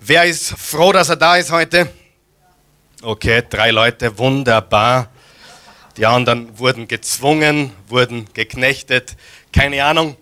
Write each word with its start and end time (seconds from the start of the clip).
Wer 0.00 0.26
ist 0.26 0.50
froh, 0.56 0.92
dass 0.92 1.08
er 1.08 1.16
da 1.16 1.36
ist 1.36 1.50
heute? 1.50 1.92
Okay, 3.02 3.42
drei 3.50 3.72
Leute, 3.72 4.16
wunderbar. 4.16 5.10
Die 5.96 6.06
anderen 6.06 6.56
wurden 6.56 6.86
gezwungen, 6.86 7.72
wurden 7.88 8.32
geknechtet, 8.32 9.16
keine 9.52 9.84
Ahnung. 9.84 10.16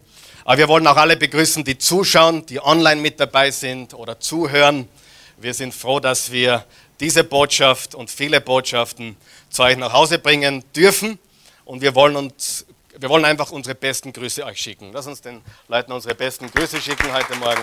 Aber 0.46 0.56
wir 0.56 0.68
wollen 0.68 0.86
auch 0.86 0.96
alle 0.96 1.18
begrüßen, 1.18 1.62
die 1.62 1.76
zuschauen, 1.76 2.46
die 2.46 2.58
online 2.58 3.02
mit 3.02 3.20
dabei 3.20 3.50
sind 3.50 3.92
oder 3.92 4.18
zuhören. 4.18 4.88
Wir 5.36 5.52
sind 5.52 5.74
froh, 5.74 6.00
dass 6.00 6.32
wir 6.32 6.64
diese 6.98 7.22
Botschaft 7.22 7.94
und 7.94 8.10
viele 8.10 8.40
Botschaften 8.40 9.14
zu 9.50 9.62
euch 9.62 9.76
nach 9.76 9.92
Hause 9.92 10.18
bringen 10.18 10.64
dürfen. 10.74 11.18
Und 11.66 11.82
wir 11.82 11.94
wollen, 11.94 12.16
uns, 12.16 12.64
wir 12.98 13.10
wollen 13.10 13.26
einfach 13.26 13.50
unsere 13.50 13.74
besten 13.74 14.10
Grüße 14.10 14.42
euch 14.42 14.58
schicken. 14.58 14.92
Lass 14.94 15.06
uns 15.06 15.20
den 15.20 15.42
Leuten 15.68 15.92
unsere 15.92 16.14
besten 16.14 16.50
Grüße 16.50 16.80
schicken 16.80 17.12
heute 17.12 17.36
Morgen. 17.36 17.60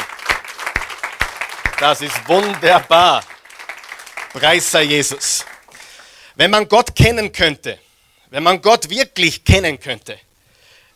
Das 1.83 1.99
ist 1.99 2.29
wunderbar. 2.29 3.25
Preis 4.31 4.71
sei 4.71 4.83
Jesus. 4.83 5.43
Wenn 6.35 6.49
man 6.49 6.69
Gott 6.69 6.95
kennen 6.95 7.29
könnte, 7.33 7.77
wenn 8.29 8.41
man 8.41 8.61
Gott 8.61 8.89
wirklich 8.89 9.43
kennen 9.43 9.77
könnte, 9.77 10.17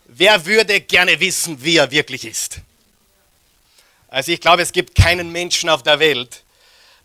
wer 0.05 0.45
würde 0.45 0.79
gerne 0.79 1.19
wissen, 1.19 1.61
wie 1.61 1.75
er 1.75 1.91
wirklich 1.91 2.23
ist? 2.23 2.61
Also 4.07 4.31
ich 4.31 4.39
glaube, 4.39 4.61
es 4.61 4.71
gibt 4.71 4.95
keinen 4.95 5.29
Menschen 5.33 5.67
auf 5.67 5.83
der 5.83 5.99
Welt, 5.99 6.43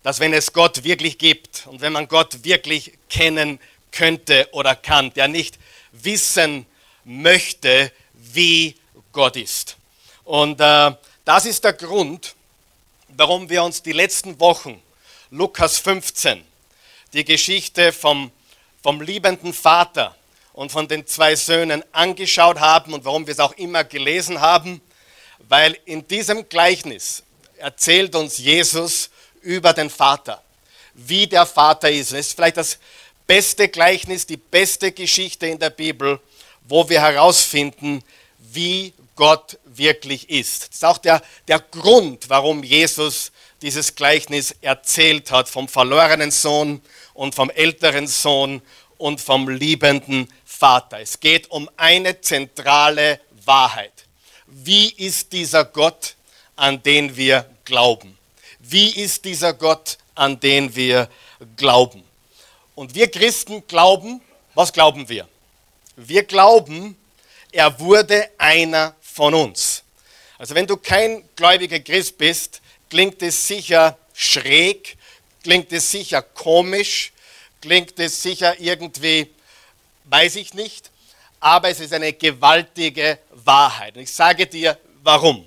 dass 0.01 0.21
wenn 0.21 0.31
es 0.31 0.53
Gott 0.53 0.85
wirklich 0.85 1.17
gibt 1.17 1.67
und 1.67 1.81
wenn 1.81 1.91
man 1.91 2.07
Gott 2.07 2.45
wirklich 2.45 2.93
kennen 3.09 3.59
könnte 3.91 4.47
oder 4.53 4.77
kann, 4.77 5.13
der 5.13 5.27
nicht 5.27 5.59
wissen 5.91 6.65
möchte, 7.03 7.91
wie 8.13 8.77
Gott 9.11 9.35
ist. 9.35 9.75
Und 10.23 10.61
äh, 10.61 10.91
das 11.25 11.45
ist 11.45 11.65
der 11.65 11.73
Grund, 11.73 12.33
warum 13.17 13.49
wir 13.49 13.63
uns 13.63 13.81
die 13.81 13.91
letzten 13.91 14.39
Wochen 14.39 14.81
Lukas 15.29 15.79
15, 15.79 16.43
die 17.13 17.25
Geschichte 17.25 17.91
vom, 17.91 18.31
vom 18.81 19.01
liebenden 19.01 19.53
Vater 19.53 20.15
und 20.53 20.71
von 20.71 20.87
den 20.87 21.05
zwei 21.05 21.35
Söhnen 21.35 21.83
angeschaut 21.91 22.59
haben 22.59 22.93
und 22.93 23.05
warum 23.05 23.27
wir 23.27 23.31
es 23.31 23.39
auch 23.39 23.53
immer 23.53 23.83
gelesen 23.83 24.41
haben, 24.41 24.81
weil 25.49 25.77
in 25.85 26.07
diesem 26.07 26.47
Gleichnis 26.49 27.23
erzählt 27.57 28.15
uns 28.15 28.37
Jesus 28.37 29.09
über 29.41 29.73
den 29.73 29.89
Vater, 29.89 30.41
wie 30.93 31.27
der 31.27 31.45
Vater 31.45 31.89
ist. 31.91 32.11
Es 32.13 32.27
ist 32.27 32.35
vielleicht 32.35 32.57
das 32.57 32.79
beste 33.27 33.67
Gleichnis, 33.69 34.25
die 34.25 34.37
beste 34.37 34.91
Geschichte 34.91 35.47
in 35.47 35.59
der 35.59 35.69
Bibel, 35.69 36.19
wo 36.67 36.87
wir 36.87 37.01
herausfinden, 37.01 38.03
wie 38.37 38.93
Gott 39.15 39.59
wirklich 39.65 40.29
ist. 40.29 40.69
Das 40.69 40.75
ist 40.75 40.85
auch 40.85 40.97
der, 40.97 41.21
der 41.47 41.59
Grund, 41.59 42.29
warum 42.29 42.63
Jesus 42.63 43.31
dieses 43.61 43.95
Gleichnis 43.95 44.55
erzählt 44.61 45.31
hat 45.31 45.47
vom 45.47 45.67
verlorenen 45.67 46.31
Sohn 46.31 46.81
und 47.13 47.33
vom 47.35 47.49
älteren 47.49 48.07
Sohn 48.07 48.61
und 48.97 49.21
vom 49.21 49.49
liebenden 49.49 50.27
Vater. 50.45 50.99
Es 50.99 51.19
geht 51.19 51.49
um 51.51 51.69
eine 51.77 52.21
zentrale 52.21 53.19
Wahrheit. 53.45 53.93
Wie 54.47 54.89
ist 54.89 55.31
dieser 55.33 55.65
Gott, 55.65 56.15
an 56.55 56.83
den 56.83 57.15
wir 57.15 57.49
glauben? 57.65 58.17
Wie 58.59 58.89
ist 58.89 59.25
dieser 59.25 59.53
Gott, 59.53 59.97
an 60.15 60.39
den 60.39 60.75
wir 60.75 61.09
glauben? 61.57 62.03
Und 62.75 62.95
wir 62.95 63.09
Christen 63.09 63.65
glauben, 63.67 64.21
was 64.53 64.71
glauben 64.71 65.09
wir? 65.09 65.27
Wir 65.95 66.23
glauben, 66.23 66.95
er 67.51 67.79
wurde 67.79 68.29
einer 68.37 68.95
von 69.13 69.33
uns. 69.33 69.83
Also 70.37 70.55
wenn 70.55 70.65
du 70.65 70.75
kein 70.77 71.23
gläubiger 71.35 71.79
Christ 71.79 72.17
bist, 72.17 72.61
klingt 72.89 73.21
es 73.21 73.47
sicher 73.47 73.97
schräg, 74.13 74.97
klingt 75.43 75.71
es 75.71 75.91
sicher 75.91 76.21
komisch, 76.21 77.11
klingt 77.61 77.99
es 77.99 78.21
sicher 78.21 78.59
irgendwie, 78.59 79.29
weiß 80.05 80.35
ich 80.37 80.53
nicht, 80.53 80.89
aber 81.39 81.69
es 81.69 81.79
ist 81.79 81.93
eine 81.93 82.13
gewaltige 82.13 83.19
Wahrheit. 83.31 83.95
Und 83.95 84.03
ich 84.03 84.11
sage 84.11 84.47
dir, 84.47 84.77
warum. 85.03 85.45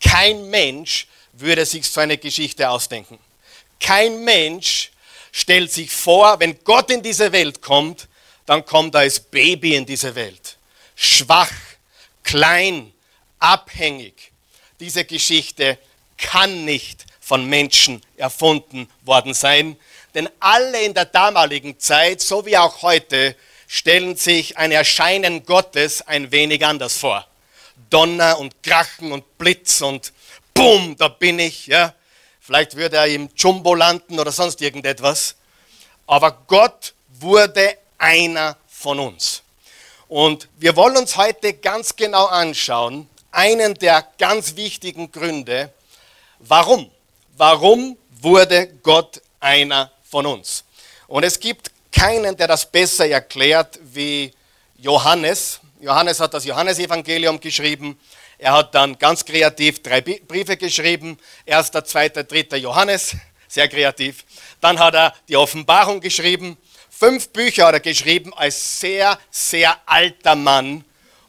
Kein 0.00 0.50
Mensch 0.50 1.06
würde 1.32 1.64
sich 1.64 1.88
so 1.88 2.00
eine 2.00 2.18
Geschichte 2.18 2.68
ausdenken. 2.68 3.18
Kein 3.80 4.24
Mensch 4.24 4.90
stellt 5.32 5.72
sich 5.72 5.90
vor, 5.90 6.38
wenn 6.40 6.62
Gott 6.64 6.90
in 6.90 7.02
diese 7.02 7.32
Welt 7.32 7.62
kommt, 7.62 8.08
dann 8.44 8.64
kommt 8.64 8.94
er 8.94 9.00
als 9.00 9.20
Baby 9.20 9.74
in 9.74 9.86
diese 9.86 10.14
Welt. 10.14 10.56
Schwach, 10.94 11.52
klein, 12.22 12.92
abhängig. 13.38 14.32
Diese 14.80 15.04
Geschichte 15.04 15.78
kann 16.16 16.64
nicht 16.64 17.04
von 17.20 17.46
Menschen 17.46 18.02
erfunden 18.16 18.88
worden 19.04 19.34
sein, 19.34 19.76
denn 20.14 20.28
alle 20.40 20.82
in 20.82 20.94
der 20.94 21.04
damaligen 21.04 21.78
Zeit, 21.78 22.20
so 22.20 22.46
wie 22.46 22.56
auch 22.56 22.82
heute, 22.82 23.36
stellen 23.66 24.16
sich 24.16 24.56
ein 24.56 24.72
Erscheinen 24.72 25.44
Gottes 25.44 26.02
ein 26.02 26.30
wenig 26.30 26.64
anders 26.64 26.96
vor. 26.96 27.26
Donner 27.90 28.38
und 28.38 28.62
Krachen 28.62 29.12
und 29.12 29.38
Blitz 29.38 29.80
und 29.80 30.12
Bumm, 30.54 30.96
da 30.96 31.08
bin 31.08 31.38
ich. 31.38 31.66
Ja. 31.66 31.94
Vielleicht 32.40 32.76
würde 32.76 32.96
er 32.96 33.06
im 33.06 33.28
Jumbo 33.36 33.74
landen 33.74 34.18
oder 34.18 34.32
sonst 34.32 34.62
irgendetwas. 34.62 35.34
Aber 36.06 36.30
Gott 36.46 36.94
wurde 37.18 37.76
einer 37.98 38.56
von 38.68 39.00
uns. 39.00 39.42
Und 40.08 40.48
wir 40.56 40.76
wollen 40.76 40.96
uns 40.96 41.16
heute 41.16 41.54
ganz 41.54 41.96
genau 41.96 42.26
anschauen, 42.26 43.08
einen 43.36 43.74
der 43.74 44.06
ganz 44.18 44.56
wichtigen 44.56 45.12
Gründe, 45.12 45.70
warum. 46.38 46.90
Warum 47.36 47.98
wurde 48.22 48.66
Gott 48.82 49.20
einer 49.40 49.92
von 50.02 50.24
uns? 50.24 50.64
Und 51.06 51.22
es 51.22 51.38
gibt 51.38 51.70
keinen, 51.92 52.34
der 52.34 52.48
das 52.48 52.70
besser 52.70 53.06
erklärt 53.06 53.78
wie 53.82 54.32
Johannes. 54.78 55.60
Johannes 55.80 56.18
hat 56.18 56.32
das 56.32 56.46
Johannesevangelium 56.46 57.38
geschrieben. 57.38 58.00
Er 58.38 58.54
hat 58.54 58.74
dann 58.74 58.98
ganz 58.98 59.22
kreativ 59.22 59.82
drei 59.82 60.00
Briefe 60.00 60.56
geschrieben. 60.56 61.18
Erster, 61.44 61.84
zweiter, 61.84 62.24
dritter 62.24 62.56
Johannes. 62.56 63.16
Sehr 63.48 63.68
kreativ. 63.68 64.24
Dann 64.62 64.78
hat 64.78 64.94
er 64.94 65.14
die 65.28 65.36
Offenbarung 65.36 66.00
geschrieben. 66.00 66.56
Fünf 66.88 67.28
Bücher 67.28 67.66
hat 67.66 67.74
er 67.74 67.80
geschrieben 67.80 68.32
als 68.32 68.80
sehr, 68.80 69.18
sehr 69.30 69.76
alter 69.84 70.34
Mann 70.34 70.84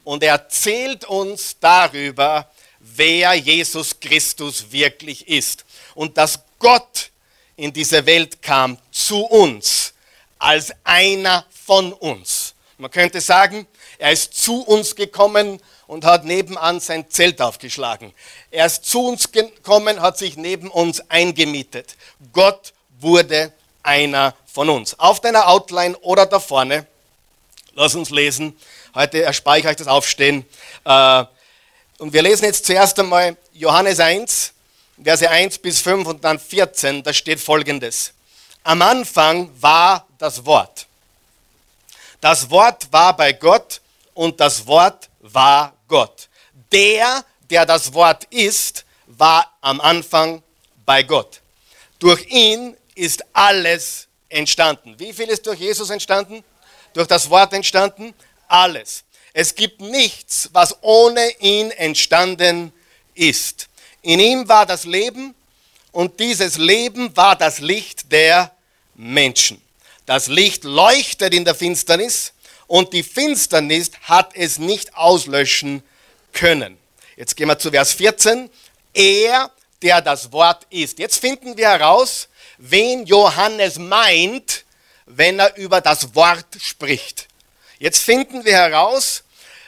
und 0.08 0.22
er 0.22 0.30
erzählt 0.30 1.04
uns 1.04 1.58
darüber, 1.60 2.50
wer 2.78 3.34
Jesus 3.34 4.00
Christus 4.00 4.72
wirklich 4.72 5.28
ist 5.28 5.66
und 5.94 6.16
dass 6.16 6.40
Gott 6.58 7.10
in 7.56 7.74
diese 7.74 8.06
Welt 8.06 8.40
kam 8.40 8.78
zu 8.90 9.18
uns 9.18 9.92
als 10.38 10.72
einer 10.82 11.44
von 11.50 11.92
uns. 11.92 12.54
Man 12.78 12.90
könnte 12.90 13.20
sagen, 13.20 13.66
er 13.98 14.12
ist 14.12 14.32
zu 14.32 14.62
uns 14.62 14.96
gekommen 14.96 15.60
und 15.86 16.06
hat 16.06 16.24
nebenan 16.24 16.80
sein 16.80 17.10
Zelt 17.10 17.42
aufgeschlagen. 17.42 18.14
Er 18.50 18.64
ist 18.64 18.86
zu 18.86 19.08
uns 19.08 19.30
gekommen, 19.30 20.00
hat 20.00 20.16
sich 20.16 20.38
neben 20.38 20.70
uns 20.70 21.02
eingemietet. 21.10 21.98
Gott 22.32 22.72
wurde 22.98 23.52
einer 23.82 24.34
von 24.50 24.70
uns. 24.70 24.98
Auf 24.98 25.20
deiner 25.20 25.48
Outline 25.48 25.98
oder 25.98 26.24
da 26.24 26.40
vorne, 26.40 26.86
lass 27.74 27.94
uns 27.94 28.08
lesen. 28.08 28.56
Heute 28.98 29.22
erspare 29.22 29.60
ich 29.60 29.66
euch 29.68 29.76
das 29.76 29.86
Aufstehen. 29.86 30.44
Äh, 30.84 31.24
und 31.98 32.12
wir 32.12 32.20
lesen 32.20 32.46
jetzt 32.46 32.66
zuerst 32.66 32.98
einmal 32.98 33.36
Johannes 33.52 34.00
1, 34.00 34.52
Verse 35.00 35.30
1 35.30 35.58
bis 35.58 35.80
5 35.80 36.08
und 36.08 36.24
dann 36.24 36.36
14. 36.40 37.04
Da 37.04 37.12
steht 37.12 37.38
folgendes. 37.38 38.12
Am 38.64 38.82
Anfang 38.82 39.52
war 39.60 40.04
das 40.18 40.44
Wort. 40.44 40.88
Das 42.20 42.50
Wort 42.50 42.92
war 42.92 43.16
bei 43.16 43.34
Gott 43.34 43.80
und 44.14 44.40
das 44.40 44.66
Wort 44.66 45.08
war 45.20 45.74
Gott. 45.86 46.28
Der, 46.72 47.24
der 47.48 47.66
das 47.66 47.94
Wort 47.94 48.24
ist, 48.30 48.84
war 49.06 49.56
am 49.60 49.80
Anfang 49.80 50.42
bei 50.84 51.04
Gott. 51.04 51.40
Durch 52.00 52.26
ihn 52.30 52.76
ist 52.96 53.24
alles 53.32 54.08
entstanden. 54.28 54.96
Wie 54.98 55.12
viel 55.12 55.28
ist 55.28 55.46
durch 55.46 55.60
Jesus 55.60 55.88
entstanden? 55.90 56.42
Durch 56.94 57.06
das 57.06 57.30
Wort 57.30 57.52
entstanden? 57.52 58.12
Alles. 58.48 59.04
Es 59.32 59.54
gibt 59.54 59.80
nichts, 59.80 60.50
was 60.52 60.76
ohne 60.82 61.30
ihn 61.38 61.70
entstanden 61.70 62.72
ist. 63.14 63.68
In 64.02 64.20
ihm 64.20 64.48
war 64.48 64.66
das 64.66 64.84
Leben 64.84 65.34
und 65.92 66.18
dieses 66.18 66.56
Leben 66.56 67.16
war 67.16 67.36
das 67.36 67.60
Licht 67.60 68.10
der 68.10 68.52
Menschen. 68.94 69.62
Das 70.06 70.26
Licht 70.28 70.64
leuchtet 70.64 71.34
in 71.34 71.44
der 71.44 71.54
Finsternis 71.54 72.32
und 72.66 72.92
die 72.92 73.02
Finsternis 73.02 73.90
hat 74.02 74.34
es 74.34 74.58
nicht 74.58 74.94
auslöschen 74.96 75.82
können. 76.32 76.78
Jetzt 77.16 77.36
gehen 77.36 77.48
wir 77.48 77.58
zu 77.58 77.70
Vers 77.70 77.92
14. 77.92 78.48
Er, 78.94 79.50
der 79.82 80.00
das 80.00 80.32
Wort 80.32 80.66
ist. 80.70 80.98
Jetzt 80.98 81.18
finden 81.18 81.56
wir 81.56 81.68
heraus, 81.68 82.28
wen 82.58 83.06
Johannes 83.06 83.78
meint, 83.78 84.64
wenn 85.06 85.38
er 85.38 85.56
über 85.56 85.80
das 85.80 86.14
Wort 86.14 86.46
spricht. 86.60 87.28
Jetzt 87.78 88.02
finden 88.02 88.44
wir 88.44 88.54
heraus, 88.54 89.22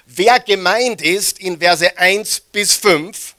wer 0.04 0.40
gemeint 0.40 1.00
ist 1.00 1.38
in 1.38 1.60
Verse 1.60 1.96
1 1.96 2.40
bis 2.52 2.74
5. 2.74 3.34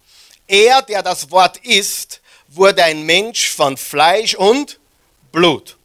Er, 0.48 0.82
der 0.82 1.04
das 1.04 1.30
Wort 1.30 1.58
ist, 1.58 2.22
wurde 2.48 2.84
ein 2.84 3.06
Mensch 3.06 3.50
von 3.50 3.76
Fleisch 3.76 4.34
und 4.36 4.80
Blut 5.32 5.78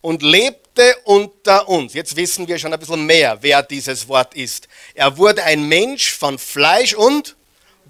und 0.00 0.22
lebte 0.22 0.96
unter 1.04 1.68
uns. 1.68 1.94
Jetzt 1.94 2.14
wissen 2.14 2.46
wir 2.46 2.58
schon 2.58 2.72
ein 2.72 2.78
bisschen 2.78 3.06
mehr, 3.06 3.38
wer 3.40 3.62
dieses 3.62 4.06
Wort 4.06 4.34
ist. 4.34 4.68
Er 4.94 5.16
wurde 5.16 5.42
ein 5.42 5.66
Mensch 5.66 6.12
von 6.12 6.38
Fleisch 6.38 6.94
und 6.94 7.34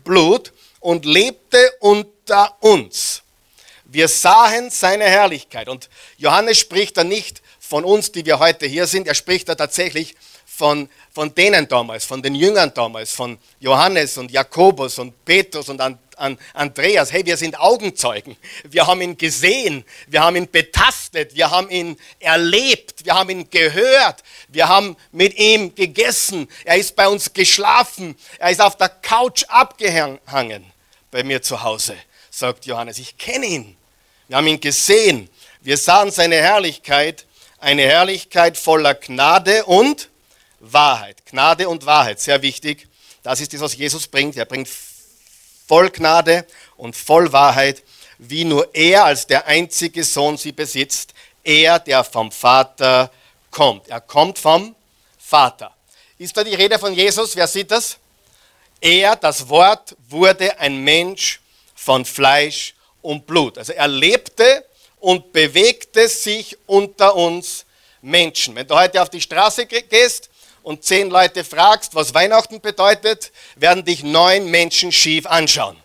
Blut 0.03 0.53
und 0.81 1.05
lebte 1.05 1.73
unter 1.81 2.57
uns. 2.61 3.23
Wir 3.85 4.09
sahen 4.09 4.71
seine 4.71 5.05
Herrlichkeit. 5.05 5.69
Und 5.69 5.91
Johannes 6.17 6.59
spricht 6.59 6.97
da 6.97 7.05
nicht 7.05 7.43
von 7.59 7.85
uns, 7.85 8.13
die 8.13 8.25
wir 8.25 8.39
heute 8.39 8.67
hier 8.67 8.87
sind. 8.87 9.07
Er 9.07 9.15
spricht 9.15 9.49
da 9.49 9.55
tatsächlich 9.55 10.15
von, 10.59 10.89
von 11.15 11.33
denen 11.37 11.69
damals, 11.69 12.05
von 12.05 12.21
den 12.21 12.35
Jüngern 12.35 12.73
damals, 12.75 13.13
von 13.13 13.39
Johannes 13.61 14.19
und 14.19 14.33
Jakobus 14.33 14.99
und 14.99 15.25
Petrus 15.25 15.69
und 15.69 15.81
an, 15.81 16.01
an 16.17 16.37
Andreas. 16.53 17.13
Hey, 17.13 17.25
wir 17.25 17.37
sind 17.37 17.61
Augenzeugen. 17.61 18.37
Wir 18.69 18.85
haben 18.89 19.01
ihn 19.01 19.17
gesehen, 19.17 19.85
wir 20.09 20.21
haben 20.21 20.35
ihn 20.35 20.51
betastet, 20.51 21.37
wir 21.37 21.53
haben 21.53 21.71
ihn 21.71 21.97
erlebt, 22.19 23.05
wir 23.05 23.15
haben 23.15 23.31
ihn 23.31 23.49
gehört, 23.49 24.25
wir 24.49 24.69
haben 24.69 24.97
mit 25.13 25.39
ihm 25.39 25.77
gegessen. 25.77 26.49
Er 26.65 26.77
ist 26.77 26.97
bei 26.97 27.07
uns 27.07 27.33
geschlafen, 27.33 28.17
er 28.41 28.51
ist 28.51 28.61
auf 28.61 28.77
der 28.77 28.89
Couch 28.89 29.45
abgehangen 29.47 30.65
bei 31.13 31.23
mir 31.23 31.41
zu 31.41 31.63
Hause, 31.63 31.95
sagt 32.31 32.67
Johannes. 32.67 32.99
Ich 32.99 33.17
kenne 33.17 33.47
ihn. 33.47 33.77
Wir 34.27 34.39
haben 34.39 34.47
ihn 34.49 34.61
gesehen. 34.61 35.31
Wir 35.61 35.77
sahen 35.77 36.11
seine 36.11 36.35
Herrlichkeit, 36.35 37.27
eine 37.61 37.83
Herrlichkeit 37.83 38.59
voller 38.59 38.95
Gnade 38.95 39.65
und 39.65 40.09
Wahrheit. 40.61 41.25
Gnade 41.27 41.69
und 41.69 41.87
Wahrheit, 41.87 42.21
sehr 42.21 42.41
wichtig. 42.43 42.89
Das 43.23 43.41
ist 43.41 43.53
das, 43.53 43.61
was 43.61 43.77
Jesus 43.77 44.07
bringt. 44.07 44.37
Er 44.37 44.45
bringt 44.45 44.69
voll 45.67 45.91
Gnade 45.91 46.47
und 46.77 46.97
voll 46.97 47.33
Wahrheit, 47.33 47.83
wie 48.19 48.45
nur 48.45 48.75
er 48.75 49.05
als 49.05 49.27
der 49.27 49.47
einzige 49.47 50.03
Sohn 50.03 50.37
sie 50.37 50.53
besitzt. 50.53 51.15
Er, 51.45 51.79
der 51.79 52.05
vom 52.05 52.33
Vater 52.33 53.11
kommt. 53.51 53.89
Er 53.89 54.01
kommt 54.01 54.39
vom 54.39 54.75
Vater. 55.19 55.75
Ist 56.19 56.37
da 56.37 56.43
die 56.43 56.55
Rede 56.55 56.79
von 56.79 56.93
Jesus? 56.93 57.37
Wer 57.37 57.47
sieht 57.47 57.71
das? 57.71 57.97
Er, 58.81 59.17
das 59.17 59.49
Wort, 59.49 59.97
wurde 60.09 60.59
ein 60.59 60.79
Mensch 60.83 61.41
von 61.75 62.05
Fleisch 62.05 62.75
und 63.03 63.27
Blut. 63.27 63.57
Also 63.59 63.73
er 63.73 63.89
lebte 63.89 64.65
und 65.01 65.33
bewegte 65.33 66.09
sich 66.09 66.57
unter 66.67 67.15
uns 67.15 67.65
Menschen. 68.03 68.55
Wenn 68.55 68.67
du 68.67 68.75
heute 68.75 69.01
auf 69.01 69.11
die 69.11 69.21
Straße 69.21 69.67
gehst 69.67 70.29
und 70.63 70.85
zehn 70.85 71.11
Leute 71.11 71.45
fragst, 71.45 71.95
was 71.95 72.15
Weihnachten 72.15 72.61
bedeutet, 72.61 73.33
werden 73.57 73.85
dich 73.85 74.03
neun 74.03 74.51
Menschen 74.51 74.93
schief 74.93 75.27
anschauen. 75.27 75.77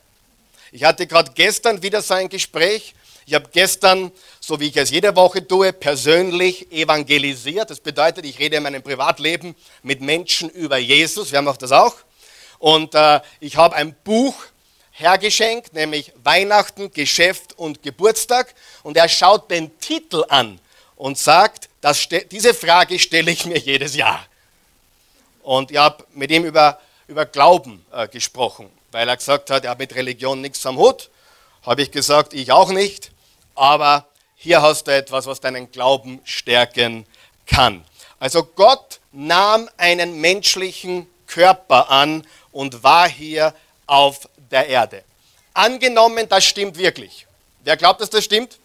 Ich 0.71 0.83
hatte 0.83 1.05
gerade 1.07 1.31
gestern 1.35 1.83
wieder 1.83 2.01
so 2.01 2.15
ein 2.15 2.29
Gespräch. 2.29 2.95
Ich 3.25 3.33
habe 3.33 3.47
gestern, 3.51 4.11
so 4.39 4.59
wie 4.59 4.67
ich 4.67 4.77
es 4.77 4.89
jede 4.89 5.15
Woche 5.15 5.47
tue, 5.47 5.71
persönlich 5.71 6.71
evangelisiert. 6.71 7.69
Das 7.69 7.79
bedeutet, 7.79 8.25
ich 8.25 8.39
rede 8.39 8.57
in 8.57 8.63
meinem 8.63 8.81
Privatleben 8.81 9.55
mit 9.81 10.01
Menschen 10.01 10.49
über 10.49 10.77
Jesus. 10.77 11.31
Wer 11.31 11.41
macht 11.41 11.61
das 11.61 11.71
auch? 11.71 11.95
Und 12.59 12.95
äh, 12.95 13.21
ich 13.39 13.55
habe 13.55 13.75
ein 13.75 13.95
Buch 14.03 14.35
hergeschenkt, 14.91 15.73
nämlich 15.73 16.11
Weihnachten, 16.23 16.91
Geschäft 16.91 17.57
und 17.57 17.83
Geburtstag. 17.83 18.53
Und 18.83 18.97
er 18.97 19.09
schaut 19.09 19.51
den 19.51 19.77
Titel 19.79 20.23
an 20.27 20.59
und 20.95 21.17
sagt, 21.17 21.69
diese 22.31 22.53
Frage 22.53 22.97
stelle 22.99 23.31
ich 23.31 23.45
mir 23.45 23.57
jedes 23.57 23.95
Jahr. 23.95 24.25
Und 25.43 25.71
ich 25.71 25.77
habe 25.77 26.05
mit 26.13 26.31
ihm 26.31 26.45
über, 26.45 26.79
über 27.07 27.25
Glauben 27.25 27.85
äh, 27.91 28.07
gesprochen, 28.07 28.71
weil 28.91 29.07
er 29.07 29.17
gesagt 29.17 29.49
hat, 29.49 29.65
er 29.65 29.71
hat 29.71 29.79
mit 29.79 29.93
Religion 29.93 30.41
nichts 30.41 30.65
am 30.65 30.77
Hut. 30.77 31.09
Habe 31.63 31.81
ich 31.81 31.91
gesagt, 31.91 32.33
ich 32.33 32.51
auch 32.51 32.71
nicht. 32.71 33.11
Aber 33.55 34.07
hier 34.35 34.61
hast 34.61 34.87
du 34.87 34.91
etwas, 34.91 35.25
was 35.25 35.39
deinen 35.39 35.71
Glauben 35.71 36.21
stärken 36.23 37.05
kann. 37.45 37.83
Also 38.19 38.43
Gott 38.43 38.99
nahm 39.11 39.69
einen 39.77 40.19
menschlichen 40.19 41.07
Körper 41.27 41.89
an 41.89 42.25
und 42.51 42.83
war 42.83 43.07
hier 43.09 43.53
auf 43.85 44.29
der 44.49 44.67
Erde. 44.67 45.03
Angenommen, 45.53 46.27
das 46.29 46.45
stimmt 46.45 46.77
wirklich. 46.77 47.27
Wer 47.63 47.77
glaubt, 47.77 48.01
dass 48.01 48.09
das 48.09 48.23
stimmt? 48.23 48.59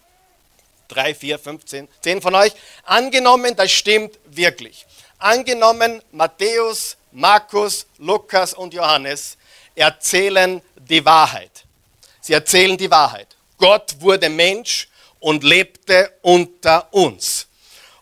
Drei, 0.86 1.14
vier, 1.14 1.38
fünf, 1.38 1.64
zehn, 1.66 1.86
zehn 2.00 2.22
von 2.22 2.34
euch. 2.34 2.52
Angenommen, 2.84 3.54
das 3.56 3.70
stimmt 3.70 4.18
wirklich. 4.26 4.86
Angenommen, 5.18 6.00
Matthäus, 6.12 6.96
Markus, 7.10 7.86
Lukas 7.98 8.54
und 8.54 8.72
Johannes 8.72 9.36
erzählen 9.74 10.62
die 10.76 11.04
Wahrheit. 11.04 11.64
Sie 12.20 12.34
erzählen 12.34 12.76
die 12.76 12.88
Wahrheit. 12.88 13.26
Gott 13.56 13.96
wurde 13.98 14.28
Mensch 14.28 14.88
und 15.18 15.42
lebte 15.42 16.12
unter 16.22 16.86
uns. 16.92 17.48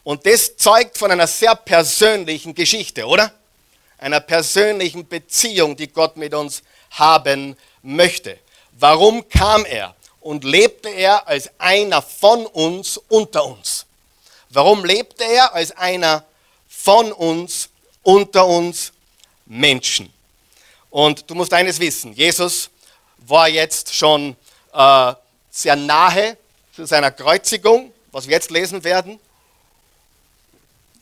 Und 0.05 0.27
das 0.27 0.59
zeugt 0.59 0.99
von 0.99 1.11
einer 1.11 1.27
sehr 1.27 1.55
persönlichen 1.55 2.55
Geschichte, 2.55 3.07
oder? 3.07 3.33
Einer 3.97 4.21
persönlichen 4.21 5.09
Beziehung, 5.09 5.75
die 5.75 5.89
Gott 5.89 6.19
mit 6.19 6.35
uns 6.35 6.63
haben 6.91 7.57
möchte. 7.83 8.39
Warum 8.73 9.27
kam 9.31 9.65
er 9.65 9.95
und 10.21 10.45
lebte 10.45 10.91
er 10.91 11.27
als 11.27 11.51
einer 11.57 12.03
von 12.03 12.45
uns 12.45 12.99
unter 13.09 13.47
uns? 13.47 13.87
Warum 14.51 14.85
lebte 14.85 15.25
er 15.25 15.55
als 15.55 15.71
einer 15.73 16.25
von 16.77 17.11
uns, 17.13 17.71
unter 18.03 18.47
uns 18.47 18.93
Menschen. 19.47 20.13
Und 20.91 21.29
du 21.29 21.35
musst 21.35 21.53
eines 21.53 21.81
wissen, 21.81 22.13
Jesus 22.13 22.71
war 23.19 23.49
jetzt 23.49 23.93
schon 23.93 24.37
äh, 24.73 25.15
sehr 25.51 25.75
nahe 25.75 26.37
zu 26.75 26.85
seiner 26.87 27.11
Kreuzigung, 27.11 27.93
was 28.13 28.29
wir 28.29 28.35
jetzt 28.35 28.51
lesen 28.51 28.85
werden. 28.85 29.19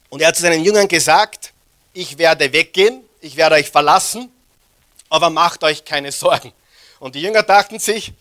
Und 0.09 0.23
er 0.23 0.29
hat 0.29 0.37
zu 0.37 0.43
seinen 0.43 0.65
Jüngern 0.65 0.89
gesagt, 0.89 1.53
ich 1.93 2.17
werde 2.17 2.53
weggehen, 2.53 3.05
ich 3.21 3.37
werde 3.37 3.57
euch 3.57 3.71
verlassen, 3.71 4.33
aber 5.11 5.29
macht 5.29 5.65
euch 5.65 5.85
keine 5.85 6.13
Sorgen. 6.13 6.53
Und 6.99 7.15
die 7.15 7.21
Jünger 7.21 7.43
dachten 7.43 7.79
sich, 7.79 8.13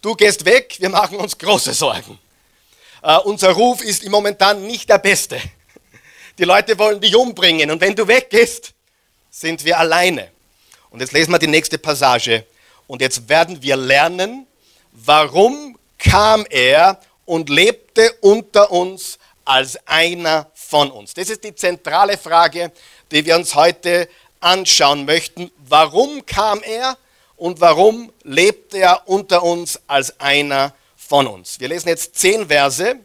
du 0.00 0.14
gehst 0.14 0.44
weg, 0.44 0.76
wir 0.80 0.88
machen 0.88 1.18
uns 1.18 1.38
große 1.38 1.72
Sorgen. 1.72 2.18
Uh, 3.04 3.20
unser 3.24 3.50
Ruf 3.50 3.82
ist 3.82 4.02
im 4.02 4.12
Momentan 4.12 4.66
nicht 4.66 4.88
der 4.88 4.98
beste. 4.98 5.40
Die 6.38 6.44
Leute 6.44 6.78
wollen 6.78 7.00
dich 7.00 7.14
umbringen 7.14 7.70
und 7.70 7.80
wenn 7.80 7.94
du 7.94 8.08
weggehst, 8.08 8.72
sind 9.30 9.64
wir 9.64 9.78
alleine. 9.78 10.30
Und 10.90 11.00
jetzt 11.00 11.12
lesen 11.12 11.32
wir 11.32 11.38
die 11.38 11.46
nächste 11.46 11.78
Passage 11.78 12.46
und 12.86 13.02
jetzt 13.02 13.28
werden 13.28 13.62
wir 13.62 13.76
lernen, 13.76 14.46
warum 14.92 15.78
kam 15.98 16.46
er 16.48 16.98
und 17.26 17.50
lebte 17.50 18.12
unter 18.20 18.70
uns 18.70 19.18
als 19.44 19.78
einer 19.86 20.50
von 20.54 20.90
uns. 20.90 21.14
Das 21.14 21.28
ist 21.28 21.44
die 21.44 21.54
zentrale 21.54 22.16
Frage, 22.16 22.72
die 23.10 23.24
wir 23.24 23.36
uns 23.36 23.54
heute 23.54 24.08
anschauen 24.40 25.04
möchten. 25.04 25.50
Warum 25.68 26.24
kam 26.24 26.62
er 26.62 26.96
und 27.36 27.60
warum 27.60 28.12
lebte 28.22 28.78
er 28.78 29.06
unter 29.06 29.42
uns 29.42 29.80
als 29.86 30.18
einer 30.18 30.74
von 30.96 31.26
uns? 31.26 31.60
Wir 31.60 31.68
lesen 31.68 31.88
jetzt 31.88 32.16
zehn 32.16 32.48
Verse. 32.48 32.96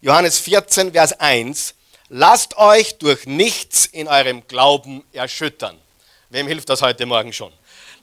Johannes 0.00 0.38
14, 0.38 0.92
Vers 0.92 1.12
1. 1.18 1.74
Lasst 2.08 2.56
euch 2.56 2.98
durch 2.98 3.26
nichts 3.26 3.86
in 3.86 4.06
eurem 4.06 4.46
Glauben 4.46 5.02
erschüttern. 5.12 5.76
Wem 6.30 6.46
hilft 6.46 6.68
das 6.68 6.80
heute 6.80 7.04
Morgen 7.04 7.32
schon? 7.32 7.52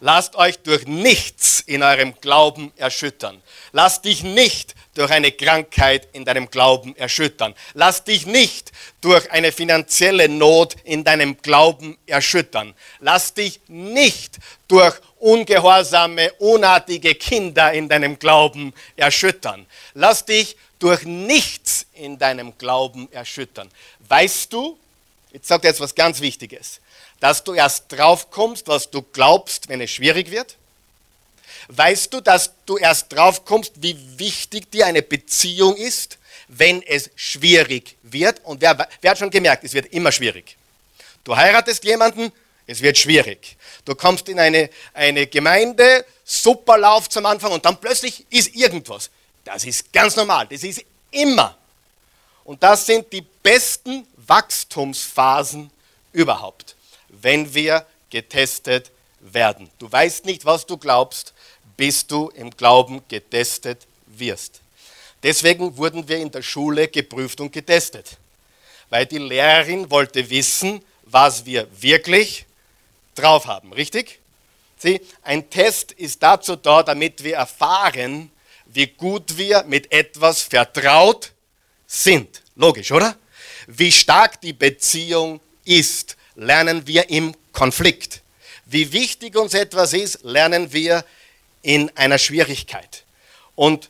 Lasst 0.01 0.35
euch 0.35 0.59
durch 0.59 0.85
nichts 0.85 1.61
in 1.61 1.81
eurem 1.81 2.13
Glauben 2.19 2.73
erschüttern. 2.75 3.41
Lass 3.71 4.01
dich 4.01 4.21
nicht 4.21 4.75
durch 4.95 5.09
eine 5.09 5.31
Krankheit 5.31 6.09
in 6.11 6.25
deinem 6.25 6.49
Glauben 6.49 6.93
erschüttern. 6.97 7.55
Lass 7.73 8.03
dich 8.03 8.25
nicht 8.25 8.73
durch 8.99 9.31
eine 9.31 9.53
finanzielle 9.53 10.27
Not 10.27 10.75
in 10.83 11.05
deinem 11.05 11.37
Glauben 11.41 11.97
erschüttern. 12.05 12.73
Lass 12.99 13.33
dich 13.33 13.61
nicht 13.67 14.39
durch 14.67 14.99
ungehorsame, 15.19 16.33
unartige 16.33 17.15
Kinder 17.15 17.71
in 17.71 17.87
deinem 17.87 18.19
Glauben 18.19 18.73
erschüttern. 18.97 19.65
Lass 19.93 20.25
dich 20.25 20.57
durch 20.83 21.05
nichts 21.05 21.85
in 21.93 22.19
deinem 22.19 22.57
Glauben 22.57 23.09
erschüttern. 23.13 23.71
Weißt 24.09 24.51
du, 24.51 24.77
jetzt 25.31 25.47
sagt 25.47 25.63
er 25.63 25.69
jetzt 25.71 25.79
was 25.79 25.95
ganz 25.95 26.19
Wichtiges, 26.19 26.81
dass 27.21 27.41
du 27.41 27.53
erst 27.53 27.85
drauf 27.87 28.29
kommst, 28.29 28.67
was 28.67 28.91
du 28.91 29.01
glaubst, 29.01 29.69
wenn 29.69 29.79
es 29.79 29.91
schwierig 29.91 30.29
wird? 30.29 30.57
Weißt 31.69 32.13
du, 32.13 32.19
dass 32.19 32.51
du 32.65 32.75
erst 32.77 33.13
drauf 33.13 33.45
kommst, 33.45 33.81
wie 33.81 33.97
wichtig 34.19 34.71
dir 34.71 34.85
eine 34.85 35.01
Beziehung 35.01 35.77
ist, 35.77 36.17
wenn 36.49 36.83
es 36.83 37.09
schwierig 37.15 37.95
wird? 38.03 38.41
Und 38.43 38.59
wer, 38.59 38.89
wer 38.99 39.11
hat 39.11 39.17
schon 39.17 39.29
gemerkt, 39.29 39.63
es 39.63 39.71
wird 39.71 39.93
immer 39.93 40.11
schwierig. 40.11 40.57
Du 41.23 41.37
heiratest 41.37 41.85
jemanden, 41.85 42.29
es 42.67 42.81
wird 42.81 42.97
schwierig. 42.97 43.55
Du 43.85 43.95
kommst 43.95 44.27
in 44.27 44.37
eine, 44.37 44.69
eine 44.93 45.27
Gemeinde, 45.27 46.05
super 46.25 46.77
Lauf 46.77 47.07
zum 47.07 47.25
Anfang 47.25 47.53
und 47.53 47.63
dann 47.63 47.79
plötzlich 47.79 48.25
ist 48.29 48.53
irgendwas. 48.53 49.09
Das 49.43 49.65
ist 49.65 49.91
ganz 49.91 50.15
normal, 50.15 50.47
das 50.47 50.63
ist 50.63 50.83
immer. 51.11 51.57
Und 52.43 52.61
das 52.61 52.85
sind 52.85 53.11
die 53.11 53.21
besten 53.21 54.07
Wachstumsphasen 54.17 55.69
überhaupt, 56.11 56.75
wenn 57.09 57.53
wir 57.53 57.85
getestet 58.09 58.91
werden. 59.19 59.69
Du 59.79 59.91
weißt 59.91 60.25
nicht, 60.25 60.45
was 60.45 60.65
du 60.65 60.77
glaubst, 60.77 61.33
bis 61.77 62.05
du 62.05 62.29
im 62.29 62.51
Glauben 62.51 63.01
getestet 63.07 63.87
wirst. 64.07 64.61
Deswegen 65.23 65.77
wurden 65.77 66.07
wir 66.07 66.17
in 66.17 66.31
der 66.31 66.41
Schule 66.41 66.87
geprüft 66.87 67.39
und 67.39 67.51
getestet, 67.51 68.17
weil 68.89 69.05
die 69.05 69.17
Lehrerin 69.17 69.89
wollte 69.89 70.29
wissen, 70.29 70.83
was 71.03 71.45
wir 71.45 71.67
wirklich 71.81 72.45
drauf 73.15 73.47
haben, 73.47 73.71
richtig? 73.73 74.19
Sieh, 74.77 74.99
ein 75.21 75.49
Test 75.49 75.93
ist 75.93 76.21
dazu 76.21 76.57
da, 76.57 76.83
damit 76.83 77.23
wir 77.23 77.35
erfahren, 77.35 78.31
wie 78.73 78.87
gut 78.87 79.37
wir 79.37 79.63
mit 79.63 79.91
etwas 79.91 80.41
vertraut 80.41 81.31
sind. 81.85 82.41
Logisch, 82.55 82.91
oder? 82.91 83.15
Wie 83.67 83.91
stark 83.91 84.41
die 84.41 84.53
Beziehung 84.53 85.39
ist, 85.63 86.17
lernen 86.35 86.85
wir 86.87 87.09
im 87.09 87.35
Konflikt. 87.51 88.21
Wie 88.65 88.91
wichtig 88.91 89.35
uns 89.35 89.53
etwas 89.53 89.93
ist, 89.93 90.23
lernen 90.23 90.73
wir 90.73 91.05
in 91.61 91.95
einer 91.95 92.17
Schwierigkeit. 92.17 93.03
Und 93.55 93.89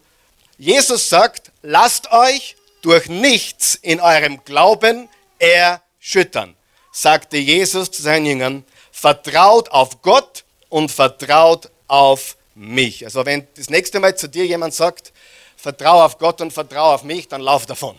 Jesus 0.57 1.09
sagt, 1.09 1.51
lasst 1.61 2.11
euch 2.11 2.55
durch 2.81 3.07
nichts 3.07 3.75
in 3.75 3.99
eurem 3.99 4.43
Glauben 4.43 5.09
erschüttern, 5.39 6.55
sagte 6.91 7.37
Jesus 7.37 7.89
zu 7.91 8.01
seinen 8.01 8.25
Jüngern, 8.25 8.65
vertraut 8.91 9.69
auf 9.69 10.01
Gott 10.01 10.43
und 10.69 10.91
vertraut 10.91 11.69
auf 11.87 12.37
mich. 12.55 13.05
Also 13.05 13.25
wenn 13.25 13.47
das 13.55 13.69
nächste 13.69 13.99
Mal 13.99 14.15
zu 14.15 14.27
dir 14.27 14.45
jemand 14.45 14.73
sagt, 14.73 15.11
vertraue 15.55 16.03
auf 16.03 16.17
Gott 16.17 16.41
und 16.41 16.51
vertraue 16.51 16.95
auf 16.95 17.03
mich, 17.03 17.27
dann 17.27 17.41
lauf 17.41 17.65
davon. 17.65 17.97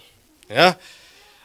Ja? 0.48 0.76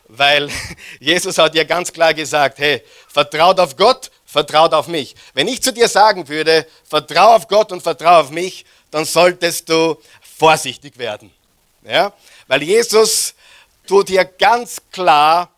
Weil 0.07 0.49
Jesus 0.99 1.37
hat 1.37 1.53
dir 1.53 1.65
ganz 1.65 1.91
klar 1.91 2.13
gesagt, 2.13 2.59
hey, 2.59 2.83
vertraut 3.07 3.59
auf 3.59 3.75
Gott, 3.75 4.11
vertraut 4.25 4.73
auf 4.73 4.87
mich. 4.87 5.15
Wenn 5.33 5.47
ich 5.47 5.61
zu 5.61 5.71
dir 5.71 5.87
sagen 5.87 6.27
würde, 6.27 6.67
vertraue 6.83 7.35
auf 7.35 7.47
Gott 7.47 7.71
und 7.71 7.81
vertraue 7.81 8.17
auf 8.17 8.29
mich, 8.31 8.65
dann 8.91 9.05
solltest 9.05 9.69
du 9.69 9.97
vorsichtig 10.37 10.97
werden. 10.97 11.31
Ja? 11.83 12.13
Weil 12.47 12.63
Jesus 12.63 13.33
tut 13.87 14.09
hier 14.09 14.25
ganz 14.25 14.81
klar 14.91 15.51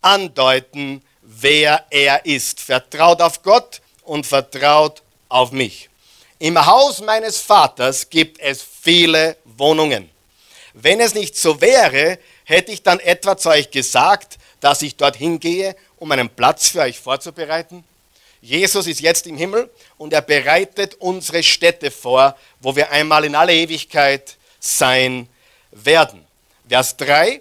andeuten, 0.00 1.02
wer 1.22 1.84
er 1.90 2.24
ist. 2.24 2.60
Vertraut 2.60 3.20
auf 3.20 3.42
Gott 3.42 3.80
und 4.02 4.26
vertraut 4.26 5.02
auf 5.28 5.52
mich. 5.52 5.88
Im 6.38 6.66
Haus 6.66 7.00
meines 7.00 7.38
Vaters 7.38 8.10
gibt 8.10 8.38
es 8.40 8.62
viele 8.62 9.38
Wohnungen. 9.44 10.10
Wenn 10.74 11.00
es 11.00 11.14
nicht 11.14 11.34
so 11.34 11.62
wäre, 11.62 12.18
hätte 12.44 12.72
ich 12.72 12.82
dann 12.82 13.00
etwa 13.00 13.38
zu 13.38 13.48
euch 13.48 13.70
gesagt, 13.70 14.36
dass 14.60 14.82
ich 14.82 14.96
dorthin 14.96 15.40
gehe, 15.40 15.74
um 15.98 16.12
einen 16.12 16.28
Platz 16.28 16.68
für 16.68 16.80
euch 16.80 17.00
vorzubereiten? 17.00 17.84
Jesus 18.42 18.86
ist 18.86 19.00
jetzt 19.00 19.26
im 19.26 19.38
Himmel 19.38 19.70
und 19.96 20.12
er 20.12 20.20
bereitet 20.20 20.96
unsere 20.96 21.42
Städte 21.42 21.90
vor, 21.90 22.36
wo 22.60 22.76
wir 22.76 22.90
einmal 22.90 23.24
in 23.24 23.34
alle 23.34 23.54
Ewigkeit 23.54 24.36
sein 24.60 25.28
werden. 25.70 26.22
Vers 26.68 26.98
3. 26.98 27.40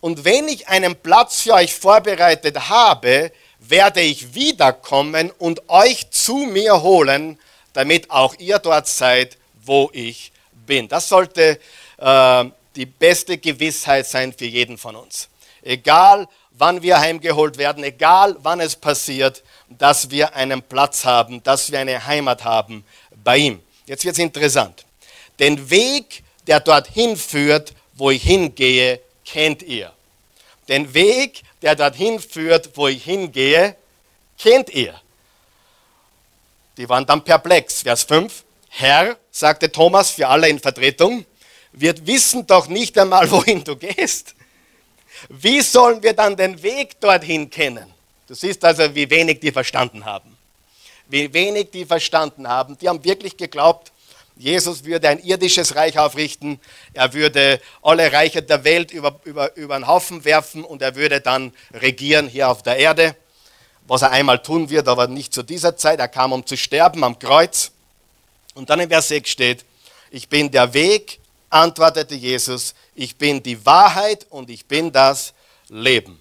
Und 0.00 0.24
wenn 0.24 0.48
ich 0.48 0.66
einen 0.66 0.96
Platz 0.96 1.42
für 1.42 1.54
euch 1.54 1.72
vorbereitet 1.72 2.68
habe, 2.68 3.30
werde 3.60 4.00
ich 4.00 4.34
wiederkommen 4.34 5.30
und 5.38 5.68
euch 5.68 6.10
zu 6.10 6.38
mir 6.38 6.82
holen, 6.82 7.38
damit 7.72 8.10
auch 8.10 8.34
ihr 8.38 8.58
dort 8.58 8.86
seid, 8.86 9.38
wo 9.64 9.90
ich 9.92 10.32
bin. 10.66 10.88
Das 10.88 11.08
sollte 11.08 11.58
äh, 11.98 12.44
die 12.76 12.86
beste 12.86 13.38
Gewissheit 13.38 14.06
sein 14.06 14.32
für 14.32 14.46
jeden 14.46 14.78
von 14.78 14.96
uns. 14.96 15.28
Egal, 15.62 16.28
wann 16.52 16.82
wir 16.82 16.98
heimgeholt 16.98 17.58
werden, 17.58 17.84
egal, 17.84 18.36
wann 18.40 18.60
es 18.60 18.76
passiert, 18.76 19.42
dass 19.68 20.10
wir 20.10 20.34
einen 20.34 20.62
Platz 20.62 21.04
haben, 21.04 21.42
dass 21.42 21.70
wir 21.70 21.80
eine 21.80 22.06
Heimat 22.06 22.44
haben 22.44 22.84
bei 23.24 23.38
ihm. 23.38 23.60
Jetzt 23.86 24.04
wird 24.04 24.14
es 24.14 24.18
interessant. 24.18 24.84
Den 25.38 25.70
Weg, 25.70 26.22
der 26.46 26.60
dorthin 26.60 27.16
führt, 27.16 27.72
wo 27.94 28.10
ich 28.10 28.22
hingehe, 28.22 29.00
kennt 29.24 29.62
ihr. 29.62 29.92
Den 30.68 30.94
Weg, 30.94 31.42
der 31.62 31.74
dorthin 31.74 32.20
führt, 32.20 32.70
wo 32.74 32.88
ich 32.88 33.04
hingehe, 33.04 33.76
kennt 34.38 34.70
ihr. 34.70 35.00
Die 36.76 36.88
waren 36.88 37.06
dann 37.06 37.22
perplex. 37.22 37.82
Vers 37.82 38.04
5. 38.04 38.44
Herr, 38.68 39.16
sagte 39.30 39.70
Thomas 39.70 40.10
für 40.10 40.28
alle 40.28 40.48
in 40.48 40.58
Vertretung, 40.58 41.26
wir 41.72 42.06
wissen 42.06 42.46
doch 42.46 42.68
nicht 42.68 42.98
einmal, 42.98 43.30
wohin 43.30 43.64
du 43.64 43.76
gehst. 43.76 44.34
Wie 45.28 45.60
sollen 45.60 46.02
wir 46.02 46.14
dann 46.14 46.36
den 46.36 46.62
Weg 46.62 47.00
dorthin 47.00 47.48
kennen? 47.50 47.92
Du 48.26 48.34
siehst 48.34 48.64
also, 48.64 48.94
wie 48.94 49.08
wenig 49.10 49.40
die 49.40 49.52
verstanden 49.52 50.04
haben. 50.04 50.36
Wie 51.08 51.32
wenig 51.32 51.70
die 51.70 51.84
verstanden 51.84 52.48
haben. 52.48 52.78
Die 52.78 52.88
haben 52.88 53.04
wirklich 53.04 53.36
geglaubt, 53.36 53.92
Jesus 54.36 54.84
würde 54.84 55.08
ein 55.08 55.18
irdisches 55.18 55.76
Reich 55.76 55.98
aufrichten, 55.98 56.58
er 56.94 57.12
würde 57.12 57.60
alle 57.82 58.12
Reiche 58.12 58.42
der 58.42 58.64
Welt 58.64 58.90
über, 58.90 59.20
über, 59.24 59.54
über 59.56 59.78
den 59.78 59.86
Haufen 59.86 60.24
werfen 60.24 60.64
und 60.64 60.82
er 60.82 60.96
würde 60.96 61.20
dann 61.20 61.52
regieren 61.74 62.28
hier 62.28 62.48
auf 62.48 62.62
der 62.62 62.76
Erde, 62.76 63.14
was 63.86 64.02
er 64.02 64.10
einmal 64.10 64.42
tun 64.42 64.70
wird, 64.70 64.88
aber 64.88 65.06
nicht 65.06 65.34
zu 65.34 65.42
dieser 65.42 65.76
Zeit. 65.76 65.98
Er 65.98 66.08
kam, 66.08 66.32
um 66.32 66.46
zu 66.46 66.56
sterben 66.56 67.04
am 67.04 67.18
Kreuz. 67.18 67.72
Und 68.54 68.70
dann 68.70 68.80
in 68.80 68.88
Vers 68.88 69.08
6 69.08 69.30
steht, 69.30 69.64
ich 70.10 70.28
bin 70.28 70.50
der 70.50 70.72
Weg, 70.74 71.18
antwortete 71.50 72.14
Jesus, 72.14 72.74
ich 72.94 73.16
bin 73.16 73.42
die 73.42 73.64
Wahrheit 73.64 74.26
und 74.30 74.50
ich 74.50 74.66
bin 74.66 74.92
das 74.92 75.32
Leben. 75.68 76.20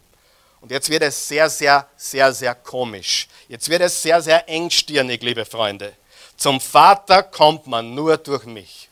Und 0.62 0.72
jetzt 0.72 0.90
wird 0.90 1.04
es 1.04 1.28
sehr, 1.28 1.50
sehr, 1.50 1.88
sehr, 1.98 2.34
sehr 2.34 2.56
komisch. 2.56 3.28
Jetzt 3.50 3.68
wird 3.68 3.82
es 3.82 4.02
sehr, 4.02 4.22
sehr 4.22 4.48
engstirnig, 4.48 5.22
liebe 5.24 5.44
Freunde. 5.44 5.94
Zum 6.38 6.62
Vater 6.62 7.24
kommt 7.24 7.68
man 7.68 7.94
nur 7.94 8.18
durch 8.18 8.46
mich. 8.46 8.90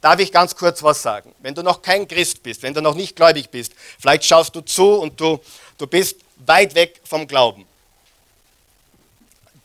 Darf 0.00 0.18
ich 0.18 0.32
ganz 0.32 0.56
kurz 0.56 0.82
was 0.82 1.02
sagen? 1.02 1.34
Wenn 1.40 1.54
du 1.54 1.62
noch 1.62 1.82
kein 1.82 2.08
Christ 2.08 2.42
bist, 2.42 2.62
wenn 2.62 2.74
du 2.74 2.80
noch 2.80 2.94
nicht 2.94 3.14
gläubig 3.14 3.50
bist, 3.50 3.72
vielleicht 3.98 4.24
schaust 4.24 4.54
du 4.54 4.62
zu 4.62 4.94
und 4.94 5.20
du, 5.20 5.38
du 5.78 5.86
bist 5.86 6.16
weit 6.46 6.74
weg 6.74 7.00
vom 7.04 7.26
Glauben. 7.26 7.66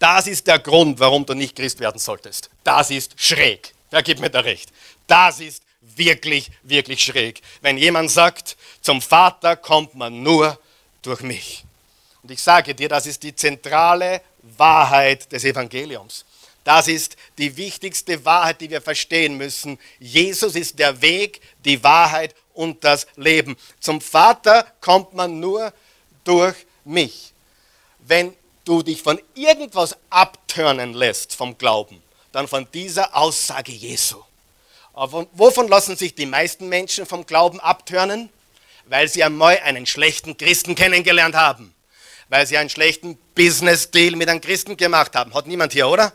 Das 0.05 0.27
ist 0.27 0.45
der 0.45 0.59
Grund, 0.59 0.99
warum 0.99 1.25
du 1.25 1.33
nicht 1.33 1.55
Christ 1.55 1.79
werden 1.79 1.97
solltest. 1.97 2.51
Das 2.63 2.91
ist 2.91 3.19
schräg. 3.19 3.73
Wer 3.89 4.03
gibt 4.03 4.21
mir 4.21 4.29
da 4.29 4.41
recht? 4.41 4.69
Das 5.07 5.39
ist 5.39 5.63
wirklich, 5.81 6.51
wirklich 6.61 7.03
schräg. 7.03 7.41
Wenn 7.61 7.75
jemand 7.79 8.11
sagt, 8.11 8.55
zum 8.81 9.01
Vater 9.01 9.55
kommt 9.55 9.95
man 9.95 10.21
nur 10.21 10.59
durch 11.01 11.21
mich. 11.21 11.65
Und 12.21 12.29
ich 12.29 12.39
sage 12.39 12.75
dir, 12.75 12.87
das 12.87 13.07
ist 13.07 13.23
die 13.23 13.35
zentrale 13.35 14.21
Wahrheit 14.43 15.31
des 15.31 15.43
Evangeliums. 15.43 16.23
Das 16.63 16.87
ist 16.87 17.17
die 17.39 17.57
wichtigste 17.57 18.23
Wahrheit, 18.23 18.61
die 18.61 18.69
wir 18.69 18.81
verstehen 18.81 19.37
müssen. 19.37 19.79
Jesus 19.97 20.55
ist 20.55 20.77
der 20.77 21.01
Weg, 21.01 21.41
die 21.65 21.83
Wahrheit 21.83 22.35
und 22.53 22.83
das 22.83 23.07
Leben. 23.15 23.57
Zum 23.79 23.99
Vater 23.99 24.67
kommt 24.81 25.15
man 25.15 25.39
nur 25.39 25.73
durch 26.23 26.57
mich. 26.83 27.33
Wenn 28.01 28.35
du 28.65 28.83
dich 28.83 29.01
von 29.01 29.21
irgendwas 29.35 29.95
abturnen 30.09 30.93
lässt 30.93 31.35
vom 31.35 31.57
Glauben, 31.57 32.01
dann 32.31 32.47
von 32.47 32.67
dieser 32.73 33.15
Aussage 33.15 33.71
Jesu. 33.71 34.21
Aber 34.93 35.27
wovon 35.33 35.67
lassen 35.67 35.95
sich 35.95 36.15
die 36.15 36.25
meisten 36.25 36.69
Menschen 36.69 37.05
vom 37.05 37.25
Glauben 37.25 37.59
abturnen? 37.59 38.29
Weil 38.87 39.07
sie 39.07 39.23
einmal 39.23 39.59
einen 39.59 39.85
schlechten 39.85 40.37
Christen 40.37 40.75
kennengelernt 40.75 41.35
haben. 41.35 41.73
Weil 42.29 42.47
sie 42.47 42.57
einen 42.57 42.69
schlechten 42.69 43.17
Business-Deal 43.35 44.15
mit 44.15 44.29
einem 44.29 44.41
Christen 44.41 44.77
gemacht 44.77 45.15
haben. 45.15 45.33
Hat 45.33 45.47
niemand 45.47 45.73
hier, 45.73 45.89
oder? 45.89 46.13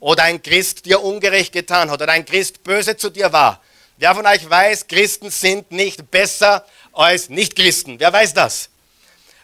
Oder 0.00 0.22
ein 0.22 0.42
Christ 0.42 0.86
dir 0.86 1.02
ungerecht 1.02 1.52
getan 1.52 1.90
hat. 1.90 2.00
Oder 2.00 2.12
ein 2.12 2.24
Christ 2.24 2.62
böse 2.62 2.96
zu 2.96 3.10
dir 3.10 3.32
war. 3.32 3.60
Wer 3.98 4.14
von 4.14 4.26
euch 4.26 4.48
weiß, 4.48 4.86
Christen 4.88 5.30
sind 5.30 5.72
nicht 5.72 6.10
besser 6.10 6.64
als 6.92 7.28
Nicht-Christen? 7.28 7.98
Wer 7.98 8.12
weiß 8.12 8.32
das? 8.34 8.70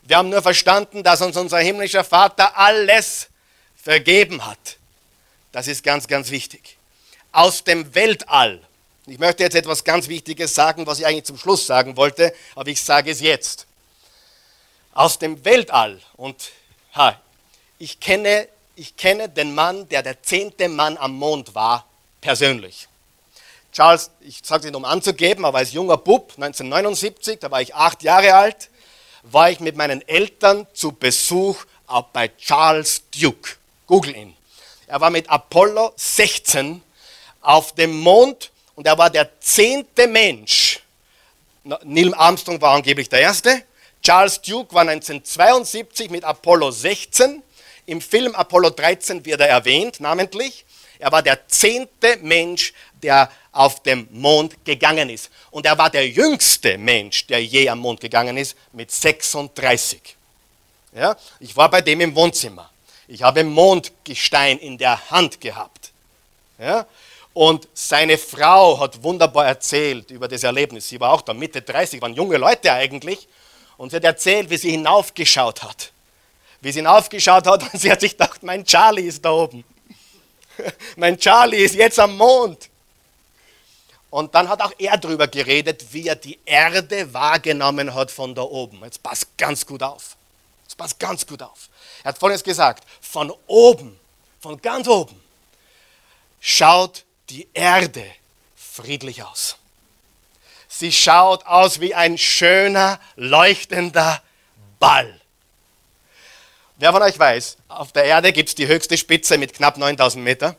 Wir 0.02 0.16
haben 0.16 0.28
nur 0.28 0.42
verstanden, 0.42 1.02
dass 1.02 1.20
uns 1.20 1.36
unser 1.36 1.58
himmlischer 1.58 2.04
Vater 2.04 2.56
alles 2.56 3.28
vergeben 3.76 4.44
hat. 4.46 4.78
Das 5.52 5.68
ist 5.68 5.82
ganz, 5.84 6.08
ganz 6.08 6.30
wichtig 6.30 6.76
aus 7.32 7.64
dem 7.64 7.94
Weltall. 7.94 8.60
Ich 9.06 9.18
möchte 9.18 9.42
jetzt 9.42 9.56
etwas 9.56 9.82
ganz 9.82 10.06
Wichtiges 10.06 10.54
sagen, 10.54 10.86
was 10.86 11.00
ich 11.00 11.06
eigentlich 11.06 11.24
zum 11.24 11.38
Schluss 11.38 11.66
sagen 11.66 11.96
wollte, 11.96 12.32
aber 12.54 12.68
ich 12.68 12.80
sage 12.80 13.10
es 13.10 13.20
jetzt. 13.20 13.66
Aus 14.92 15.18
dem 15.18 15.44
Weltall. 15.44 16.00
Und 16.16 16.50
ha, 16.94 17.20
ich, 17.78 17.98
kenne, 17.98 18.46
ich 18.76 18.96
kenne 18.96 19.28
den 19.28 19.54
Mann, 19.54 19.88
der 19.88 20.02
der 20.02 20.22
zehnte 20.22 20.68
Mann 20.68 20.96
am 20.98 21.12
Mond 21.12 21.54
war, 21.54 21.86
persönlich. 22.20 22.86
Charles, 23.72 24.10
ich 24.20 24.40
sage 24.44 24.60
es 24.60 24.64
nicht, 24.66 24.76
um 24.76 24.84
anzugeben, 24.84 25.46
aber 25.46 25.58
als 25.58 25.72
junger 25.72 25.96
Bub, 25.96 26.32
1979, 26.36 27.38
da 27.40 27.50
war 27.50 27.62
ich 27.62 27.74
acht 27.74 28.02
Jahre 28.02 28.34
alt, 28.34 28.68
war 29.22 29.50
ich 29.50 29.60
mit 29.60 29.76
meinen 29.76 30.06
Eltern 30.08 30.66
zu 30.72 30.92
Besuch 30.92 31.64
auch 31.86 32.04
bei 32.04 32.28
Charles 32.28 33.02
Duke. 33.10 33.52
Google 33.86 34.16
ihn. 34.16 34.36
Er 34.86 35.00
war 35.00 35.10
mit 35.10 35.28
Apollo 35.28 35.92
16 35.96 36.82
auf 37.40 37.74
dem 37.74 37.98
Mond 37.98 38.50
und 38.74 38.86
er 38.86 38.98
war 38.98 39.10
der 39.10 39.40
zehnte 39.40 40.06
Mensch. 40.06 40.80
Neil 41.64 42.14
Armstrong 42.14 42.60
war 42.60 42.74
angeblich 42.74 43.08
der 43.08 43.20
erste. 43.20 43.62
Charles 44.02 44.40
Duke 44.40 44.74
war 44.74 44.82
1972 44.82 46.10
mit 46.10 46.24
Apollo 46.24 46.72
16. 46.72 47.42
Im 47.86 48.00
Film 48.00 48.34
Apollo 48.34 48.70
13 48.70 49.24
wird 49.24 49.40
er 49.40 49.48
erwähnt, 49.48 50.00
namentlich. 50.00 50.64
Er 50.98 51.12
war 51.12 51.22
der 51.22 51.48
zehnte 51.48 52.16
Mensch, 52.20 52.72
der 53.02 53.30
auf 53.52 53.82
dem 53.82 54.08
Mond 54.10 54.64
gegangen 54.64 55.10
ist. 55.10 55.30
Und 55.50 55.66
er 55.66 55.76
war 55.76 55.90
der 55.90 56.08
jüngste 56.08 56.78
Mensch, 56.78 57.26
der 57.26 57.44
je 57.44 57.68
am 57.68 57.78
Mond 57.78 58.00
gegangen 58.00 58.36
ist, 58.36 58.56
mit 58.72 58.90
36. 58.90 60.16
Ja? 60.94 61.16
Ich 61.38 61.54
war 61.56 61.70
bei 61.70 61.82
dem 61.82 62.00
im 62.00 62.14
Wohnzimmer. 62.14 62.70
Ich 63.06 63.22
habe 63.22 63.44
Mondgestein 63.44 64.58
in 64.58 64.78
der 64.78 65.10
Hand 65.10 65.40
gehabt. 65.40 65.92
Ja? 66.58 66.86
Und 67.34 67.68
seine 67.74 68.18
Frau 68.18 68.78
hat 68.80 69.02
wunderbar 69.02 69.46
erzählt 69.46 70.10
über 70.10 70.28
das 70.28 70.42
Erlebnis. 70.42 70.88
Sie 70.88 71.00
war 71.00 71.12
auch 71.12 71.22
da, 71.22 71.32
Mitte 71.34 71.62
30, 71.62 72.00
waren 72.00 72.14
junge 72.14 72.36
Leute 72.36 72.72
eigentlich. 72.72 73.28
Und 73.76 73.90
sie 73.90 73.96
hat 73.96 74.04
erzählt, 74.04 74.48
wie 74.50 74.56
sie 74.56 74.70
hinaufgeschaut 74.70 75.62
hat. 75.62 75.92
Wie 76.60 76.72
sie 76.72 76.80
hinaufgeschaut 76.80 77.46
hat 77.46 77.62
und 77.72 77.80
sie 77.80 77.90
hat 77.90 78.00
sich 78.00 78.12
gedacht, 78.12 78.42
mein 78.42 78.64
Charlie 78.64 79.06
ist 79.06 79.24
da 79.24 79.30
oben. 79.30 79.64
mein 80.96 81.18
Charlie 81.18 81.58
ist 81.58 81.74
jetzt 81.74 81.98
am 81.98 82.16
Mond. 82.16 82.70
Und 84.12 84.34
dann 84.34 84.50
hat 84.50 84.60
auch 84.60 84.74
er 84.76 84.98
darüber 84.98 85.26
geredet, 85.26 85.86
wie 85.92 86.06
er 86.06 86.16
die 86.16 86.38
Erde 86.44 87.14
wahrgenommen 87.14 87.94
hat 87.94 88.10
von 88.10 88.34
da 88.34 88.42
oben. 88.42 88.84
Jetzt 88.84 89.02
passt 89.02 89.38
ganz 89.38 89.64
gut 89.64 89.82
auf. 89.82 90.18
Jetzt 90.64 90.76
passt 90.76 91.00
ganz 91.00 91.26
gut 91.26 91.42
auf. 91.42 91.70
Er 92.04 92.10
hat 92.10 92.18
Folgendes 92.18 92.44
gesagt: 92.44 92.84
Von 93.00 93.32
oben, 93.46 93.98
von 94.38 94.60
ganz 94.60 94.86
oben, 94.86 95.18
schaut 96.40 97.04
die 97.30 97.48
Erde 97.54 98.04
friedlich 98.54 99.22
aus. 99.22 99.56
Sie 100.68 100.92
schaut 100.92 101.46
aus 101.46 101.80
wie 101.80 101.94
ein 101.94 102.18
schöner, 102.18 103.00
leuchtender 103.16 104.20
Ball. 104.78 105.22
Wer 106.76 106.92
von 106.92 107.00
euch 107.00 107.18
weiß, 107.18 107.56
auf 107.68 107.92
der 107.92 108.04
Erde 108.04 108.34
gibt 108.34 108.50
es 108.50 108.54
die 108.54 108.66
höchste 108.66 108.98
Spitze 108.98 109.38
mit 109.38 109.54
knapp 109.54 109.78
9000 109.78 110.22
Meter, 110.22 110.54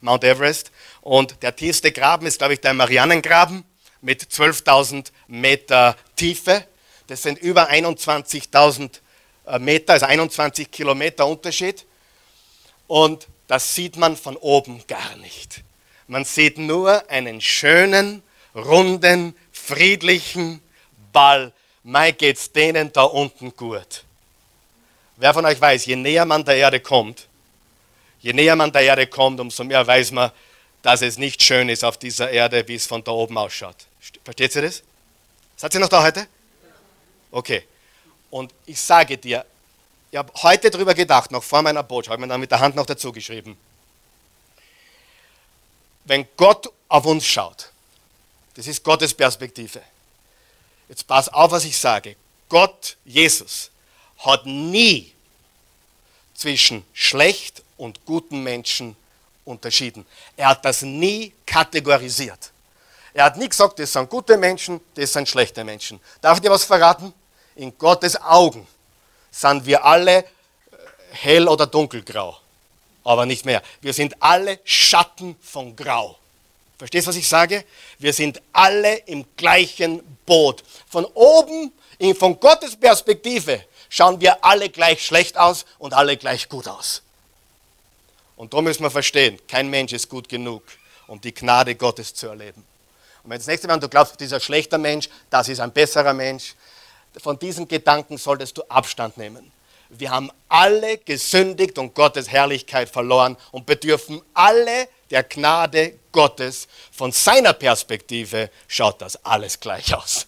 Mount 0.00 0.24
Everest. 0.24 0.70
Und 1.00 1.42
der 1.42 1.54
tiefste 1.54 1.92
Graben 1.92 2.26
ist, 2.26 2.38
glaube 2.38 2.54
ich, 2.54 2.60
der 2.60 2.74
Marianengraben 2.74 3.64
mit 4.00 4.22
12.000 4.22 5.12
Meter 5.28 5.96
Tiefe. 6.16 6.64
Das 7.06 7.22
sind 7.22 7.38
über 7.38 7.70
21.000 7.70 9.00
äh, 9.46 9.58
Meter, 9.58 9.94
also 9.94 10.06
21 10.06 10.70
Kilometer 10.70 11.26
Unterschied. 11.26 11.86
Und 12.86 13.28
das 13.46 13.74
sieht 13.74 13.96
man 13.96 14.16
von 14.16 14.36
oben 14.36 14.82
gar 14.86 15.16
nicht. 15.16 15.62
Man 16.08 16.24
sieht 16.24 16.58
nur 16.58 17.08
einen 17.10 17.40
schönen, 17.40 18.22
runden, 18.54 19.36
friedlichen 19.52 20.60
Ball. 21.12 21.52
Mai 21.82 22.12
geht's 22.12 22.52
denen 22.52 22.92
da 22.92 23.02
unten 23.02 23.54
gut. 23.56 24.04
Wer 25.16 25.32
von 25.34 25.46
euch 25.46 25.60
weiß, 25.60 25.86
je 25.86 25.96
näher 25.96 26.24
man 26.24 26.44
der 26.44 26.56
Erde 26.56 26.80
kommt, 26.80 27.28
je 28.26 28.32
näher 28.32 28.56
man 28.56 28.72
der 28.72 28.82
Erde 28.82 29.06
kommt, 29.06 29.40
umso 29.40 29.64
mehr 29.64 29.86
weiß 29.86 30.10
man, 30.10 30.30
dass 30.82 31.02
es 31.02 31.16
nicht 31.16 31.42
schön 31.42 31.68
ist 31.68 31.84
auf 31.84 31.96
dieser 31.96 32.30
Erde, 32.30 32.66
wie 32.68 32.74
es 32.74 32.86
von 32.86 33.02
da 33.02 33.12
oben 33.12 33.38
ausschaut. 33.38 33.76
Versteht 34.24 34.54
ihr 34.56 34.62
das? 34.62 34.82
Seid 35.56 35.74
ihr 35.74 35.80
noch 35.80 35.88
da 35.88 36.02
heute? 36.02 36.26
Okay. 37.30 37.62
Und 38.30 38.52
ich 38.66 38.80
sage 38.80 39.16
dir, 39.16 39.44
ich 40.10 40.18
habe 40.18 40.32
heute 40.42 40.70
darüber 40.70 40.94
gedacht, 40.94 41.30
noch 41.30 41.42
vor 41.42 41.62
meiner 41.62 41.82
Botschaft, 41.82 42.12
habe 42.12 42.22
mir 42.22 42.28
dann 42.28 42.40
mit 42.40 42.50
der 42.50 42.60
Hand 42.60 42.76
noch 42.76 42.86
dazu 42.86 43.12
geschrieben 43.12 43.56
wenn 46.06 46.26
Gott 46.36 46.72
auf 46.88 47.04
uns 47.04 47.26
schaut, 47.26 47.70
das 48.54 48.66
ist 48.66 48.82
Gottes 48.82 49.12
Perspektive. 49.12 49.82
Jetzt 50.88 51.06
pass 51.06 51.28
auf, 51.28 51.50
was 51.50 51.64
ich 51.64 51.76
sage. 51.76 52.16
Gott, 52.48 52.96
Jesus, 53.04 53.70
hat 54.18 54.46
nie 54.46 55.12
zwischen 56.34 56.84
schlecht 56.94 57.62
und 57.76 58.04
guten 58.04 58.42
Menschen 58.42 58.96
unterschieden. 59.44 60.06
Er 60.36 60.48
hat 60.48 60.64
das 60.64 60.82
nie 60.82 61.32
kategorisiert. 61.44 62.50
Er 63.14 63.24
hat 63.24 63.36
nie 63.36 63.48
gesagt, 63.48 63.78
das 63.78 63.92
sind 63.92 64.10
gute 64.10 64.36
Menschen, 64.36 64.80
das 64.94 65.12
sind 65.12 65.28
schlechte 65.28 65.64
Menschen. 65.64 66.00
Darf 66.20 66.38
ich 66.38 66.42
dir 66.42 66.50
was 66.50 66.64
verraten? 66.64 67.12
In 67.54 67.76
Gottes 67.78 68.20
Augen 68.20 68.66
sind 69.30 69.64
wir 69.64 69.84
alle 69.84 70.18
äh, 70.18 70.24
hell 71.12 71.48
oder 71.48 71.66
dunkelgrau 71.66 72.38
aber 73.06 73.24
nicht 73.24 73.46
mehr. 73.46 73.62
Wir 73.80 73.94
sind 73.94 74.20
alle 74.20 74.58
Schatten 74.64 75.36
von 75.40 75.76
Grau. 75.76 76.18
Verstehst 76.76 77.06
du, 77.06 77.10
was 77.10 77.16
ich 77.16 77.28
sage? 77.28 77.64
Wir 77.98 78.12
sind 78.12 78.42
alle 78.52 78.96
im 79.06 79.24
gleichen 79.36 80.02
Boot. 80.26 80.62
Von 80.88 81.04
oben, 81.14 81.72
von 82.18 82.38
Gottes 82.38 82.76
Perspektive, 82.76 83.64
schauen 83.88 84.20
wir 84.20 84.44
alle 84.44 84.68
gleich 84.68 85.06
schlecht 85.06 85.38
aus 85.38 85.64
und 85.78 85.94
alle 85.94 86.16
gleich 86.16 86.48
gut 86.48 86.68
aus. 86.68 87.02
Und 88.36 88.52
darum 88.52 88.64
müssen 88.64 88.82
wir 88.82 88.90
verstehen, 88.90 89.38
kein 89.48 89.68
Mensch 89.68 89.92
ist 89.92 90.08
gut 90.08 90.28
genug, 90.28 90.62
um 91.06 91.20
die 91.20 91.32
Gnade 91.34 91.74
Gottes 91.74 92.14
zu 92.14 92.28
erleben. 92.28 92.64
Und 93.22 93.30
wenn 93.30 93.38
das 93.38 93.46
nächste 93.46 93.66
Mal 93.66 93.80
du 93.80 93.88
glaubst, 93.88 94.20
dieser 94.20 94.38
schlechter 94.38 94.78
Mensch, 94.78 95.08
das 95.30 95.48
ist 95.48 95.60
ein 95.60 95.72
besserer 95.72 96.12
Mensch, 96.12 96.54
von 97.20 97.38
diesen 97.38 97.66
Gedanken 97.66 98.18
solltest 98.18 98.58
du 98.58 98.62
Abstand 98.68 99.16
nehmen. 99.16 99.50
Wir 99.88 100.10
haben 100.10 100.30
alle 100.48 100.98
gesündigt 100.98 101.78
und 101.78 101.94
Gottes 101.94 102.30
Herrlichkeit 102.30 102.90
verloren 102.90 103.36
und 103.52 103.66
bedürfen 103.66 104.20
alle 104.34 104.88
der 105.10 105.22
Gnade 105.22 105.94
Gottes. 106.12 106.66
Von 106.92 107.12
seiner 107.12 107.52
Perspektive 107.52 108.50
schaut 108.68 109.00
das 109.00 109.24
alles 109.24 109.58
gleich 109.58 109.94
aus. 109.94 110.26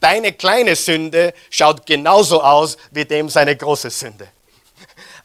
Deine 0.00 0.32
kleine 0.32 0.74
Sünde 0.74 1.32
schaut 1.50 1.86
genauso 1.86 2.42
aus 2.42 2.76
wie 2.90 3.04
dem 3.04 3.28
seine 3.28 3.56
große 3.56 3.90
Sünde. 3.90 4.28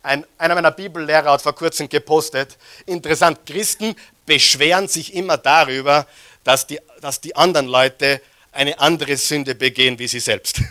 Ein, 0.08 0.26
einer 0.38 0.56
meiner 0.56 0.72
Bibellehrer 0.72 1.32
hat 1.32 1.42
vor 1.42 1.54
kurzem 1.54 1.90
gepostet, 1.90 2.58
interessant, 2.86 3.40
Christen 3.46 3.94
beschweren 4.26 4.88
sich 4.88 5.14
immer 5.14 5.36
darüber, 5.38 6.08
dass 6.46 6.66
die, 6.66 6.80
dass 7.02 7.20
die 7.20 7.36
anderen 7.36 7.68
Leute 7.68 8.22
eine 8.54 8.80
andere 8.80 9.18
Sünde 9.18 9.54
begehen 9.54 10.00
wie 10.00 10.08
sie 10.08 10.22
selbst. 10.22 10.62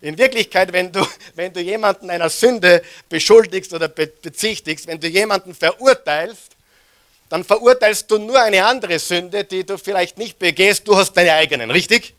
In 0.00 0.16
Wirklichkeit, 0.16 0.72
wenn 0.72 0.92
du, 0.92 1.04
wenn 1.34 1.52
du 1.52 1.60
jemanden 1.60 2.10
einer 2.10 2.30
Sünde 2.30 2.80
beschuldigst 3.08 3.74
oder 3.74 3.88
bezichtigst, 3.88 4.86
wenn 4.86 5.00
du 5.00 5.08
jemanden 5.08 5.52
verurteilst, 5.52 6.52
dann 7.28 7.42
verurteilst 7.42 8.08
du 8.08 8.18
nur 8.18 8.40
eine 8.40 8.64
andere 8.64 9.00
Sünde, 9.00 9.42
die 9.42 9.66
du 9.66 9.78
vielleicht 9.78 10.16
nicht 10.16 10.38
begehst. 10.38 10.86
Du 10.86 10.96
hast 10.96 11.12
deine 11.14 11.32
eigenen, 11.32 11.72
richtig? 11.72 12.14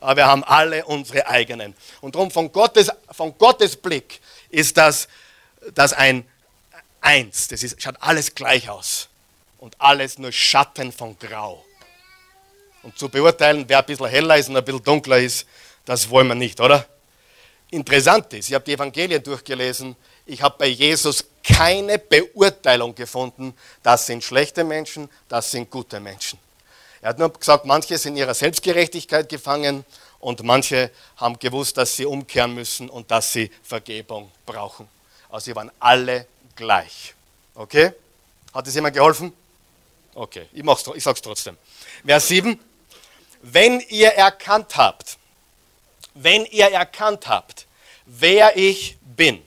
Aber 0.00 0.16
wir 0.16 0.26
haben 0.26 0.44
alle 0.44 0.84
unsere 0.84 1.26
eigenen. 1.26 1.74
Und 2.00 2.14
darum 2.14 2.30
von 2.30 2.52
Gottes, 2.52 2.90
von 3.10 3.36
Gottes 3.38 3.76
Blick 3.76 4.20
ist 4.50 4.76
das, 4.76 5.08
das 5.74 5.92
ein 5.92 6.26
Eins. 7.00 7.48
Das 7.48 7.62
ist, 7.62 7.80
schaut 7.82 7.96
alles 8.00 8.34
gleich 8.34 8.68
aus. 8.68 9.08
Und 9.58 9.76
alles 9.78 10.18
nur 10.18 10.32
Schatten 10.32 10.92
von 10.92 11.18
Grau. 11.18 11.64
Und 12.82 12.98
zu 12.98 13.08
beurteilen, 13.08 13.64
wer 13.66 13.78
ein 13.78 13.86
bisschen 13.86 14.06
heller 14.06 14.36
ist 14.36 14.48
und 14.48 14.56
ein 14.56 14.64
bisschen 14.64 14.82
dunkler 14.82 15.18
ist, 15.18 15.46
das 15.86 16.08
wollen 16.10 16.28
wir 16.28 16.34
nicht, 16.34 16.60
oder? 16.60 16.86
interessant 17.74 18.32
ist, 18.32 18.48
ich 18.48 18.54
habe 18.54 18.64
die 18.64 18.72
Evangelien 18.72 19.22
durchgelesen, 19.22 19.96
ich 20.26 20.40
habe 20.40 20.54
bei 20.58 20.68
Jesus 20.68 21.24
keine 21.42 21.98
Beurteilung 21.98 22.94
gefunden, 22.94 23.54
das 23.82 24.06
sind 24.06 24.22
schlechte 24.22 24.64
Menschen, 24.64 25.10
das 25.28 25.50
sind 25.50 25.70
gute 25.70 26.00
Menschen. 26.00 26.38
Er 27.04 27.10
hat 27.10 27.18
nur 27.18 27.30
gesagt, 27.30 27.66
manche 27.66 27.98
sind 27.98 28.14
in 28.14 28.20
ihrer 28.20 28.32
Selbstgerechtigkeit 28.32 29.28
gefangen 29.28 29.84
und 30.20 30.42
manche 30.42 30.90
haben 31.18 31.38
gewusst, 31.38 31.76
dass 31.76 31.94
sie 31.94 32.06
umkehren 32.06 32.54
müssen 32.54 32.88
und 32.88 33.10
dass 33.10 33.30
sie 33.30 33.50
Vergebung 33.62 34.32
brauchen. 34.46 34.88
Also 35.28 35.44
sie 35.44 35.54
waren 35.54 35.70
alle 35.78 36.26
gleich. 36.56 37.14
Okay? 37.54 37.92
Hat 38.54 38.66
es 38.66 38.74
jemand 38.74 38.96
geholfen? 38.96 39.34
Okay, 40.14 40.48
ich, 40.54 40.64
ich 40.64 41.04
sage 41.04 41.16
es 41.16 41.20
trotzdem. 41.20 41.58
Vers 42.06 42.26
7. 42.28 42.58
Wenn 43.42 43.80
ihr 43.90 44.08
erkannt 44.08 44.74
habt, 44.74 45.18
wenn 46.14 46.46
ihr 46.46 46.70
erkannt 46.70 47.28
habt, 47.28 47.66
wer 48.06 48.56
ich 48.56 48.96
bin, 49.02 49.42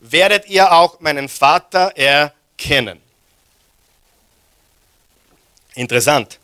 werdet 0.00 0.48
ihr 0.48 0.72
auch 0.72 0.98
meinen 0.98 1.28
Vater 1.28 1.96
erkennen. 1.96 3.00
Interessant. 5.76 6.40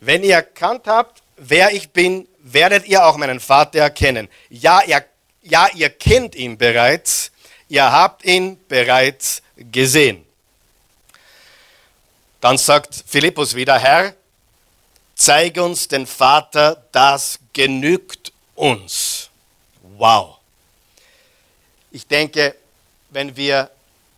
Wenn 0.00 0.24
ihr 0.24 0.34
erkannt 0.36 0.86
habt, 0.86 1.22
wer 1.36 1.72
ich 1.72 1.90
bin, 1.90 2.26
werdet 2.38 2.86
ihr 2.86 3.04
auch 3.04 3.18
meinen 3.18 3.38
Vater 3.38 3.80
erkennen. 3.80 4.28
Ja, 4.48 4.82
ihr, 4.82 5.04
ja, 5.42 5.68
ihr 5.74 5.90
kennt 5.90 6.34
ihn 6.34 6.56
bereits, 6.56 7.30
ihr 7.68 7.90
habt 7.90 8.24
ihn 8.24 8.58
bereits 8.66 9.42
gesehen. 9.56 10.24
Dann 12.40 12.56
sagt 12.56 13.04
Philippus 13.06 13.54
wieder, 13.54 13.78
Herr, 13.78 14.14
zeige 15.14 15.62
uns 15.62 15.86
den 15.86 16.06
Vater, 16.06 16.82
das 16.92 17.38
genügt 17.52 18.32
uns. 18.54 19.28
Wow. 19.98 20.38
Ich 21.90 22.06
denke, 22.06 22.54
wenn 23.10 23.36
wir 23.36 23.70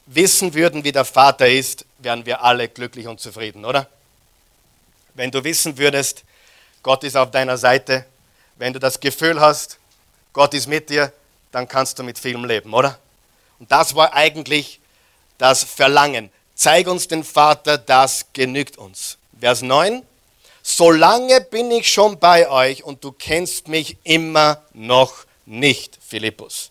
wissen 0.07 0.55
würden, 0.55 0.85
wie 0.85 0.93
der 0.93 1.05
Vater 1.05 1.49
ist, 1.49 1.85
wären 1.99 2.25
wir 2.25 2.45
alle 2.45 2.69
glücklich 2.69 3.09
und 3.09 3.19
zufrieden, 3.19 3.65
oder? 3.65 3.89
Wenn 5.15 5.31
du 5.31 5.45
wissen 5.45 5.77
würdest, 5.77 6.25
Gott 6.83 7.05
ist 7.05 7.17
auf 7.17 7.31
deiner 7.31 7.59
Seite, 7.59 8.07
wenn 8.57 8.73
du 8.73 8.79
das 8.79 8.99
Gefühl 8.99 9.41
hast, 9.41 9.79
Gott 10.33 10.55
ist 10.55 10.67
mit 10.67 10.89
dir, 10.89 11.13
dann 11.51 11.69
kannst 11.69 11.99
du 11.99 12.03
mit 12.03 12.19
vielem 12.19 12.45
leben, 12.45 12.73
oder? 12.73 12.99
Und 13.59 13.71
das 13.71 13.95
war 13.95 14.15
eigentlich 14.15 14.81
das 15.39 15.65
Verlangen. 15.65 16.31
zeig 16.55 16.87
uns 16.87 17.09
den 17.09 17.25
Vater, 17.25 17.77
das 17.77 18.27
genügt 18.33 18.79
uns. 18.79 19.19
Vers 19.39 19.63
9, 19.63 20.03
solange 20.63 21.41
bin 21.41 21.71
ich 21.71 21.93
schon 21.93 22.19
bei 22.19 22.49
euch 22.49 22.85
und 22.85 23.03
du 23.03 23.13
kennst 23.13 23.69
mich 23.69 23.97
immer 24.05 24.63
noch 24.73 25.25
nicht, 25.45 25.99
Philippus. 26.07 26.71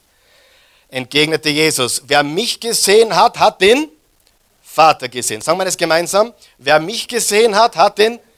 Entgegnete 0.87 1.49
Jesus, 1.49 2.03
wer 2.07 2.23
mich 2.23 2.59
gesehen 2.59 3.15
hat, 3.15 3.37
hat 3.37 3.61
den 3.61 3.89
Vater 4.63 5.09
gesehen. 5.09 5.41
Sagen 5.41 5.59
wir 5.59 5.65
das 5.65 5.77
gemeinsam. 5.77 6.33
Wer 6.57 6.79
mich 6.79 7.07
gesehen 7.07 7.55
hat, 7.55 7.75
hat 7.75 7.97
den 7.97 8.15
Vater 8.15 8.30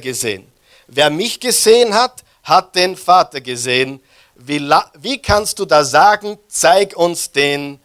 gesehen. 0.00 0.50
Wer 0.86 1.10
mich 1.10 1.38
gesehen 1.38 1.94
hat, 1.94 2.24
hat 2.42 2.74
den 2.74 2.96
Vater 2.96 3.40
gesehen. 3.40 4.00
Wie, 4.34 4.60
wie 4.94 5.20
kannst 5.20 5.58
du 5.58 5.64
da 5.64 5.84
sagen, 5.84 6.38
zeig 6.48 6.96
uns 6.96 7.30
den 7.30 7.78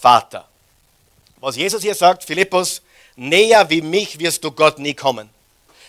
Vater? 0.00 0.46
Was 1.40 1.56
Jesus 1.56 1.82
hier 1.82 1.94
sagt, 1.94 2.24
Philippus, 2.24 2.82
näher 3.16 3.68
wie 3.68 3.82
mich 3.82 4.18
wirst 4.18 4.42
du 4.44 4.50
Gott 4.50 4.78
nie 4.78 4.94
kommen. 4.94 5.28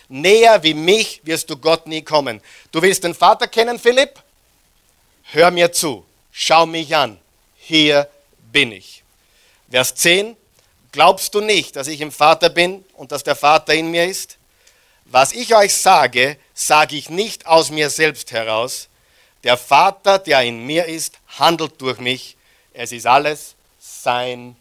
Näher 0.08 0.62
wie 0.62 0.74
mich 0.74 1.20
wirst 1.24 1.48
du 1.50 1.56
Gott 1.56 1.86
nie 1.86 2.02
kommen. 2.02 2.40
Du 2.72 2.82
willst 2.82 3.04
den 3.04 3.14
Vater 3.14 3.46
kennen, 3.46 3.78
Philipp? 3.78 4.20
Hör 5.32 5.50
mir 5.52 5.72
zu, 5.72 6.04
schau 6.32 6.66
mich 6.66 6.94
an, 6.94 7.18
hier 7.56 8.08
bin 8.52 8.72
ich. 8.72 9.04
Vers 9.70 9.94
10, 9.94 10.36
glaubst 10.90 11.32
du 11.34 11.40
nicht, 11.40 11.76
dass 11.76 11.86
ich 11.86 12.00
im 12.00 12.10
Vater 12.10 12.48
bin 12.48 12.84
und 12.94 13.12
dass 13.12 13.22
der 13.22 13.36
Vater 13.36 13.72
in 13.72 13.92
mir 13.92 14.06
ist? 14.06 14.36
Was 15.12 15.32
ich 15.32 15.52
euch 15.56 15.74
sage, 15.74 16.38
sage 16.54 16.94
ich 16.94 17.10
nicht 17.10 17.44
aus 17.44 17.70
mir 17.70 17.90
selbst 17.90 18.30
heraus. 18.30 18.88
Der 19.42 19.56
Vater, 19.56 20.20
der 20.20 20.42
in 20.42 20.64
mir 20.64 20.86
ist, 20.86 21.18
handelt 21.36 21.80
durch 21.80 21.98
mich. 21.98 22.36
Es 22.72 22.92
ist 22.92 23.06
alles 23.06 23.56
sein 23.80 24.54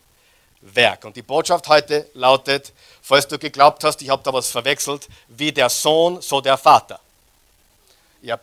Werk. 0.61 1.05
Und 1.05 1.15
die 1.15 1.21
Botschaft 1.21 1.67
heute 1.67 2.09
lautet, 2.15 2.73
falls 3.03 3.27
du 3.27 3.37
geglaubt 3.37 3.83
hast, 3.83 4.01
ich 4.01 4.09
habe 4.09 4.23
da 4.23 4.33
was 4.33 4.49
verwechselt, 4.49 5.07
wie 5.27 5.51
der 5.51 5.69
Sohn, 5.69 6.19
so 6.19 6.41
der 6.41 6.57
Vater. 6.57 6.99
Ja, 8.23 8.39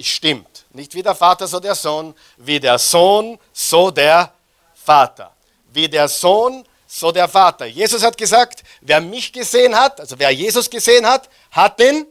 stimmt. 0.00 0.64
Nicht 0.70 0.94
wie 0.94 1.02
der 1.02 1.14
Vater, 1.14 1.46
so 1.46 1.60
der 1.60 1.74
Sohn. 1.74 2.14
Wie 2.38 2.58
der 2.58 2.78
Sohn, 2.78 3.38
so 3.52 3.90
der 3.90 4.32
Vater. 4.74 5.32
Wie 5.70 5.86
der 5.86 6.08
Sohn, 6.08 6.64
so 6.86 7.12
der 7.12 7.28
Vater. 7.28 7.66
Jesus 7.66 8.02
hat 8.02 8.16
gesagt, 8.16 8.62
wer 8.80 9.00
mich 9.00 9.32
gesehen 9.32 9.76
hat, 9.76 10.00
also 10.00 10.18
wer 10.18 10.30
Jesus 10.30 10.68
gesehen 10.70 11.06
hat, 11.06 11.28
hat 11.50 11.78
den 11.78 12.06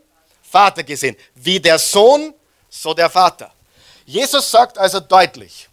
Vater 0.50 0.84
gesehen. 0.84 1.16
Wie 1.36 1.60
der 1.60 1.80
Sohn, 1.80 2.34
so 2.70 2.94
der 2.94 3.10
Vater. 3.10 3.52
Jesus 4.06 4.52
sagt 4.52 4.78
also 4.78 5.00
deutlich, 5.00 5.68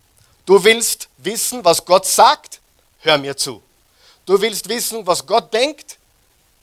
du 0.47 0.63
willst 0.63 1.09
wissen, 1.19 1.65
was 1.65 1.85
Gott 1.85 2.07
sagt, 2.07 2.61
hör 3.01 3.19
mir 3.19 3.37
zu. 3.37 3.63
Du 4.25 4.41
willst 4.41 4.69
wissen, 4.69 5.07
was 5.07 5.27
Gott 5.27 5.53
denkt, 5.53 5.99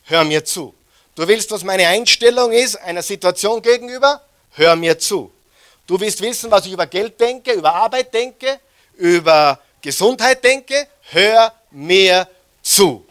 hör 0.06 0.23
mir 0.23 0.43
zu. 0.43 0.73
Du 1.15 1.28
willst, 1.28 1.52
was 1.52 1.63
meine 1.63 1.88
Einstellung 1.88 2.52
ist 2.54 2.78
einer 2.78 3.04
Situation 3.04 3.62
gegenüber, 3.62 4.21
hör 4.52 4.75
mir 4.75 4.97
zu. 4.97 5.32
Du 5.86 5.99
willst 5.99 6.21
wissen, 6.21 6.49
was 6.49 6.65
ich 6.65 6.71
über 6.71 6.88
Geld 6.88 7.19
denke, 7.19 7.52
über 7.52 7.73
Arbeit 7.73 8.13
denke, 8.13 8.60
über 8.95 9.60
Gesundheit 9.82 10.43
denke, 10.43 10.88
hör 11.10 11.54
mir 11.71 12.27
zu. 12.62 13.05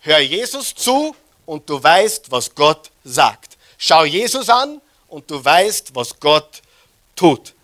Hör 0.00 0.20
Jesus 0.20 0.74
zu 0.74 1.14
und 1.46 1.68
du 1.68 1.82
weißt, 1.82 2.30
was 2.30 2.54
Gott 2.54 2.90
sagt. 3.04 3.56
Schau 3.76 4.04
Jesus 4.04 4.48
an 4.48 4.80
und 5.08 5.30
du 5.30 5.44
weißt, 5.44 5.94
was 5.94 6.18
Gott 6.18 6.62
tut. 7.14 7.54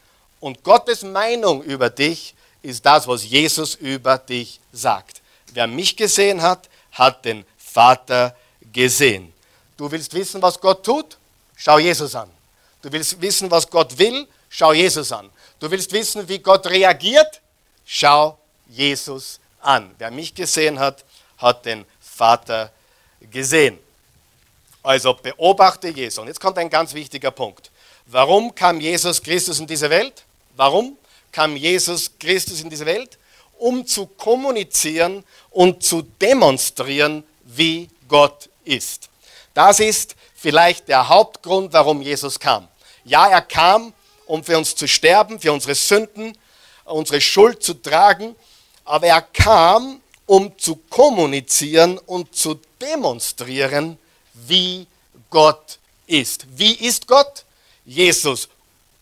Und 0.40 0.62
Gottes 0.62 1.02
Meinung 1.02 1.62
über 1.62 1.90
dich 1.90 2.34
ist 2.62 2.84
das, 2.84 3.06
was 3.06 3.24
Jesus 3.24 3.74
über 3.76 4.18
dich 4.18 4.60
sagt. 4.72 5.22
Wer 5.52 5.66
mich 5.66 5.96
gesehen 5.96 6.42
hat, 6.42 6.68
hat 6.92 7.24
den 7.24 7.44
Vater 7.56 8.36
gesehen. 8.72 9.32
Du 9.76 9.90
willst 9.90 10.12
wissen, 10.14 10.40
was 10.42 10.60
Gott 10.60 10.84
tut? 10.84 11.16
Schau 11.56 11.78
Jesus 11.78 12.14
an. 12.14 12.30
Du 12.82 12.90
willst 12.92 13.20
wissen, 13.20 13.50
was 13.50 13.68
Gott 13.68 13.96
will? 13.98 14.26
Schau 14.48 14.72
Jesus 14.72 15.10
an. 15.12 15.30
Du 15.58 15.70
willst 15.70 15.92
wissen, 15.92 16.28
wie 16.28 16.38
Gott 16.38 16.66
reagiert? 16.66 17.40
Schau 17.84 18.38
Jesus 18.68 19.40
an. 19.64 19.94
Wer 19.98 20.10
mich 20.10 20.34
gesehen 20.34 20.78
hat, 20.78 21.04
hat 21.38 21.64
den 21.64 21.84
Vater 22.00 22.72
gesehen. 23.30 23.78
Also 24.82 25.14
beobachte 25.14 25.88
Jesus. 25.88 26.18
Und 26.18 26.28
jetzt 26.28 26.40
kommt 26.40 26.58
ein 26.58 26.70
ganz 26.70 26.92
wichtiger 26.94 27.30
Punkt. 27.30 27.70
Warum 28.06 28.54
kam 28.54 28.80
Jesus 28.80 29.22
Christus 29.22 29.58
in 29.58 29.66
diese 29.66 29.88
Welt? 29.88 30.24
Warum 30.56 30.98
kam 31.32 31.56
Jesus 31.56 32.10
Christus 32.18 32.60
in 32.60 32.68
diese 32.68 32.84
Welt? 32.86 33.18
Um 33.58 33.86
zu 33.86 34.06
kommunizieren 34.06 35.24
und 35.50 35.82
zu 35.82 36.02
demonstrieren, 36.02 37.24
wie 37.44 37.88
Gott 38.08 38.48
ist. 38.64 39.08
Das 39.54 39.80
ist 39.80 40.16
vielleicht 40.34 40.88
der 40.88 41.08
Hauptgrund, 41.08 41.72
warum 41.72 42.02
Jesus 42.02 42.38
kam. 42.38 42.68
Ja, 43.04 43.28
er 43.28 43.42
kam, 43.42 43.92
um 44.26 44.44
für 44.44 44.58
uns 44.58 44.74
zu 44.74 44.86
sterben, 44.86 45.40
für 45.40 45.52
unsere 45.52 45.74
Sünden, 45.74 46.36
unsere 46.84 47.20
Schuld 47.20 47.62
zu 47.62 47.74
tragen, 47.74 48.36
aber 48.84 49.06
er 49.06 49.22
kam, 49.22 50.00
um 50.26 50.56
zu 50.58 50.76
kommunizieren 50.76 51.98
und 51.98 52.34
zu 52.34 52.60
demonstrieren, 52.80 53.98
wie 54.32 54.86
Gott 55.30 55.78
ist. 56.06 56.46
Wie 56.56 56.74
ist 56.74 57.06
Gott? 57.06 57.44
Jesus 57.84 58.48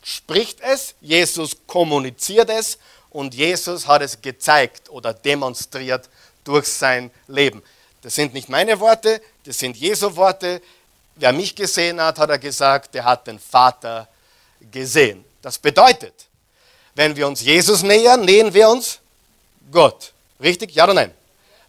spricht 0.02 0.60
es, 0.60 0.94
Jesus 1.00 1.56
kommuniziert 1.66 2.50
es 2.50 2.78
und 3.10 3.34
Jesus 3.34 3.86
hat 3.86 4.02
es 4.02 4.20
gezeigt 4.20 4.90
oder 4.90 5.14
demonstriert 5.14 6.08
durch 6.44 6.66
sein 6.66 7.10
Leben. 7.28 7.62
Das 8.02 8.16
sind 8.16 8.34
nicht 8.34 8.48
meine 8.48 8.80
Worte, 8.80 9.22
das 9.44 9.58
sind 9.58 9.76
Jesu 9.76 10.14
Worte. 10.16 10.60
Wer 11.14 11.32
mich 11.32 11.54
gesehen 11.54 12.00
hat, 12.00 12.18
hat 12.18 12.30
er 12.30 12.38
gesagt, 12.38 12.94
der 12.94 13.04
hat 13.04 13.26
den 13.26 13.38
Vater 13.38 14.08
gesehen. 14.72 15.24
Das 15.40 15.58
bedeutet, 15.58 16.14
wenn 16.94 17.14
wir 17.14 17.28
uns 17.28 17.42
Jesus 17.42 17.82
nähern, 17.82 18.24
nähern 18.24 18.52
wir 18.52 18.68
uns 18.68 18.98
Gott. 19.70 20.12
Richtig? 20.40 20.74
Ja 20.74 20.84
oder 20.84 20.94
nein? 20.94 21.12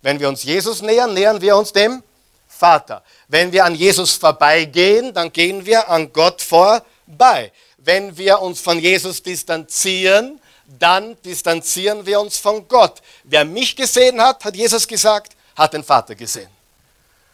Wenn 0.02 0.20
wir 0.20 0.28
uns 0.28 0.44
Jesus 0.44 0.82
nähern, 0.82 1.14
nähern 1.14 1.40
wir 1.42 1.56
uns 1.56 1.72
dem 1.72 2.04
Vater. 2.48 3.04
Wenn 3.28 3.52
wir 3.52 3.66
an 3.66 3.76
Jesus 3.76 4.14
vorbeigehen, 4.14 5.14
dann 5.14 5.32
gehen 5.32 5.66
wir 5.66 5.90
an 5.90 6.12
Gott 6.12 6.42
vorbei. 6.42 7.52
Wenn 7.78 8.16
wir 8.18 8.42
uns 8.42 8.62
von 8.62 8.80
Jesus 8.80 9.22
distanzieren, 9.24 10.40
dann 10.80 11.18
distanzieren 11.24 12.06
wir 12.06 12.20
uns 12.20 12.38
von 12.38 12.68
Gott. 12.68 13.02
Wer 13.24 13.46
mich 13.46 13.76
gesehen 13.76 14.22
hat, 14.22 14.44
hat 14.44 14.56
Jesus 14.56 14.88
gesagt, 14.88 15.36
hat 15.56 15.74
den 15.74 15.84
Vater 15.84 16.16
gesehen. 16.16 16.50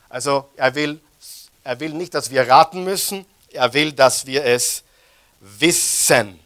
Also 0.10 0.50
er 0.56 0.74
will, 0.76 1.00
er 1.64 1.80
will 1.80 1.94
nicht, 1.94 2.14
dass 2.14 2.32
wir 2.32 2.48
raten 2.48 2.84
müssen, 2.84 3.26
er 3.52 3.74
will, 3.74 3.92
dass 3.92 4.26
wir 4.26 4.44
es 4.44 4.84
wissen. 5.40 6.40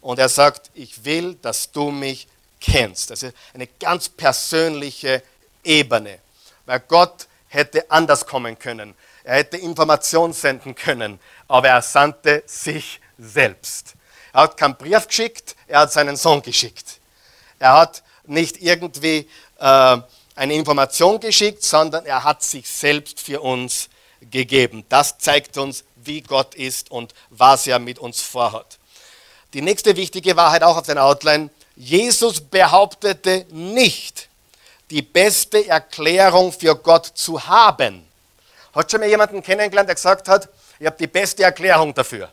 Und 0.00 0.18
er 0.18 0.28
sagt, 0.28 0.70
ich 0.74 1.04
will, 1.04 1.34
dass 1.34 1.70
du 1.70 1.90
mich 1.90 2.26
kennst. 2.62 3.10
Das 3.10 3.22
ist 3.22 3.36
eine 3.52 3.66
ganz 3.66 4.08
persönliche 4.08 5.22
Ebene, 5.62 6.18
weil 6.64 6.80
Gott 6.80 7.26
hätte 7.48 7.90
anders 7.90 8.26
kommen 8.26 8.58
können. 8.58 8.94
Er 9.24 9.36
hätte 9.36 9.56
Informationen 9.58 10.32
senden 10.32 10.74
können, 10.74 11.20
aber 11.48 11.68
er 11.68 11.82
sandte 11.82 12.42
sich 12.46 13.00
selbst. 13.18 13.94
Er 14.32 14.42
hat 14.42 14.56
keinen 14.56 14.76
Brief 14.76 15.06
geschickt, 15.06 15.54
er 15.66 15.80
hat 15.80 15.92
seinen 15.92 16.16
Sohn 16.16 16.40
geschickt. 16.42 16.98
Er 17.58 17.74
hat 17.74 18.02
nicht 18.24 18.60
irgendwie 18.62 19.28
äh, 19.58 19.98
eine 20.34 20.54
Information 20.54 21.20
geschickt, 21.20 21.62
sondern 21.62 22.06
er 22.06 22.24
hat 22.24 22.42
sich 22.42 22.68
selbst 22.68 23.20
für 23.20 23.40
uns 23.40 23.88
gegeben. 24.30 24.84
Das 24.88 25.18
zeigt 25.18 25.58
uns, 25.58 25.84
wie 25.96 26.22
Gott 26.22 26.54
ist 26.54 26.90
und 26.90 27.14
was 27.30 27.66
er 27.66 27.78
mit 27.78 27.98
uns 27.98 28.20
vorhat. 28.20 28.78
Die 29.52 29.60
nächste 29.62 29.96
wichtige 29.96 30.36
Wahrheit 30.36 30.62
auch 30.62 30.78
auf 30.78 30.86
den 30.86 30.98
Outline. 30.98 31.50
Jesus 31.76 32.40
behauptete 32.40 33.46
nicht, 33.50 34.28
die 34.90 35.02
beste 35.02 35.66
Erklärung 35.66 36.52
für 36.52 36.74
Gott 36.76 37.06
zu 37.14 37.46
haben. 37.46 38.06
Hat 38.74 38.90
schon 38.90 39.00
mal 39.00 39.08
jemanden 39.08 39.42
kennengelernt, 39.42 39.88
der 39.88 39.94
gesagt 39.94 40.28
hat, 40.28 40.48
ich 40.78 40.86
habe 40.86 40.96
die 40.98 41.06
beste 41.06 41.42
Erklärung 41.44 41.94
dafür? 41.94 42.30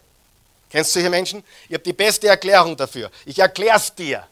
Kennst 0.69 0.91
du 0.91 0.99
solche 0.99 1.10
Menschen? 1.10 1.43
Ich 1.67 1.73
habe 1.73 1.84
die 1.84 1.93
beste 1.93 2.28
Erklärung 2.28 2.75
dafür. 2.75 3.10
Ich 3.25 3.39
erkläre 3.39 3.78
es 3.78 3.93
dir. 3.93 4.25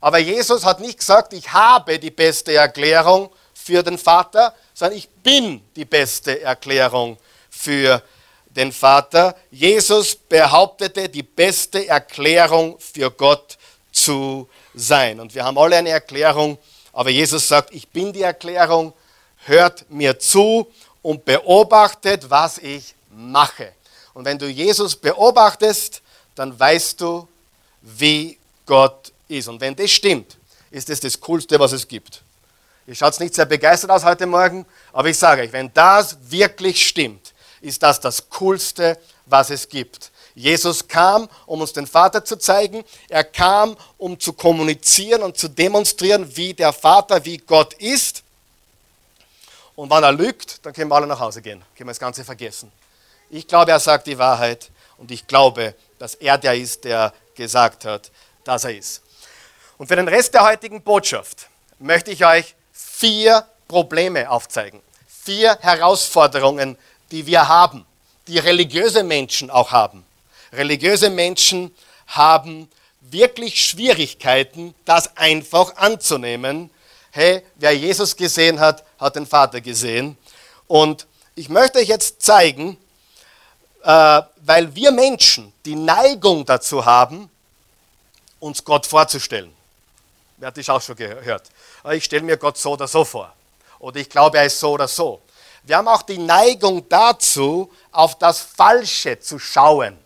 Aber 0.00 0.18
Jesus 0.18 0.64
hat 0.64 0.80
nicht 0.80 0.98
gesagt, 0.98 1.32
ich 1.32 1.52
habe 1.52 1.98
die 1.98 2.10
beste 2.10 2.54
Erklärung 2.54 3.30
für 3.52 3.82
den 3.82 3.98
Vater, 3.98 4.54
sondern 4.72 4.98
ich 4.98 5.08
bin 5.08 5.62
die 5.74 5.84
beste 5.84 6.40
Erklärung 6.40 7.18
für 7.50 8.02
den 8.50 8.72
Vater. 8.72 9.34
Jesus 9.50 10.14
behauptete, 10.14 11.08
die 11.08 11.22
beste 11.22 11.86
Erklärung 11.86 12.78
für 12.78 13.10
Gott 13.10 13.58
zu 14.02 14.48
sein. 14.74 15.20
Und 15.20 15.34
wir 15.34 15.44
haben 15.44 15.58
alle 15.58 15.76
eine 15.76 15.90
Erklärung 15.90 16.58
aber 16.98 17.10
Jesus 17.10 17.46
sagt, 17.46 17.72
ich 17.72 17.86
bin 17.86 18.12
die 18.12 18.22
Erklärung, 18.22 18.92
hört 19.44 19.88
mir 19.88 20.18
zu 20.18 20.66
und 21.00 21.24
beobachtet, 21.24 22.28
was 22.28 22.58
ich 22.58 22.92
mache. 23.10 23.72
Und 24.14 24.24
wenn 24.24 24.36
du 24.36 24.48
Jesus 24.48 24.96
beobachtest, 24.96 26.02
dann 26.34 26.58
weißt 26.58 27.00
du, 27.00 27.28
wie 27.82 28.36
Gott 28.66 29.12
ist. 29.28 29.46
Und 29.46 29.60
wenn 29.60 29.76
das 29.76 29.92
stimmt, 29.92 30.36
ist 30.72 30.88
das 30.88 30.98
das 30.98 31.20
Coolste, 31.20 31.56
was 31.60 31.70
es 31.70 31.86
gibt. 31.86 32.20
Ihr 32.88 32.96
schaut 32.96 33.20
nicht 33.20 33.36
sehr 33.36 33.46
begeistert 33.46 33.92
aus 33.92 34.04
heute 34.04 34.26
Morgen, 34.26 34.66
aber 34.92 35.08
ich 35.08 35.18
sage 35.18 35.42
euch, 35.42 35.52
wenn 35.52 35.72
das 35.72 36.16
wirklich 36.22 36.84
stimmt, 36.84 37.32
ist 37.60 37.80
das 37.80 38.00
das 38.00 38.28
Coolste, 38.28 38.98
was 39.26 39.50
es 39.50 39.68
gibt. 39.68 40.10
Jesus 40.38 40.86
kam, 40.86 41.28
um 41.46 41.60
uns 41.60 41.72
den 41.72 41.86
Vater 41.86 42.24
zu 42.24 42.36
zeigen. 42.36 42.84
Er 43.08 43.24
kam, 43.24 43.76
um 43.98 44.18
zu 44.20 44.32
kommunizieren 44.32 45.22
und 45.22 45.36
zu 45.36 45.48
demonstrieren, 45.48 46.36
wie 46.36 46.54
der 46.54 46.72
Vater, 46.72 47.24
wie 47.24 47.38
Gott 47.38 47.74
ist. 47.74 48.22
Und 49.74 49.90
wenn 49.90 50.04
er 50.04 50.12
lügt, 50.12 50.64
dann 50.64 50.72
können 50.72 50.90
wir 50.90 50.94
alle 50.94 51.08
nach 51.08 51.18
Hause 51.18 51.42
gehen. 51.42 51.60
Können 51.76 51.88
wir 51.88 51.92
das 51.92 51.98
Ganze 51.98 52.24
vergessen. 52.24 52.70
Ich 53.30 53.48
glaube, 53.48 53.72
er 53.72 53.80
sagt 53.80 54.06
die 54.06 54.16
Wahrheit 54.16 54.70
und 54.96 55.10
ich 55.10 55.26
glaube, 55.26 55.74
dass 55.98 56.14
er 56.14 56.38
der 56.38 56.54
ist, 56.54 56.84
der 56.84 57.12
gesagt 57.34 57.84
hat, 57.84 58.12
dass 58.44 58.64
er 58.64 58.76
ist. 58.76 59.02
Und 59.76 59.88
für 59.88 59.96
den 59.96 60.08
Rest 60.08 60.34
der 60.34 60.44
heutigen 60.44 60.82
Botschaft 60.82 61.48
möchte 61.80 62.12
ich 62.12 62.24
euch 62.24 62.54
vier 62.72 63.44
Probleme 63.66 64.30
aufzeigen. 64.30 64.80
Vier 65.08 65.58
Herausforderungen, 65.60 66.78
die 67.10 67.26
wir 67.26 67.48
haben, 67.48 67.84
die 68.28 68.38
religiöse 68.38 69.02
Menschen 69.02 69.50
auch 69.50 69.72
haben. 69.72 70.04
Religiöse 70.52 71.10
Menschen 71.10 71.74
haben 72.06 72.68
wirklich 73.00 73.64
Schwierigkeiten, 73.64 74.74
das 74.84 75.16
einfach 75.16 75.76
anzunehmen. 75.76 76.70
Hey, 77.10 77.42
wer 77.56 77.76
Jesus 77.76 78.16
gesehen 78.16 78.60
hat, 78.60 78.84
hat 78.98 79.16
den 79.16 79.26
Vater 79.26 79.60
gesehen. 79.60 80.16
Und 80.66 81.06
ich 81.34 81.48
möchte 81.48 81.78
euch 81.78 81.88
jetzt 81.88 82.22
zeigen, 82.22 82.76
äh, 83.82 84.22
weil 84.42 84.74
wir 84.74 84.90
Menschen 84.90 85.52
die 85.64 85.74
Neigung 85.74 86.44
dazu 86.44 86.84
haben, 86.84 87.30
uns 88.40 88.64
Gott 88.64 88.86
vorzustellen. 88.86 89.52
Wer 90.36 90.48
hat 90.48 90.56
das 90.56 90.68
auch 90.68 90.80
schon 90.80 90.96
gehört? 90.96 91.50
Ich 91.92 92.04
stelle 92.04 92.22
mir 92.22 92.36
Gott 92.36 92.56
so 92.56 92.72
oder 92.72 92.86
so 92.86 93.04
vor. 93.04 93.32
Oder 93.78 94.00
ich 94.00 94.08
glaube, 94.08 94.38
er 94.38 94.44
ist 94.44 94.58
so 94.58 94.72
oder 94.72 94.88
so. 94.88 95.20
Wir 95.64 95.76
haben 95.76 95.88
auch 95.88 96.02
die 96.02 96.18
Neigung 96.18 96.88
dazu, 96.88 97.72
auf 97.92 98.18
das 98.18 98.40
Falsche 98.40 99.18
zu 99.18 99.38
schauen. 99.38 99.98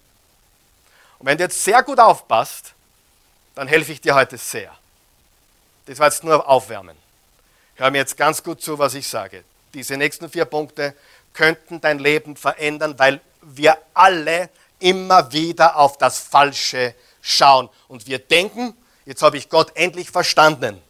Und 1.22 1.28
wenn 1.28 1.38
du 1.38 1.44
jetzt 1.44 1.62
sehr 1.62 1.84
gut 1.84 2.00
aufpasst, 2.00 2.72
dann 3.54 3.68
helfe 3.68 3.92
ich 3.92 4.00
dir 4.00 4.16
heute 4.16 4.36
sehr. 4.36 4.76
Das 5.86 6.00
war 6.00 6.08
jetzt 6.08 6.24
nur 6.24 6.48
Aufwärmen. 6.48 6.96
Hör 7.76 7.92
mir 7.92 7.98
jetzt 7.98 8.16
ganz 8.16 8.42
gut 8.42 8.60
zu, 8.60 8.76
was 8.76 8.94
ich 8.94 9.06
sage. 9.06 9.44
Diese 9.72 9.96
nächsten 9.96 10.28
vier 10.28 10.46
Punkte 10.46 10.96
könnten 11.32 11.80
dein 11.80 12.00
Leben 12.00 12.34
verändern, 12.34 12.98
weil 12.98 13.20
wir 13.40 13.78
alle 13.94 14.50
immer 14.80 15.32
wieder 15.32 15.76
auf 15.76 15.96
das 15.96 16.18
Falsche 16.18 16.92
schauen. 17.20 17.68
Und 17.86 18.08
wir 18.08 18.18
denken, 18.18 18.74
jetzt 19.06 19.22
habe 19.22 19.36
ich 19.36 19.48
Gott 19.48 19.70
endlich 19.76 20.10
verstanden. 20.10 20.82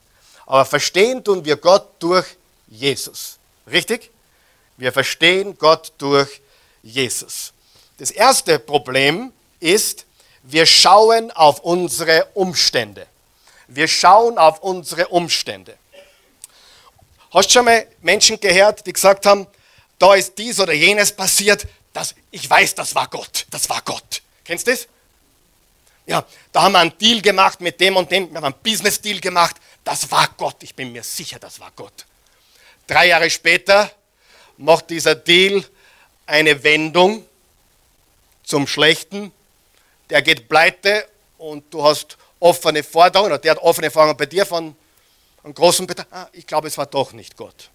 Aber 0.46 0.64
verstehen 0.64 1.22
tun 1.22 1.44
wir 1.44 1.56
Gott 1.56 1.90
durch 1.98 2.38
Jesus. 2.68 3.36
Richtig? 3.70 4.10
Wir 4.78 4.94
verstehen 4.94 5.58
Gott 5.58 5.92
durch 5.98 6.40
Jesus. 6.82 7.52
Das 7.98 8.10
erste 8.10 8.58
Problem 8.58 9.30
ist, 9.60 10.06
wir 10.42 10.66
schauen 10.66 11.30
auf 11.30 11.60
unsere 11.60 12.26
Umstände. 12.34 13.06
Wir 13.68 13.88
schauen 13.88 14.38
auf 14.38 14.60
unsere 14.60 15.08
Umstände. 15.08 15.76
Hast 17.32 17.48
du 17.48 17.52
schon 17.54 17.64
mal 17.64 17.86
Menschen 18.02 18.38
gehört, 18.38 18.86
die 18.86 18.92
gesagt 18.92 19.24
haben, 19.24 19.46
da 19.98 20.14
ist 20.14 20.36
dies 20.36 20.60
oder 20.60 20.72
jenes 20.72 21.12
passiert, 21.12 21.66
das, 21.92 22.14
ich 22.30 22.48
weiß, 22.48 22.74
das 22.74 22.94
war 22.94 23.08
Gott, 23.08 23.46
das 23.50 23.68
war 23.68 23.80
Gott. 23.82 24.22
Kennst 24.44 24.66
du 24.66 24.72
das? 24.72 24.88
Ja, 26.06 26.24
da 26.50 26.62
haben 26.62 26.72
wir 26.72 26.80
einen 26.80 26.98
Deal 26.98 27.22
gemacht 27.22 27.60
mit 27.60 27.80
dem 27.80 27.96
und 27.96 28.10
dem, 28.10 28.28
wir 28.30 28.36
haben 28.36 28.44
einen 28.46 28.62
Business-Deal 28.62 29.20
gemacht, 29.20 29.56
das 29.84 30.10
war 30.10 30.28
Gott, 30.36 30.56
ich 30.62 30.74
bin 30.74 30.92
mir 30.92 31.02
sicher, 31.02 31.38
das 31.38 31.60
war 31.60 31.70
Gott. 31.76 32.06
Drei 32.86 33.06
Jahre 33.06 33.30
später 33.30 33.90
macht 34.56 34.90
dieser 34.90 35.14
Deal 35.14 35.64
eine 36.26 36.62
Wendung 36.64 37.24
zum 38.42 38.66
Schlechten 38.66 39.32
der 40.12 40.20
geht 40.20 40.46
pleite 40.46 41.08
und 41.38 41.72
du 41.72 41.82
hast 41.82 42.18
offene 42.38 42.82
Forderungen, 42.82 43.32
oder 43.32 43.38
der 43.38 43.52
hat 43.52 43.58
offene 43.62 43.90
Forderungen 43.90 44.18
bei 44.18 44.26
dir 44.26 44.44
von 44.44 44.76
einem 45.42 45.54
großen 45.54 45.86
Betrag. 45.86 46.06
Ah, 46.10 46.28
ich 46.32 46.46
glaube, 46.46 46.68
es 46.68 46.76
war 46.76 46.84
doch 46.84 47.14
nicht 47.14 47.34
Gott. 47.34 47.70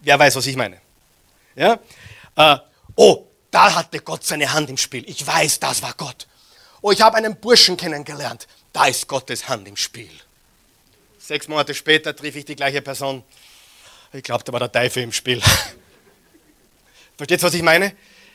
Wer 0.00 0.18
weiß, 0.18 0.34
was 0.34 0.46
ich 0.46 0.56
meine? 0.56 0.80
Ja? 1.54 1.78
Äh, 2.34 2.56
oh, 2.96 3.24
da 3.52 3.72
hatte 3.76 4.00
Gott 4.00 4.24
seine 4.24 4.52
Hand 4.52 4.68
im 4.68 4.76
Spiel. 4.76 5.08
Ich 5.08 5.24
weiß, 5.24 5.60
das 5.60 5.80
war 5.80 5.94
Gott. 5.96 6.26
Oh, 6.80 6.90
ich 6.90 7.00
habe 7.00 7.16
einen 7.16 7.36
Burschen 7.36 7.76
kennengelernt. 7.76 8.48
Da 8.72 8.86
ist 8.86 9.06
Gottes 9.06 9.48
Hand 9.48 9.68
im 9.68 9.76
Spiel. 9.76 10.10
Sechs 11.20 11.46
Monate 11.46 11.72
später 11.72 12.16
triff 12.16 12.34
ich 12.34 12.44
die 12.44 12.56
gleiche 12.56 12.82
Person. 12.82 13.22
Ich 14.12 14.24
glaube, 14.24 14.42
da 14.42 14.52
war 14.52 14.58
der 14.58 14.72
Teufel 14.72 15.04
im 15.04 15.12
Spiel. 15.12 15.40
Versteht 17.16 17.40
ihr, 17.40 17.42
was 17.42 17.54
ich 17.54 17.62
meine? 17.62 17.94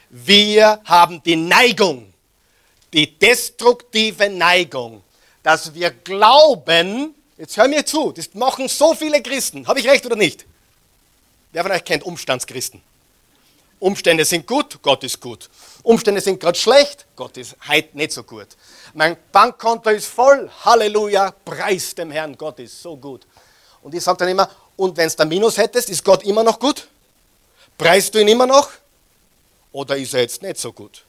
Wir 0.09 0.79
haben 0.85 1.21
die 1.23 1.35
Neigung, 1.35 2.13
die 2.93 3.17
destruktive 3.17 4.29
Neigung, 4.29 5.03
dass 5.43 5.73
wir 5.73 5.91
glauben, 5.91 7.13
jetzt 7.37 7.57
hör 7.57 7.67
mir 7.67 7.85
zu, 7.85 8.11
das 8.11 8.33
machen 8.33 8.67
so 8.67 8.93
viele 8.93 9.21
Christen. 9.21 9.67
Habe 9.67 9.79
ich 9.79 9.87
recht 9.87 10.05
oder 10.05 10.15
nicht? 10.15 10.45
Wer 11.51 11.63
von 11.63 11.71
euch 11.71 11.83
kennt 11.83 12.03
Umstandschristen? 12.03 12.81
Umstände 13.79 14.25
sind 14.25 14.47
gut, 14.47 14.81
Gott 14.81 15.03
ist 15.03 15.19
gut. 15.19 15.49
Umstände 15.83 16.19
sind 16.21 16.39
gerade 16.39 16.57
schlecht, 16.57 17.05
Gott 17.15 17.37
ist 17.37 17.55
heute 17.67 17.95
nicht 17.95 18.11
so 18.11 18.23
gut. 18.23 18.47
Mein 18.93 19.15
Bankkonto 19.31 19.91
ist 19.91 20.07
voll, 20.07 20.49
Halleluja, 20.65 21.31
preis 21.45 21.93
dem 21.93 22.09
Herrn, 22.11 22.35
Gott 22.35 22.59
ist 22.59 22.81
so 22.81 22.97
gut. 22.97 23.27
Und 23.83 23.93
ich 23.93 24.03
sage 24.03 24.17
dann 24.17 24.29
immer, 24.29 24.49
und 24.75 24.97
wenn 24.97 25.07
es 25.07 25.15
da 25.15 25.25
Minus 25.25 25.57
hättest, 25.57 25.89
ist 25.89 26.03
Gott 26.03 26.23
immer 26.23 26.43
noch 26.43 26.59
gut? 26.59 26.87
Preist 27.77 28.13
du 28.15 28.19
ihn 28.19 28.27
immer 28.27 28.47
noch? 28.47 28.71
Oder 29.77 29.95
ist 29.95 30.15
er 30.15 30.21
jetzt 30.21 30.41
nicht 30.41 30.57
so 30.57 30.73
gut? 30.73 31.03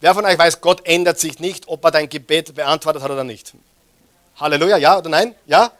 Wer 0.00 0.12
von 0.14 0.24
euch 0.24 0.36
weiß, 0.36 0.60
Gott 0.60 0.84
ändert 0.84 1.20
sich 1.20 1.38
nicht, 1.38 1.68
ob 1.68 1.84
er 1.84 1.92
dein 1.92 2.08
Gebet 2.08 2.52
beantwortet 2.56 3.04
hat 3.04 3.10
oder 3.12 3.22
nicht? 3.22 3.54
Halleluja, 4.34 4.76
ja 4.76 4.98
oder 4.98 5.10
nein? 5.10 5.36
Ja? 5.46 5.70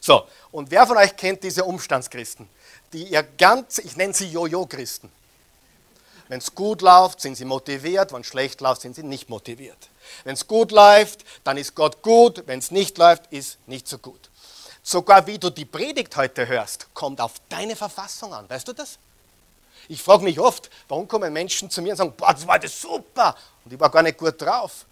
So, 0.00 0.24
und 0.52 0.70
wer 0.70 0.86
von 0.86 0.96
euch 0.96 1.16
kennt 1.16 1.42
diese 1.42 1.64
Umstandschristen, 1.64 2.48
die 2.92 3.02
ihr 3.08 3.24
ganz, 3.24 3.78
ich 3.78 3.96
nenne 3.96 4.14
sie 4.14 4.28
Jojo-Christen. 4.28 5.10
Wenn 6.28 6.38
es 6.38 6.54
gut 6.54 6.82
läuft, 6.82 7.20
sind 7.20 7.34
sie 7.34 7.44
motiviert, 7.44 8.12
wenn 8.12 8.20
es 8.20 8.28
schlecht 8.28 8.60
läuft, 8.60 8.82
sind 8.82 8.94
sie 8.94 9.02
nicht 9.02 9.28
motiviert. 9.28 9.88
Wenn 10.22 10.34
es 10.34 10.46
gut 10.46 10.70
läuft, 10.70 11.24
dann 11.42 11.56
ist 11.56 11.74
Gott 11.74 12.00
gut, 12.00 12.44
wenn 12.46 12.60
es 12.60 12.70
nicht 12.70 12.96
läuft, 12.96 13.26
ist 13.32 13.58
nicht 13.66 13.88
so 13.88 13.98
gut. 13.98 14.30
Sogar 14.84 15.26
wie 15.26 15.38
du 15.40 15.50
die 15.50 15.64
Predigt 15.64 16.16
heute 16.16 16.46
hörst, 16.46 16.86
kommt 16.94 17.20
auf 17.20 17.32
deine 17.48 17.74
Verfassung 17.74 18.32
an. 18.32 18.48
Weißt 18.48 18.68
du 18.68 18.72
das? 18.72 19.00
Ich 19.92 20.02
frage 20.02 20.24
mich 20.24 20.40
oft, 20.40 20.70
warum 20.88 21.06
kommen 21.06 21.30
Menschen 21.30 21.68
zu 21.68 21.82
mir 21.82 21.90
und 21.90 21.98
sagen, 21.98 22.14
boah, 22.16 22.32
das 22.32 22.46
war 22.46 22.58
das 22.58 22.80
super. 22.80 23.36
Und 23.62 23.74
ich 23.74 23.78
war 23.78 23.90
gar 23.90 24.02
nicht 24.02 24.16
gut 24.16 24.40
drauf, 24.40 24.86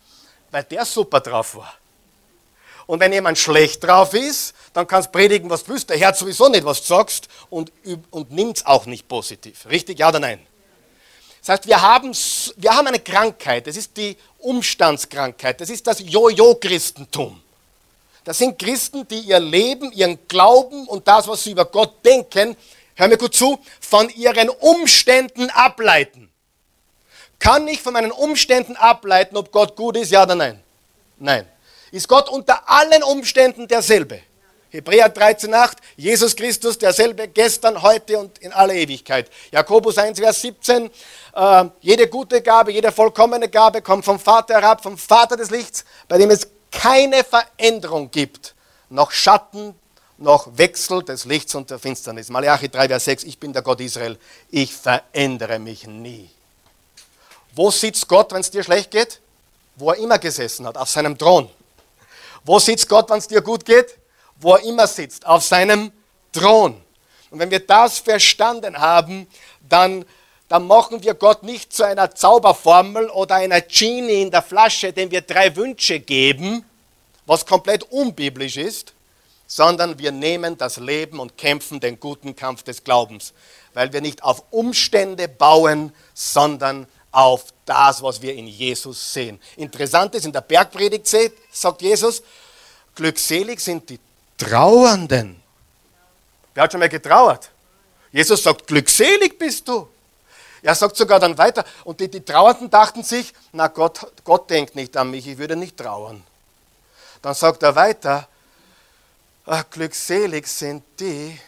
weil 0.50 0.62
der 0.64 0.84
super 0.84 1.20
drauf 1.20 1.56
war. 1.56 1.72
Und 2.86 3.00
wenn 3.00 3.10
jemand 3.10 3.38
schlecht 3.38 3.82
drauf 3.82 4.12
ist, 4.12 4.54
dann 4.74 4.86
kannst 4.86 5.08
du 5.08 5.12
predigen, 5.12 5.48
was 5.48 5.64
du 5.64 5.72
willst. 5.72 5.88
Der 5.88 5.98
hört 5.98 6.18
sowieso 6.18 6.50
nicht, 6.50 6.66
was 6.66 6.82
du 6.82 6.88
sagst 6.88 7.28
und, 7.48 7.72
und 8.10 8.30
nimmt 8.30 8.58
es 8.58 8.66
auch 8.66 8.84
nicht 8.84 9.08
positiv. 9.08 9.64
Richtig, 9.70 9.98
ja 9.98 10.10
oder 10.10 10.20
nein? 10.20 10.46
Das 11.40 11.48
heißt, 11.48 11.66
wir 11.66 11.80
haben, 11.80 12.12
wir 12.56 12.70
haben 12.70 12.86
eine 12.86 13.00
Krankheit, 13.00 13.66
das 13.68 13.76
ist 13.78 13.96
die 13.96 14.18
Umstandskrankheit, 14.40 15.62
das 15.62 15.70
ist 15.70 15.86
das 15.86 16.00
Jojo-Christentum. 16.00 17.40
Das 18.22 18.36
sind 18.36 18.58
Christen, 18.58 19.08
die 19.08 19.20
ihr 19.20 19.40
Leben, 19.40 19.92
ihren 19.92 20.18
Glauben 20.28 20.86
und 20.88 21.08
das, 21.08 21.26
was 21.26 21.42
sie 21.42 21.52
über 21.52 21.64
Gott 21.64 22.04
denken, 22.04 22.54
hör 23.00 23.08
mir 23.08 23.16
gut 23.16 23.34
zu, 23.34 23.58
von 23.80 24.08
ihren 24.10 24.48
Umständen 24.48 25.50
ableiten. 25.50 26.30
Kann 27.38 27.66
ich 27.66 27.80
von 27.80 27.94
meinen 27.94 28.12
Umständen 28.12 28.76
ableiten, 28.76 29.36
ob 29.36 29.50
Gott 29.50 29.74
gut 29.74 29.96
ist, 29.96 30.10
ja 30.10 30.24
oder 30.24 30.34
nein? 30.34 30.62
Nein. 31.18 31.46
Ist 31.90 32.06
Gott 32.06 32.28
unter 32.28 32.68
allen 32.68 33.02
Umständen 33.02 33.66
derselbe? 33.66 34.20
Hebräer 34.68 35.12
13,8, 35.12 35.72
Jesus 35.96 36.36
Christus 36.36 36.78
derselbe 36.78 37.26
gestern, 37.26 37.82
heute 37.82 38.18
und 38.18 38.38
in 38.38 38.52
aller 38.52 38.74
Ewigkeit. 38.74 39.28
Jakobus 39.50 39.98
1, 39.98 40.20
Vers 40.20 40.42
17, 40.42 40.90
äh, 41.34 41.64
jede 41.80 42.06
gute 42.06 42.40
Gabe, 42.40 42.70
jede 42.70 42.92
vollkommene 42.92 43.48
Gabe 43.48 43.82
kommt 43.82 44.04
vom 44.04 44.20
Vater 44.20 44.54
herab, 44.54 44.82
vom 44.82 44.96
Vater 44.96 45.36
des 45.36 45.50
Lichts, 45.50 45.84
bei 46.06 46.18
dem 46.18 46.30
es 46.30 46.46
keine 46.70 47.24
Veränderung 47.24 48.10
gibt, 48.12 48.54
noch 48.90 49.10
Schatten 49.10 49.74
noch 50.20 50.46
Wechsel 50.56 51.02
des 51.02 51.24
Lichts 51.24 51.54
und 51.54 51.70
der 51.70 51.78
Finsternis. 51.78 52.28
Malachi 52.28 52.68
3, 52.68 52.88
Vers 52.88 53.04
6, 53.06 53.24
ich 53.24 53.38
bin 53.38 53.52
der 53.52 53.62
Gott 53.62 53.80
Israel, 53.80 54.18
ich 54.50 54.72
verändere 54.72 55.58
mich 55.58 55.86
nie. 55.86 56.28
Wo 57.54 57.70
sitzt 57.70 58.06
Gott, 58.06 58.32
wenn 58.32 58.40
es 58.40 58.50
dir 58.50 58.62
schlecht 58.62 58.90
geht? 58.90 59.20
Wo 59.76 59.90
er 59.90 59.96
immer 59.96 60.18
gesessen 60.18 60.66
hat, 60.66 60.76
auf 60.76 60.88
seinem 60.88 61.16
Thron. 61.16 61.48
Wo 62.44 62.58
sitzt 62.58 62.88
Gott, 62.88 63.08
wenn 63.10 63.18
es 63.18 63.28
dir 63.28 63.40
gut 63.40 63.64
geht? 63.64 63.96
Wo 64.36 64.54
er 64.54 64.62
immer 64.62 64.86
sitzt, 64.86 65.26
auf 65.26 65.42
seinem 65.42 65.90
Thron. 66.32 66.80
Und 67.30 67.38
wenn 67.38 67.50
wir 67.50 67.60
das 67.60 67.98
verstanden 67.98 68.78
haben, 68.78 69.26
dann, 69.68 70.04
dann 70.48 70.66
machen 70.66 71.02
wir 71.02 71.14
Gott 71.14 71.42
nicht 71.42 71.72
zu 71.72 71.84
einer 71.84 72.14
Zauberformel 72.14 73.08
oder 73.08 73.36
einer 73.36 73.60
Genie 73.60 74.22
in 74.22 74.30
der 74.30 74.42
Flasche, 74.42 74.92
dem 74.92 75.10
wir 75.10 75.22
drei 75.22 75.54
Wünsche 75.56 75.98
geben, 75.98 76.64
was 77.26 77.46
komplett 77.46 77.84
unbiblisch 77.84 78.56
ist, 78.56 78.92
sondern 79.50 79.98
wir 79.98 80.12
nehmen 80.12 80.56
das 80.56 80.76
Leben 80.76 81.18
und 81.18 81.36
kämpfen 81.36 81.80
den 81.80 81.98
guten 81.98 82.36
Kampf 82.36 82.62
des 82.62 82.84
Glaubens, 82.84 83.34
weil 83.74 83.92
wir 83.92 84.00
nicht 84.00 84.22
auf 84.22 84.44
Umstände 84.50 85.26
bauen, 85.26 85.92
sondern 86.14 86.86
auf 87.10 87.46
das, 87.64 88.00
was 88.00 88.22
wir 88.22 88.32
in 88.32 88.46
Jesus 88.46 89.12
sehen. 89.12 89.40
Interessant 89.56 90.14
ist, 90.14 90.24
in 90.24 90.32
der 90.32 90.42
Bergpredigt 90.42 91.04
sagt 91.50 91.82
Jesus, 91.82 92.22
glückselig 92.94 93.58
sind 93.58 93.90
die 93.90 93.98
Trauernden. 94.38 95.42
Wer 96.54 96.62
hat 96.62 96.70
schon 96.70 96.78
mal 96.78 96.88
getrauert? 96.88 97.50
Jesus 98.12 98.44
sagt, 98.44 98.68
glückselig 98.68 99.36
bist 99.36 99.66
du. 99.66 99.88
Er 100.62 100.76
sagt 100.76 100.94
sogar 100.94 101.18
dann 101.18 101.36
weiter, 101.36 101.64
und 101.82 101.98
die, 101.98 102.08
die 102.08 102.24
Trauernden 102.24 102.70
dachten 102.70 103.02
sich, 103.02 103.32
na 103.50 103.66
Gott, 103.66 104.12
Gott 104.22 104.48
denkt 104.48 104.76
nicht 104.76 104.96
an 104.96 105.10
mich, 105.10 105.26
ich 105.26 105.38
würde 105.38 105.56
nicht 105.56 105.76
trauern. 105.76 106.22
Dann 107.20 107.34
sagt 107.34 107.64
er 107.64 107.74
weiter, 107.74 108.28
glückselig 109.70 110.46
sind 110.46 110.84
die, 110.98 111.38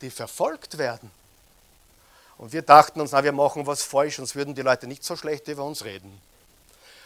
die 0.00 0.10
verfolgt 0.10 0.78
werden. 0.78 1.10
Und 2.38 2.52
wir 2.54 2.62
dachten 2.62 3.00
uns, 3.00 3.12
na, 3.12 3.22
wir 3.22 3.32
machen 3.32 3.66
was 3.66 3.82
falsch, 3.82 4.16
sonst 4.16 4.34
würden 4.34 4.54
die 4.54 4.62
Leute 4.62 4.86
nicht 4.86 5.04
so 5.04 5.14
schlecht 5.14 5.46
über 5.48 5.62
uns 5.64 5.84
reden. 5.84 6.20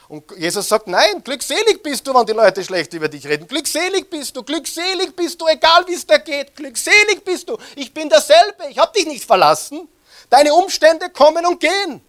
Und 0.09 0.31
Jesus 0.37 0.69
sagt, 0.69 0.87
nein, 0.87 1.25
glückselig 1.25 1.83
bist 1.83 2.07
du, 2.07 2.15
wenn 2.15 2.27
die 2.27 2.33
Leute 2.33 2.63
schlecht 2.63 2.93
über 2.93 3.09
dich 3.09 3.27
reden. 3.27 3.49
Glückselig 3.49 4.09
bist 4.11 4.37
du, 4.37 4.43
glückselig 4.43 5.17
bist 5.17 5.41
du, 5.41 5.49
egal 5.49 5.85
wie 5.89 5.95
es 5.95 6.07
da 6.07 6.19
geht. 6.19 6.55
Glückselig 6.55 7.25
bist 7.25 7.49
du. 7.49 7.59
Ich 7.75 7.93
bin 7.93 8.09
derselbe, 8.09 8.69
ich 8.69 8.79
habe 8.79 8.93
dich 8.93 9.07
nicht 9.07 9.25
verlassen. 9.25 9.89
Deine 10.31 10.55
Umstände 10.55 11.11
kommen 11.11 11.45
und 11.47 11.59
gehen. 11.59 12.01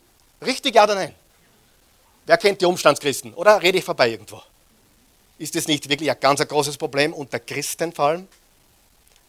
Richtig, 0.45 0.75
ja 0.75 0.83
oder 0.83 0.95
nein? 0.95 1.15
Wer 2.25 2.37
kennt 2.37 2.61
die 2.61 2.65
Umstandschristen? 2.65 3.33
Oder 3.33 3.61
rede 3.61 3.77
ich 3.77 3.85
vorbei 3.85 4.09
irgendwo? 4.09 4.41
Ist 5.37 5.55
es 5.55 5.67
nicht 5.67 5.89
wirklich 5.89 6.09
ein 6.09 6.19
ganz 6.19 6.45
großes 6.45 6.77
Problem 6.77 7.13
unter 7.13 7.39
Christen 7.39 7.91
vor 7.93 8.05
allem, 8.05 8.27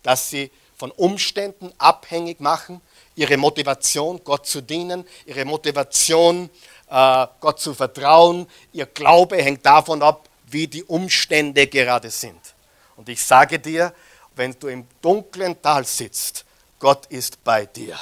dass 0.03 0.31
sie 0.31 0.51
von 0.77 0.91
Umständen 0.93 1.73
abhängig 1.79 2.41
machen, 2.41 2.81
ihre 3.17 3.37
Motivation, 3.37 4.21
Gott 4.23 4.47
zu 4.47 4.61
dienen, 4.61 5.05
ihre 5.25 5.45
Motivation, 5.45 6.51
äh, 6.89 7.27
Gott 7.41 7.61
zu 7.61 7.75
vertrauen, 7.75 8.47
ihr 8.73 8.87
Glaube 8.87 9.43
hängt 9.43 9.65
davon 9.65 10.03
ab, 10.03 10.29
wie 10.49 10.69
die 10.69 10.85
Umstände 10.85 11.67
gerade 11.67 12.11
sind. 12.11 12.41
Und 12.97 13.09
ich 13.09 13.23
sage 13.23 13.59
dir, 13.59 13.93
wenn 14.37 14.55
du 14.59 14.69
im 14.69 14.87
dunklen 15.03 15.61
Tal 15.61 15.85
sitzt, 15.85 16.45
Gott 16.79 17.07
ist 17.07 17.43
bei 17.43 17.67
dir. 17.67 17.99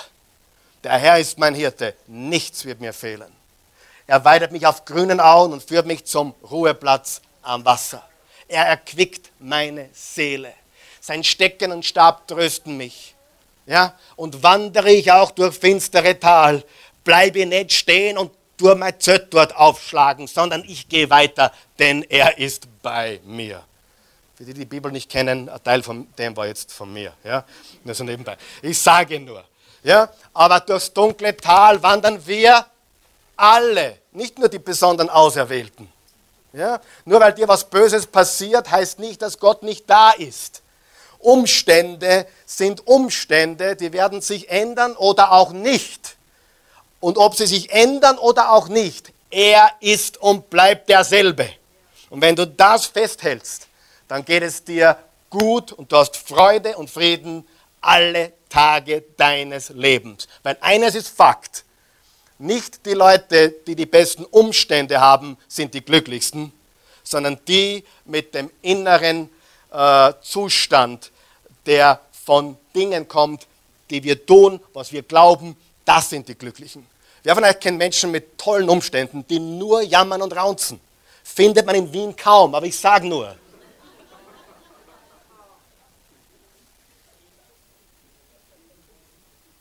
Der 0.82 0.98
Herr 0.98 1.18
ist 1.18 1.38
mein 1.38 1.54
Hirte, 1.54 1.94
nichts 2.06 2.64
wird 2.64 2.80
mir 2.80 2.92
fehlen. 2.92 3.32
Er 4.06 4.24
weidet 4.24 4.52
mich 4.52 4.66
auf 4.66 4.84
grünen 4.84 5.20
Auen 5.20 5.52
und 5.52 5.62
führt 5.62 5.86
mich 5.86 6.04
zum 6.04 6.34
Ruheplatz 6.42 7.22
am 7.44 7.64
Wasser. 7.64 8.06
Er 8.48 8.66
erquickt 8.66 9.30
meine 9.38 9.88
Seele. 9.92 10.52
Sein 11.00 11.24
Stecken 11.24 11.72
und 11.72 11.84
Stab 11.84 12.26
trösten 12.26 12.76
mich. 12.76 13.14
Ja? 13.66 13.94
Und 14.16 14.42
wandere 14.42 14.90
ich 14.90 15.10
auch 15.12 15.30
durch 15.30 15.56
finstere 15.56 16.18
Tal, 16.18 16.64
bleibe 17.04 17.44
nicht 17.46 17.72
stehen 17.72 18.18
und 18.18 18.32
tue 18.56 18.74
mein 18.74 18.98
Zött 19.00 19.32
dort 19.32 19.54
aufschlagen, 19.56 20.26
sondern 20.26 20.64
ich 20.64 20.88
gehe 20.88 21.10
weiter, 21.10 21.52
denn 21.78 22.02
er 22.02 22.38
ist 22.38 22.68
bei 22.82 23.20
mir. 23.24 23.62
Für 24.36 24.44
die, 24.44 24.52
die 24.52 24.60
die 24.60 24.66
Bibel 24.66 24.90
nicht 24.90 25.10
kennen, 25.10 25.48
ein 25.48 25.62
Teil 25.62 25.82
von 25.82 26.12
dem 26.18 26.36
war 26.36 26.46
jetzt 26.46 26.72
von 26.72 26.92
mir. 26.92 27.12
Ja? 27.22 27.44
Nur 27.84 27.94
so 27.94 28.04
nebenbei. 28.04 28.36
Ich 28.62 28.78
sage 28.78 29.20
nur. 29.20 29.44
Ja? 29.82 30.10
Aber 30.32 30.60
durchs 30.60 30.92
dunkle 30.92 31.36
Tal 31.36 31.82
wandern 31.82 32.24
wir 32.26 32.66
alle, 33.36 33.98
nicht 34.12 34.38
nur 34.38 34.48
die 34.48 34.58
besonderen 34.58 35.10
Auserwählten. 35.10 35.88
Ja? 36.54 36.80
Nur 37.04 37.20
weil 37.20 37.32
dir 37.32 37.48
was 37.48 37.68
Böses 37.68 38.06
passiert, 38.06 38.70
heißt 38.70 38.98
nicht, 38.98 39.20
dass 39.20 39.38
Gott 39.38 39.62
nicht 39.62 39.90
da 39.90 40.12
ist. 40.12 40.62
Umstände 41.18 42.26
sind 42.46 42.86
Umstände, 42.86 43.76
die 43.76 43.92
werden 43.92 44.20
sich 44.20 44.50
ändern 44.50 44.94
oder 44.96 45.32
auch 45.32 45.52
nicht. 45.52 46.16
Und 47.00 47.18
ob 47.18 47.34
sie 47.34 47.46
sich 47.46 47.70
ändern 47.70 48.18
oder 48.18 48.52
auch 48.52 48.68
nicht, 48.68 49.12
er 49.30 49.70
ist 49.80 50.18
und 50.18 50.48
bleibt 50.48 50.88
derselbe. 50.88 51.48
Und 52.10 52.20
wenn 52.20 52.36
du 52.36 52.46
das 52.46 52.86
festhältst, 52.86 53.66
dann 54.06 54.24
geht 54.24 54.42
es 54.42 54.62
dir 54.62 54.96
gut 55.30 55.72
und 55.72 55.90
du 55.90 55.96
hast 55.96 56.16
Freude 56.16 56.76
und 56.76 56.90
Frieden 56.90 57.46
alle 57.80 58.32
Tage 58.48 59.02
deines 59.16 59.70
Lebens. 59.70 60.28
Weil 60.42 60.56
eines 60.60 60.94
ist 60.94 61.08
Fakt, 61.08 61.64
nicht 62.38 62.84
die 62.84 62.94
Leute, 62.94 63.50
die 63.66 63.76
die 63.76 63.86
besten 63.86 64.24
Umstände 64.24 65.00
haben, 65.00 65.36
sind 65.48 65.74
die 65.74 65.84
glücklichsten, 65.84 66.52
sondern 67.02 67.38
die 67.46 67.84
mit 68.04 68.34
dem 68.34 68.50
inneren 68.62 69.28
äh, 69.72 70.12
Zustand, 70.22 71.10
der 71.66 72.00
von 72.24 72.56
Dingen 72.74 73.06
kommt, 73.06 73.46
die 73.90 74.02
wir 74.02 74.24
tun, 74.24 74.60
was 74.72 74.92
wir 74.92 75.02
glauben, 75.02 75.56
das 75.84 76.10
sind 76.10 76.28
die 76.28 76.34
Glücklichen. 76.34 76.86
Wer 77.22 77.34
von 77.34 77.44
euch 77.44 77.58
kennt 77.58 77.78
Menschen 77.78 78.10
mit 78.10 78.36
tollen 78.38 78.68
Umständen, 78.68 79.26
die 79.26 79.38
nur 79.38 79.82
jammern 79.82 80.22
und 80.22 80.34
raunzen? 80.34 80.80
Findet 81.22 81.64
man 81.64 81.74
in 81.74 81.92
Wien 81.92 82.14
kaum, 82.14 82.54
aber 82.54 82.66
ich 82.66 82.78
sage 82.78 83.06
nur. 83.06 83.34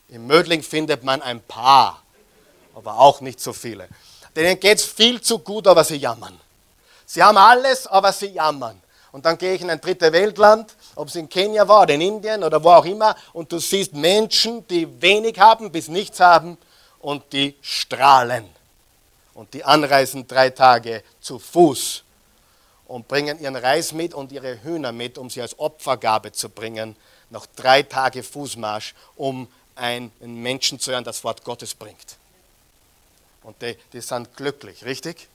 In 0.09 0.27
Mödling 0.27 0.61
findet 0.61 1.03
man 1.03 1.21
ein 1.21 1.41
paar 1.41 2.03
aber 2.75 2.99
auch 2.99 3.21
nicht 3.21 3.39
so 3.39 3.53
viele. 3.53 3.87
Denen 4.35 4.59
geht 4.59 4.79
es 4.79 4.85
viel 4.85 5.21
zu 5.21 5.39
gut, 5.39 5.67
aber 5.67 5.83
sie 5.83 5.97
jammern. 5.97 6.39
Sie 7.05 7.21
haben 7.21 7.37
alles, 7.37 7.85
aber 7.87 8.11
sie 8.11 8.27
jammern. 8.27 8.81
Und 9.11 9.25
dann 9.25 9.37
gehe 9.37 9.53
ich 9.53 9.61
in 9.61 9.69
ein 9.69 9.79
dritte 9.79 10.11
Weltland, 10.11 10.75
ob 10.95 11.07
es 11.07 11.15
in 11.15 11.29
Kenia 11.29 11.67
war 11.67 11.83
oder 11.83 11.93
in 11.93 12.01
Indien 12.01 12.43
oder 12.43 12.63
wo 12.63 12.69
auch 12.71 12.85
immer, 12.85 13.15
und 13.33 13.51
du 13.51 13.59
siehst 13.59 13.93
Menschen, 13.93 14.67
die 14.67 15.01
wenig 15.01 15.39
haben 15.39 15.71
bis 15.71 15.87
nichts 15.87 16.19
haben 16.19 16.57
und 16.99 17.31
die 17.31 17.55
strahlen. 17.61 18.49
Und 19.35 19.53
die 19.53 19.63
anreisen 19.63 20.27
drei 20.27 20.49
Tage 20.49 21.03
zu 21.21 21.37
Fuß 21.37 22.03
und 22.87 23.07
bringen 23.07 23.39
ihren 23.39 23.55
Reis 23.55 23.91
mit 23.91 24.13
und 24.15 24.31
ihre 24.31 24.63
Hühner 24.63 24.91
mit, 24.91 25.17
um 25.19 25.29
sie 25.29 25.41
als 25.41 25.57
Opfergabe 25.59 26.31
zu 26.31 26.49
bringen, 26.49 26.95
noch 27.29 27.45
drei 27.55 27.83
Tage 27.83 28.23
Fußmarsch, 28.23 28.95
um 29.15 29.47
einen 29.75 30.11
Menschen 30.19 30.79
zu 30.79 30.91
hören, 30.91 31.03
das 31.03 31.23
Wort 31.23 31.43
Gottes 31.43 31.73
bringt. 31.73 32.17
Und 33.43 33.61
die, 33.61 33.77
die 33.91 34.01
sind 34.01 34.35
glücklich, 34.35 34.83
richtig? 34.85 35.27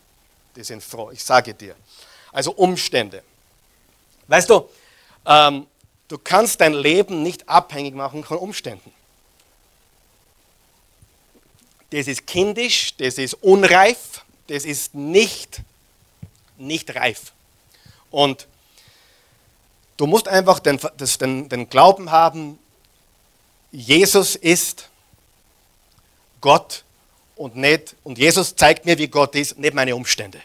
Die 0.56 0.64
sind 0.64 0.82
froh, 0.82 1.10
ich 1.10 1.22
sage 1.22 1.54
dir. 1.54 1.76
Also 2.32 2.52
Umstände. 2.52 3.22
Weißt 4.26 4.50
du, 4.50 4.68
ähm, 5.26 5.66
du 6.08 6.18
kannst 6.18 6.60
dein 6.60 6.74
Leben 6.74 7.22
nicht 7.22 7.48
abhängig 7.48 7.94
machen 7.94 8.24
von 8.24 8.38
Umständen. 8.38 8.92
Das 11.90 12.06
ist 12.06 12.26
kindisch, 12.26 12.94
das 12.96 13.16
ist 13.16 13.34
unreif, 13.34 14.24
das 14.48 14.64
ist 14.64 14.94
nicht, 14.94 15.62
nicht 16.58 16.94
reif. 16.94 17.32
Und 18.10 18.46
du 19.96 20.06
musst 20.06 20.28
einfach 20.28 20.58
den, 20.58 20.78
das, 20.96 21.18
den, 21.18 21.48
den 21.48 21.68
Glauben 21.68 22.10
haben, 22.10 22.58
Jesus 23.70 24.36
ist 24.36 24.88
Gott 26.40 26.84
und 27.38 27.56
nicht, 27.56 27.94
und 28.02 28.18
Jesus 28.18 28.56
zeigt 28.56 28.84
mir, 28.84 28.98
wie 28.98 29.08
Gott 29.08 29.34
ist, 29.34 29.58
nicht 29.58 29.72
meine 29.72 29.94
Umstände. 29.94 30.40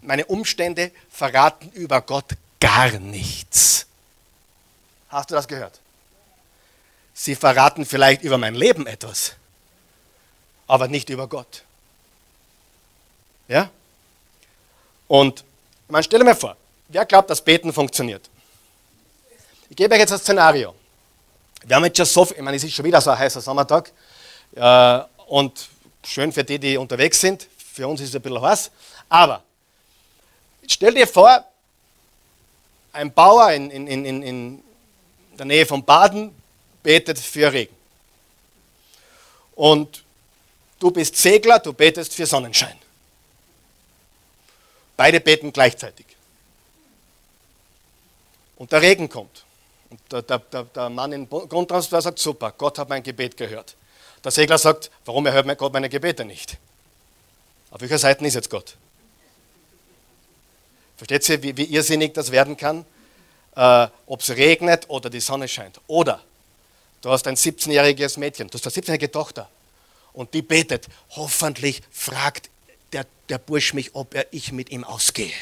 Meine 0.00 0.24
Umstände 0.24 0.92
verraten 1.10 1.70
über 1.72 2.00
Gott 2.00 2.32
gar 2.58 2.90
nichts. 2.98 3.86
Hast 5.10 5.30
du 5.30 5.34
das 5.34 5.46
gehört? 5.46 5.78
Sie 7.12 7.34
verraten 7.34 7.84
vielleicht 7.84 8.22
über 8.22 8.38
mein 8.38 8.54
Leben 8.54 8.86
etwas, 8.86 9.34
aber 10.66 10.88
nicht 10.88 11.10
über 11.10 11.26
Gott. 11.26 11.64
Ja? 13.46 13.68
Und 15.06 15.44
man 15.88 16.02
stelle 16.02 16.24
mir 16.24 16.34
vor, 16.34 16.56
wer 16.88 17.04
glaubt, 17.04 17.28
dass 17.28 17.42
Beten 17.42 17.74
funktioniert? 17.74 18.30
Ich 19.68 19.76
gebe 19.76 19.94
euch 19.94 20.00
jetzt 20.00 20.12
ein 20.12 20.18
Szenario. 20.18 20.74
Wir 21.62 21.76
haben 21.76 21.84
jetzt 21.84 21.98
schon 21.98 22.06
so 22.06 22.24
viel, 22.24 22.38
ich 22.38 22.42
meine, 22.42 22.56
es 22.56 22.64
ist 22.64 22.72
schon 22.72 22.86
wieder 22.86 23.02
so 23.02 23.10
ein 23.10 23.18
heißer 23.18 23.42
Sommertag. 23.42 23.92
Äh, 24.54 25.00
und 25.26 25.68
Schön 26.02 26.32
für 26.32 26.44
die, 26.44 26.58
die 26.58 26.76
unterwegs 26.76 27.20
sind. 27.20 27.46
Für 27.72 27.86
uns 27.86 28.00
ist 28.00 28.10
es 28.10 28.16
ein 28.16 28.22
bisschen 28.22 28.40
heiß. 28.40 28.70
Aber 29.08 29.42
stell 30.66 30.94
dir 30.94 31.06
vor, 31.06 31.44
ein 32.92 33.12
Bauer 33.12 33.52
in, 33.52 33.70
in, 33.70 34.04
in, 34.04 34.22
in 34.22 34.64
der 35.38 35.46
Nähe 35.46 35.66
von 35.66 35.84
Baden 35.84 36.34
betet 36.82 37.18
für 37.18 37.52
Regen. 37.52 37.74
Und 39.54 40.04
du 40.78 40.90
bist 40.90 41.16
Segler, 41.16 41.58
du 41.58 41.72
betest 41.72 42.14
für 42.14 42.26
Sonnenschein. 42.26 42.76
Beide 44.96 45.20
beten 45.20 45.52
gleichzeitig. 45.52 46.06
Und 48.56 48.72
der 48.72 48.82
Regen 48.82 49.08
kommt. 49.08 49.44
Und 49.88 50.00
der, 50.12 50.22
der, 50.22 50.64
der 50.64 50.90
Mann 50.90 51.12
im 51.12 51.28
Grundtransfer 51.28 52.02
sagt, 52.02 52.18
super, 52.18 52.52
Gott 52.56 52.78
hat 52.78 52.88
mein 52.88 53.02
Gebet 53.02 53.36
gehört. 53.36 53.76
Der 54.22 54.30
Segler 54.30 54.58
sagt, 54.58 54.90
warum 55.04 55.26
erhört 55.26 55.58
Gott 55.58 55.72
meine 55.72 55.88
Gebete 55.88 56.24
nicht? 56.24 56.58
Auf 57.70 57.80
welcher 57.80 57.98
Seite 57.98 58.24
ist 58.26 58.34
jetzt 58.34 58.50
Gott? 58.50 58.76
Versteht 60.96 61.28
ihr, 61.28 61.42
wie, 61.42 61.56
wie 61.56 61.64
irrsinnig 61.64 62.12
das 62.12 62.30
werden 62.30 62.56
kann? 62.56 62.84
Äh, 63.56 63.88
Ob 64.06 64.20
es 64.20 64.30
regnet 64.30 64.88
oder 64.88 65.08
die 65.08 65.20
Sonne 65.20 65.48
scheint. 65.48 65.80
Oder 65.86 66.20
du 67.00 67.10
hast 67.10 67.26
ein 67.26 67.36
17-jähriges 67.36 68.18
Mädchen, 68.18 68.48
du 68.48 68.58
hast 68.58 68.66
eine 68.66 68.72
17-jährige 68.72 69.10
Tochter 69.10 69.48
und 70.12 70.34
die 70.34 70.42
betet, 70.42 70.88
hoffentlich 71.10 71.82
fragt 71.90 72.50
der, 72.92 73.06
der 73.28 73.38
Bursch 73.38 73.72
mich, 73.72 73.94
ob 73.94 74.14
er, 74.14 74.26
ich 74.32 74.52
mit 74.52 74.70
ihm 74.70 74.84
ausgehe. 74.84 75.32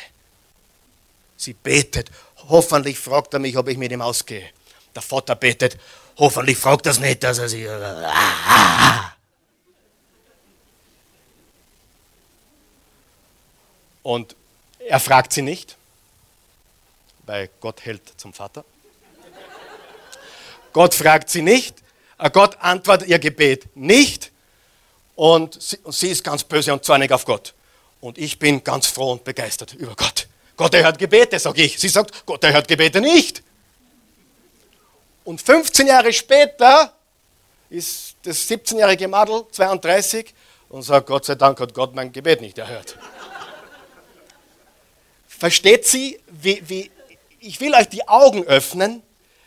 Sie 1.37 1.55
betet, 1.55 2.11
hoffentlich 2.49 2.99
fragt 2.99 3.35
er 3.35 3.41
mich, 3.41 3.57
ob 3.57 3.69
ich 3.69 3.79
mit 3.79 3.91
ihm 3.91 4.03
ausgehe. 4.03 4.49
Der 4.95 5.03
Vater 5.03 5.35
betet, 5.35 5.79
hoffentlich 6.19 6.59
fragt 6.59 6.87
es 6.87 6.99
nicht, 6.99 7.23
dass 7.23 7.39
er 7.39 7.49
sich... 7.49 7.67
Und 14.03 14.37
er 14.79 15.01
fragt 15.01 15.33
sie 15.35 15.43
nicht, 15.43 15.77
weil 17.27 17.51
Gott 17.61 17.85
hält 17.85 18.01
zum 18.17 18.33
Vater. 18.33 18.65
Gott 20.73 20.95
fragt 20.95 21.29
sie 21.29 21.43
nicht, 21.43 21.77
äh, 22.19 22.31
Gott 22.31 22.57
antwortet 22.61 23.09
ihr 23.09 23.19
Gebet 23.19 23.77
nicht 23.77 24.31
und 25.15 25.61
sie, 25.61 25.77
und 25.79 25.93
sie 25.93 26.09
ist 26.09 26.25
ganz 26.25 26.45
böse 26.45 26.73
und 26.73 26.85
zornig 26.85 27.13
auf 27.13 27.25
Gott. 27.25 27.55
Und 28.01 28.17
ich 28.17 28.39
bin 28.39 28.63
ganz 28.65 28.87
froh 28.87 29.13
und 29.13 29.25
begeistert 29.25 29.75
über 29.75 29.95
Gott. 29.95 30.29
Gott 30.57 30.73
erhört 30.75 30.99
Gebete, 30.99 31.39
sage 31.39 31.63
ich. 31.63 31.79
Sie 31.79 31.89
sagt, 31.89 32.25
Gott 32.27 32.43
erhört 32.45 32.69
Gebete 32.69 33.01
nicht. 33.01 33.43
Und 35.29 35.43
15 35.43 35.87
Jahre 35.87 36.11
später 36.11 36.91
ist 37.69 38.17
das 38.23 38.49
17-jährige 38.49 39.09
Madel 39.09 39.45
32 39.53 40.33
und 40.71 40.81
sagt, 40.81 41.07
Gott 41.07 41.27
sei 41.27 41.35
Dank 41.35 41.61
hat 41.61 41.75
Gott 41.75 41.95
mein 41.95 42.11
Gebet 42.11 42.41
nicht 42.41 42.57
erhört. 42.57 42.97
Versteht 45.29 45.87
sie, 45.87 46.19
wie, 46.29 46.67
wie, 46.67 46.91
ich 47.41 47.61
will 47.61 47.75
euch 47.75 47.91
die 47.91 48.09
Augen 48.09 48.45
öffnen, 48.45 49.03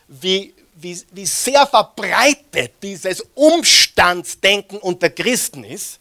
wie, 0.07 0.53
wie, 0.75 1.01
wie 1.13 1.25
sehr 1.25 1.65
verbreitet 1.65 2.73
dieses 2.83 3.25
Umstandsdenken 3.33 4.77
unter 4.77 5.09
Christen 5.09 5.63
ist 5.63 5.99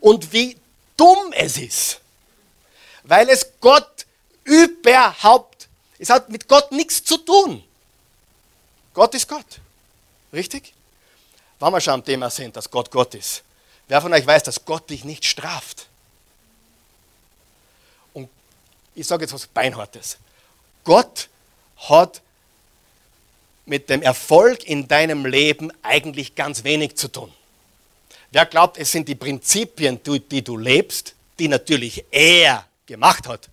und 0.00 0.32
wie 0.32 0.56
dumm 0.96 1.32
es 1.36 1.56
ist. 1.56 2.00
Weil 3.04 3.28
es 3.28 3.48
Gott 3.60 4.06
überhaupt, 4.42 5.68
es 6.00 6.10
hat 6.10 6.30
mit 6.30 6.48
Gott 6.48 6.72
nichts 6.72 7.04
zu 7.04 7.16
tun. 7.16 7.62
Gott 9.00 9.14
ist 9.14 9.28
Gott. 9.28 9.46
Richtig? 10.30 10.74
Wenn 11.58 11.72
wir 11.72 11.80
schon 11.80 11.94
am 11.94 12.04
Thema 12.04 12.28
sind, 12.28 12.54
dass 12.54 12.70
Gott 12.70 12.90
Gott 12.90 13.14
ist. 13.14 13.42
Wer 13.88 14.02
von 14.02 14.12
euch 14.12 14.26
weiß, 14.26 14.42
dass 14.42 14.62
Gott 14.62 14.90
dich 14.90 15.04
nicht 15.04 15.24
straft? 15.24 15.86
ich 18.94 19.06
sage 19.06 19.24
jetzt 19.24 19.32
was 19.32 19.46
Beinhartes. 19.46 20.18
Gott 20.84 21.30
hat 21.78 22.20
mit 23.64 23.88
dem 23.88 24.02
Erfolg 24.02 24.64
in 24.64 24.86
deinem 24.86 25.24
Leben 25.24 25.72
eigentlich 25.80 26.34
ganz 26.34 26.62
wenig 26.64 26.98
zu 26.98 27.08
tun. 27.08 27.32
Wer 28.32 28.44
glaubt, 28.44 28.76
es 28.76 28.92
sind 28.92 29.08
die 29.08 29.14
Prinzipien, 29.14 29.98
die 30.04 30.44
du 30.44 30.58
lebst, 30.58 31.14
die 31.38 31.48
natürlich 31.48 32.04
er 32.10 32.66
gemacht 32.84 33.26
hat? 33.26 33.48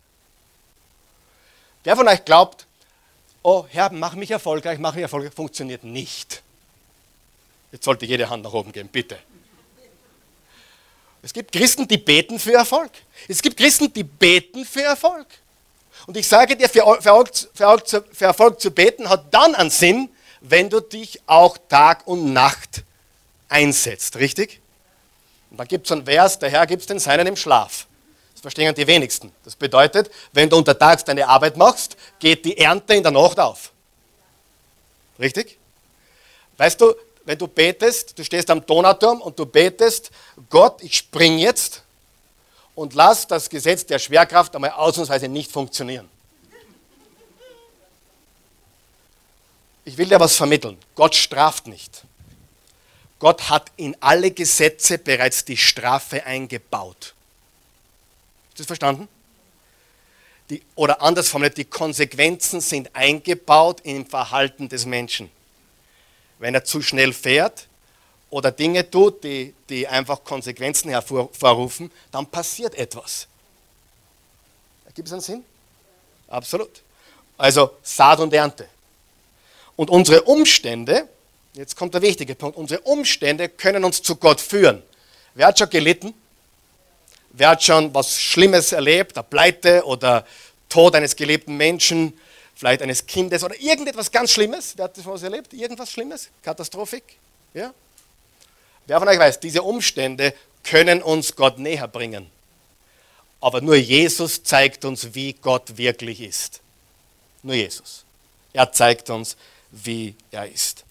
Wer 1.86 1.96
von 1.96 2.10
euch 2.10 2.26
glaubt, 2.26 2.67
oh 3.48 3.66
Herr, 3.70 3.90
mach 3.94 4.14
mich 4.14 4.30
erfolgreich, 4.30 4.78
mach 4.78 4.94
mich 4.94 5.04
erfolgreich, 5.04 5.34
funktioniert 5.34 5.82
nicht. 5.82 6.44
Jetzt 7.72 7.86
sollte 7.86 8.06
jede 8.06 8.30
Hand 8.30 8.44
nach 8.44 8.52
oben 8.52 8.74
gehen, 8.74 8.90
bitte. 8.90 9.18
Es 11.24 11.32
gibt 11.32 11.54
Christen, 11.54 11.88
die 11.88 11.98
beten 11.98 12.40
für 12.40 12.52
Erfolg. 12.52 12.92
Es 13.30 13.42
gibt 13.42 13.56
Christen, 13.56 13.92
die 13.94 14.04
beten 14.04 14.66
für 14.66 14.84
Erfolg. 14.84 15.28
Und 16.08 16.18
ich 16.18 16.28
sage 16.28 16.58
dir, 16.58 16.68
für 16.68 16.82
Erfolg, 16.82 17.32
für 18.12 18.26
Erfolg 18.26 18.60
zu 18.60 18.70
beten 18.70 19.08
hat 19.08 19.34
dann 19.34 19.56
einen 19.56 19.70
Sinn, 19.70 20.10
wenn 20.42 20.70
du 20.70 20.82
dich 20.82 21.22
auch 21.26 21.58
Tag 21.70 22.06
und 22.06 22.34
Nacht 22.34 22.84
einsetzt. 23.48 24.18
Richtig? 24.18 24.60
Und 25.52 25.58
dann 25.58 25.70
gibt 25.70 25.86
es 25.86 25.92
einen 25.94 26.04
Vers, 26.04 26.38
der 26.40 26.50
Herr 26.50 26.68
gibt 26.68 26.82
es 26.82 26.88
den 26.88 27.00
Seinen 27.00 27.28
im 27.28 27.38
Schlaf. 27.38 27.88
Das 28.38 28.44
verstehen 28.44 28.76
die 28.76 28.86
wenigsten. 28.86 29.32
Das 29.44 29.56
bedeutet, 29.56 30.12
wenn 30.32 30.48
du 30.48 30.58
untertags 30.58 31.04
deine 31.04 31.28
Arbeit 31.28 31.58
machst, 31.58 31.98
geht 32.20 32.46
die 32.46 32.56
Ernte 32.56 32.94
in 32.94 33.02
der 33.02 33.12
Nacht 33.12 33.40
auf. 33.40 33.72
Richtig? 35.18 35.58
Weißt 36.56 36.80
du, 36.80 36.94
wenn 37.26 37.40
du 37.40 37.48
betest, 37.48 38.18
du 38.18 38.24
stehst 38.24 38.48
am 38.52 38.64
Donauturm 38.64 39.22
und 39.22 39.40
du 39.40 39.48
betest, 39.48 40.12
Gott, 40.52 40.84
ich 40.84 40.98
spring 40.98 41.40
jetzt 41.40 41.82
und 42.76 42.94
lass 42.94 43.26
das 43.26 43.50
Gesetz 43.50 43.88
der 43.88 43.98
Schwerkraft 43.98 44.54
einmal 44.54 44.70
ausnahmsweise 44.70 45.28
nicht 45.28 45.52
funktionieren. 45.52 46.08
Ich 49.84 49.98
will 49.98 50.06
dir 50.06 50.20
was 50.20 50.36
vermitteln. 50.36 50.78
Gott 50.94 51.16
straft 51.16 51.66
nicht. 51.66 52.04
Gott 53.18 53.50
hat 53.50 53.72
in 53.78 53.98
alle 54.00 54.30
Gesetze 54.30 55.00
bereits 55.00 55.44
die 55.44 55.58
Strafe 55.58 56.24
eingebaut. 56.24 57.16
Ist 58.58 58.62
das 58.62 58.66
verstanden? 58.68 59.08
Die, 60.50 60.64
oder 60.74 61.04
anders 61.04 61.30
formuliert, 61.30 61.58
die 61.58 61.66
Konsequenzen 61.66 62.60
sind 62.60 62.90
eingebaut 62.96 63.82
im 63.84 64.04
Verhalten 64.04 64.68
des 64.68 64.88
Menschen. 64.88 65.30
Wenn 66.40 66.56
er 66.56 66.64
zu 66.64 66.82
schnell 66.82 67.14
fährt 67.14 67.68
oder 68.32 68.52
Dinge 68.52 68.90
tut, 68.90 69.24
die, 69.24 69.54
die 69.70 69.88
einfach 69.88 70.24
Konsequenzen 70.24 70.90
hervorrufen, 70.90 71.92
dann 72.12 72.26
passiert 72.26 72.74
etwas. 72.74 73.28
Gibt 74.96 75.08
es 75.08 75.14
einen 75.14 75.22
Sinn? 75.22 75.46
Absolut. 76.28 76.82
Also 77.38 77.76
Saat 77.84 78.20
und 78.22 78.34
Ernte. 78.34 78.68
Und 79.76 79.92
unsere 79.92 80.24
Umstände, 80.24 81.08
jetzt 81.54 81.76
kommt 81.76 81.94
der 81.94 82.02
wichtige 82.02 82.34
Punkt, 82.34 82.58
unsere 82.58 82.82
Umstände 82.82 83.50
können 83.50 83.84
uns 83.84 84.02
zu 84.02 84.16
Gott 84.16 84.42
führen. 84.42 84.82
Wer 85.36 85.46
hat 85.46 85.60
schon 85.60 85.70
gelitten? 85.70 86.16
Wer 87.38 87.50
hat 87.50 87.64
schon 87.64 87.94
was 87.94 88.20
Schlimmes 88.20 88.72
erlebt, 88.72 89.18
eine 89.18 89.24
Pleite 89.24 89.86
oder 89.86 90.26
Tod 90.70 90.96
eines 90.96 91.16
geliebten 91.16 91.56
Menschen? 91.56 92.14
vielleicht 92.58 92.82
eines 92.82 93.06
Kindes 93.06 93.44
oder 93.44 93.60
irgendetwas 93.60 94.12
ganz 94.12 94.32
Schlimmes. 94.32 94.74
Wer 94.76 94.86
hat 94.86 94.98
das 94.98 95.06
was 95.06 95.24
erlebt? 95.24 95.54
Irgendwas 95.54 95.92
Schlimmes? 95.92 96.30
Katastrophik? 96.42 97.04
Ja? 97.54 97.74
Wer 98.88 99.00
von 99.00 99.08
euch 99.08 99.20
weiß, 99.20 99.40
diese 99.40 99.62
Umstände 99.62 100.34
können 100.64 101.04
uns 101.04 101.36
Gott 101.36 101.60
näher 101.60 101.88
bringen. 101.88 102.30
Aber 103.40 103.62
nur 103.62 103.76
Jesus 103.76 104.44
zeigt 104.44 104.84
uns, 104.86 105.14
wie 105.14 105.34
Gott 105.34 105.78
wirklich 105.78 106.22
ist. 106.22 106.62
Nur 107.44 107.54
Jesus. 107.54 108.04
Er 108.54 108.72
zeigt 108.72 109.10
uns, 109.12 109.38
wie 109.72 110.16
er 110.32 110.50
ist. 110.50 110.84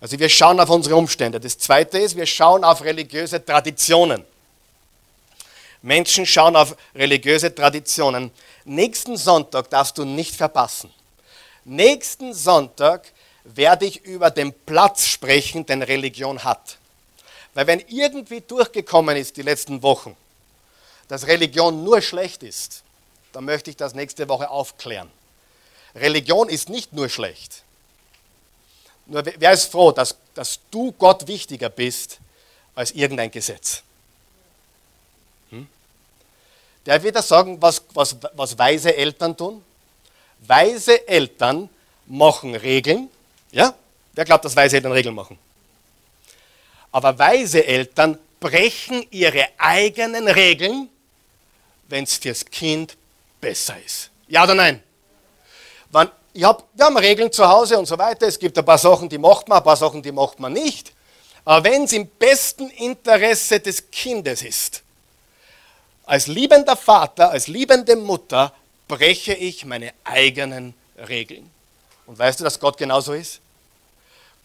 Also 0.00 0.18
wir 0.18 0.28
schauen 0.28 0.58
auf 0.58 0.68
unsere 0.68 0.96
Umstände. 0.96 1.38
Das 1.38 1.56
Zweite 1.56 1.98
ist, 1.98 2.16
wir 2.16 2.26
schauen 2.26 2.64
auf 2.64 2.82
religiöse 2.82 3.44
Traditionen. 3.44 4.24
Menschen 5.84 6.24
schauen 6.24 6.56
auf 6.56 6.76
religiöse 6.94 7.54
Traditionen. 7.54 8.30
Nächsten 8.64 9.18
Sonntag 9.18 9.68
darfst 9.68 9.98
du 9.98 10.06
nicht 10.06 10.34
verpassen. 10.34 10.90
Nächsten 11.64 12.32
Sonntag 12.32 13.12
werde 13.44 13.84
ich 13.84 14.02
über 14.02 14.30
den 14.30 14.54
Platz 14.54 15.04
sprechen, 15.04 15.66
den 15.66 15.82
Religion 15.82 16.42
hat. 16.42 16.78
Weil 17.52 17.66
wenn 17.66 17.80
irgendwie 17.80 18.40
durchgekommen 18.40 19.14
ist 19.18 19.36
die 19.36 19.42
letzten 19.42 19.82
Wochen, 19.82 20.16
dass 21.08 21.26
Religion 21.26 21.84
nur 21.84 22.00
schlecht 22.00 22.42
ist, 22.42 22.82
dann 23.32 23.44
möchte 23.44 23.68
ich 23.68 23.76
das 23.76 23.94
nächste 23.94 24.26
Woche 24.30 24.48
aufklären. 24.48 25.10
Religion 25.94 26.48
ist 26.48 26.70
nicht 26.70 26.94
nur 26.94 27.10
schlecht. 27.10 27.62
Nur 29.04 29.22
wer 29.36 29.52
ist 29.52 29.70
froh, 29.70 29.92
dass, 29.92 30.16
dass 30.32 30.60
du 30.70 30.92
Gott 30.92 31.26
wichtiger 31.26 31.68
bist 31.68 32.20
als 32.74 32.90
irgendein 32.92 33.30
Gesetz? 33.30 33.82
Hm? 36.84 36.86
Der 36.86 37.02
wird 37.02 37.22
sagen, 37.24 37.60
was, 37.60 37.82
was, 37.94 38.16
was 38.34 38.58
weise 38.58 38.94
Eltern 38.94 39.36
tun. 39.36 39.62
Weise 40.40 41.06
Eltern 41.08 41.68
machen 42.06 42.54
Regeln. 42.54 43.08
Ja? 43.50 43.74
Wer 44.12 44.24
glaubt, 44.24 44.44
dass 44.44 44.54
weise 44.54 44.76
Eltern 44.76 44.92
Regeln 44.92 45.14
machen? 45.14 45.38
Aber 46.92 47.18
weise 47.18 47.66
Eltern 47.66 48.18
brechen 48.38 49.06
ihre 49.10 49.48
eigenen 49.58 50.28
Regeln, 50.28 50.88
wenn 51.88 52.04
es 52.04 52.16
fürs 52.16 52.44
Kind 52.44 52.96
besser 53.40 53.74
ist. 53.84 54.10
Ja 54.28 54.44
oder 54.44 54.54
nein? 54.54 54.82
Wenn, 55.90 56.08
ich 56.32 56.44
hab, 56.44 56.64
wir 56.74 56.84
haben 56.84 56.96
Regeln 56.96 57.32
zu 57.32 57.48
Hause 57.48 57.78
und 57.78 57.86
so 57.86 57.96
weiter. 57.96 58.26
Es 58.26 58.38
gibt 58.38 58.58
ein 58.58 58.64
paar 58.64 58.78
Sachen, 58.78 59.08
die 59.08 59.18
macht 59.18 59.48
man, 59.48 59.58
ein 59.58 59.64
paar 59.64 59.76
Sachen, 59.76 60.02
die 60.02 60.12
macht 60.12 60.38
man 60.38 60.52
nicht. 60.52 60.92
Aber 61.44 61.64
wenn 61.64 61.84
es 61.84 61.92
im 61.92 62.06
besten 62.06 62.68
Interesse 62.70 63.60
des 63.60 63.90
Kindes 63.90 64.42
ist, 64.42 64.83
als 66.06 66.26
liebender 66.26 66.76
Vater, 66.76 67.30
als 67.30 67.46
liebende 67.46 67.96
Mutter 67.96 68.52
breche 68.88 69.34
ich 69.34 69.64
meine 69.64 69.92
eigenen 70.04 70.74
Regeln. 71.08 71.50
Und 72.06 72.18
weißt 72.18 72.40
du, 72.40 72.44
dass 72.44 72.60
Gott 72.60 72.76
genauso 72.76 73.14
ist? 73.14 73.40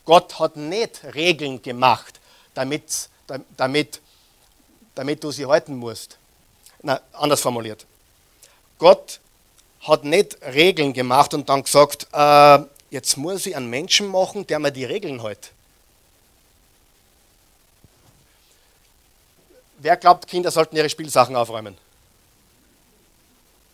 Gott 0.05 0.39
hat 0.39 0.55
nicht 0.55 1.01
Regeln 1.13 1.61
gemacht, 1.61 2.19
damit, 2.53 3.09
damit, 3.57 4.01
damit 4.95 5.23
du 5.23 5.31
sie 5.31 5.45
halten 5.45 5.75
musst. 5.75 6.17
Na, 6.81 7.01
anders 7.11 7.41
formuliert. 7.41 7.85
Gott 8.77 9.19
hat 9.81 10.03
nicht 10.03 10.37
Regeln 10.41 10.93
gemacht 10.93 11.33
und 11.33 11.49
dann 11.49 11.63
gesagt, 11.63 12.07
äh, 12.13 12.59
jetzt 12.89 13.17
muss 13.17 13.45
ich 13.45 13.55
einen 13.55 13.69
Menschen 13.69 14.07
machen, 14.07 14.47
der 14.47 14.59
mir 14.59 14.71
die 14.71 14.85
Regeln 14.85 15.21
hält. 15.21 15.51
Wer 19.79 19.95
glaubt, 19.97 20.27
Kinder 20.27 20.51
sollten 20.51 20.75
ihre 20.75 20.89
Spielsachen 20.89 21.35
aufräumen? 21.35 21.77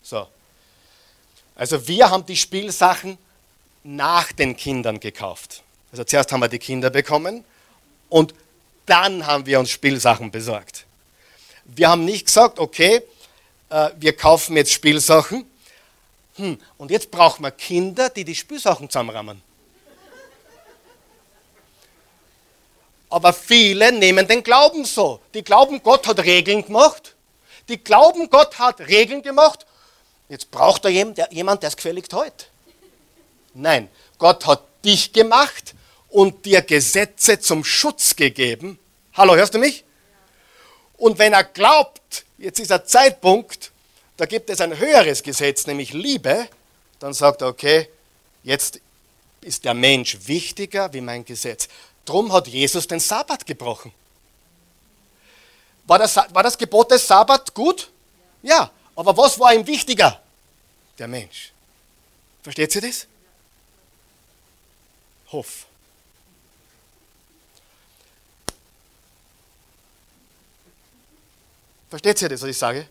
So. 0.02 0.26
Also 1.56 1.88
wir 1.88 2.10
haben 2.10 2.24
die 2.24 2.36
Spielsachen 2.36 3.18
nach 3.82 4.30
den 4.32 4.56
Kindern 4.56 5.00
gekauft. 5.00 5.62
Also 5.90 6.04
zuerst 6.04 6.30
haben 6.30 6.40
wir 6.40 6.48
die 6.48 6.58
Kinder 6.58 6.90
bekommen 6.90 7.44
und 8.08 8.34
dann 8.84 9.26
haben 9.26 9.46
wir 9.46 9.58
uns 9.58 9.70
Spielsachen 9.70 10.30
besorgt. 10.30 10.86
Wir 11.64 11.88
haben 11.88 12.04
nicht 12.04 12.26
gesagt, 12.26 12.60
okay, 12.60 13.02
äh, 13.70 13.90
wir 13.96 14.16
kaufen 14.16 14.56
jetzt 14.56 14.72
Spielsachen 14.72 15.44
hm, 16.36 16.60
und 16.78 16.90
jetzt 16.92 17.10
brauchen 17.10 17.42
wir 17.42 17.50
Kinder, 17.50 18.10
die 18.10 18.24
die 18.24 18.34
Spielsachen 18.34 18.88
zusammenrahmen. 18.88 19.42
Aber 23.08 23.32
viele 23.32 23.92
nehmen 23.92 24.26
den 24.26 24.42
Glauben 24.42 24.84
so. 24.84 25.20
Die 25.34 25.44
glauben, 25.44 25.82
Gott 25.82 26.06
hat 26.06 26.18
Regeln 26.20 26.64
gemacht. 26.64 27.14
Die 27.68 27.82
glauben, 27.82 28.30
Gott 28.30 28.58
hat 28.58 28.80
Regeln 28.80 29.22
gemacht. 29.22 29.66
Jetzt 30.28 30.50
braucht 30.50 30.84
er 30.84 30.90
jemand, 30.90 31.62
der 31.62 31.68
es 31.68 31.76
gefälligt 31.76 32.12
heute. 32.12 32.46
Nein, 33.54 33.88
Gott 34.18 34.46
hat 34.46 34.64
dich 34.84 35.12
gemacht 35.12 35.74
und 36.08 36.44
dir 36.44 36.62
Gesetze 36.62 37.38
zum 37.38 37.64
Schutz 37.64 38.16
gegeben. 38.16 38.78
Hallo, 39.14 39.36
hörst 39.36 39.54
du 39.54 39.58
mich? 39.58 39.84
Und 40.96 41.18
wenn 41.18 41.32
er 41.32 41.44
glaubt, 41.44 42.24
jetzt 42.38 42.58
ist 42.58 42.70
der 42.70 42.84
Zeitpunkt, 42.84 43.70
da 44.16 44.26
gibt 44.26 44.50
es 44.50 44.60
ein 44.60 44.78
höheres 44.78 45.22
Gesetz, 45.22 45.66
nämlich 45.66 45.92
Liebe, 45.92 46.48
dann 46.98 47.12
sagt 47.12 47.42
er, 47.42 47.48
okay, 47.48 47.88
jetzt 48.42 48.80
ist 49.42 49.64
der 49.64 49.74
Mensch 49.74 50.18
wichtiger 50.26 50.92
wie 50.92 51.00
mein 51.00 51.24
Gesetz. 51.24 51.68
Drum 52.06 52.32
hat 52.32 52.46
Jesus 52.46 52.86
den 52.86 53.00
Sabbat 53.00 53.44
gebrochen. 53.44 53.92
War 55.84 55.98
das, 55.98 56.16
war 56.16 56.42
das 56.42 56.56
Gebot 56.56 56.90
des 56.90 57.06
Sabbat 57.06 57.52
gut? 57.52 57.90
Ja. 58.42 58.70
Aber 58.94 59.14
was 59.16 59.38
war 59.38 59.52
ihm 59.52 59.66
wichtiger? 59.66 60.20
Der 60.98 61.06
Mensch. 61.06 61.52
Versteht 62.42 62.74
ihr 62.76 62.80
das? 62.80 63.06
Hoff. 65.30 65.66
Versteht 71.90 72.22
ihr 72.22 72.28
das, 72.28 72.40
was 72.40 72.48
ich 72.48 72.58
sage? 72.58 72.88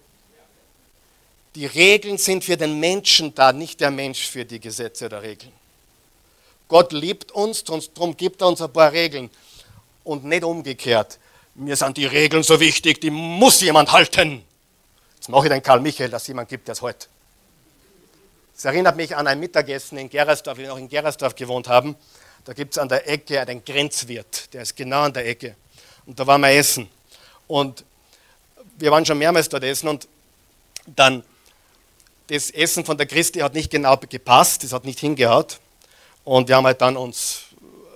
Die 1.55 1.65
Regeln 1.65 2.17
sind 2.17 2.43
für 2.43 2.57
den 2.57 2.79
Menschen 2.79 3.33
da, 3.33 3.53
nicht 3.53 3.79
der 3.79 3.91
Mensch 3.91 4.27
für 4.27 4.45
die 4.45 4.59
Gesetze 4.59 5.05
oder 5.05 5.21
Regeln. 5.21 5.53
Gott 6.67 6.91
liebt 6.93 7.31
uns, 7.31 7.63
darum 7.63 8.17
gibt 8.17 8.41
er 8.41 8.47
uns 8.47 8.61
ein 8.61 8.71
paar 8.71 8.91
Regeln. 8.91 9.29
Und 10.03 10.23
nicht 10.23 10.43
umgekehrt. 10.43 11.19
Mir 11.55 11.75
sind 11.75 11.97
die 11.97 12.05
Regeln 12.05 12.43
so 12.43 12.59
wichtig, 12.59 13.01
die 13.01 13.09
muss 13.09 13.61
jemand 13.61 13.91
halten. 13.91 14.43
Jetzt 15.15 15.29
mache 15.29 15.47
ich 15.47 15.51
den 15.51 15.63
Karl 15.63 15.79
Michael, 15.79 16.09
dass 16.09 16.27
jemand 16.27 16.49
gibt, 16.49 16.67
der 16.67 16.73
es 16.73 16.81
hält. 16.81 17.09
Es 18.55 18.65
erinnert 18.65 18.95
mich 18.95 19.15
an 19.15 19.27
ein 19.27 19.39
Mittagessen 19.39 19.97
in 19.97 20.09
Gerersdorf, 20.09 20.57
wie 20.57 20.61
wir 20.61 20.69
noch 20.69 20.77
in 20.77 20.87
Gerersdorf 20.87 21.35
gewohnt 21.35 21.67
haben. 21.67 21.95
Da 22.45 22.53
gibt 22.53 22.73
es 22.73 22.77
an 22.77 22.87
der 22.87 23.09
Ecke 23.09 23.41
einen 23.41 23.65
Grenzwirt, 23.65 24.53
der 24.53 24.61
ist 24.61 24.75
genau 24.75 25.01
an 25.01 25.13
der 25.13 25.27
Ecke. 25.27 25.55
Und 26.05 26.19
da 26.19 26.27
waren 26.27 26.41
wir 26.41 26.51
essen. 26.51 26.87
Und 27.47 27.83
wir 28.77 28.91
waren 28.91 29.05
schon 29.05 29.17
mehrmals 29.17 29.49
dort 29.49 29.63
essen 29.63 29.87
und 29.87 30.07
dann 30.85 31.23
das 32.27 32.49
Essen 32.51 32.85
von 32.85 32.97
der 32.97 33.07
Christi 33.07 33.39
hat 33.39 33.53
nicht 33.53 33.71
genau 33.71 33.97
gepasst, 33.97 34.63
das 34.63 34.73
hat 34.73 34.85
nicht 34.85 34.99
hingehaut. 34.99 35.59
Und 36.25 36.49
wir 36.49 36.57
haben 36.57 36.65
halt 36.65 36.81
dann 36.81 36.97
uns 36.97 37.43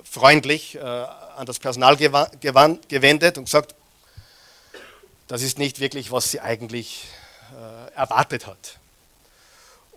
freundlich 0.03 0.75
äh, 0.75 0.79
an 0.79 1.45
das 1.45 1.59
Personal 1.59 1.97
gewendet 1.97 3.37
und 3.37 3.45
gesagt, 3.45 3.75
das 5.27 5.41
ist 5.41 5.59
nicht 5.59 5.79
wirklich, 5.79 6.11
was 6.11 6.31
sie 6.31 6.39
eigentlich 6.39 7.07
äh, 7.51 7.95
erwartet 7.95 8.47
hat. 8.47 8.77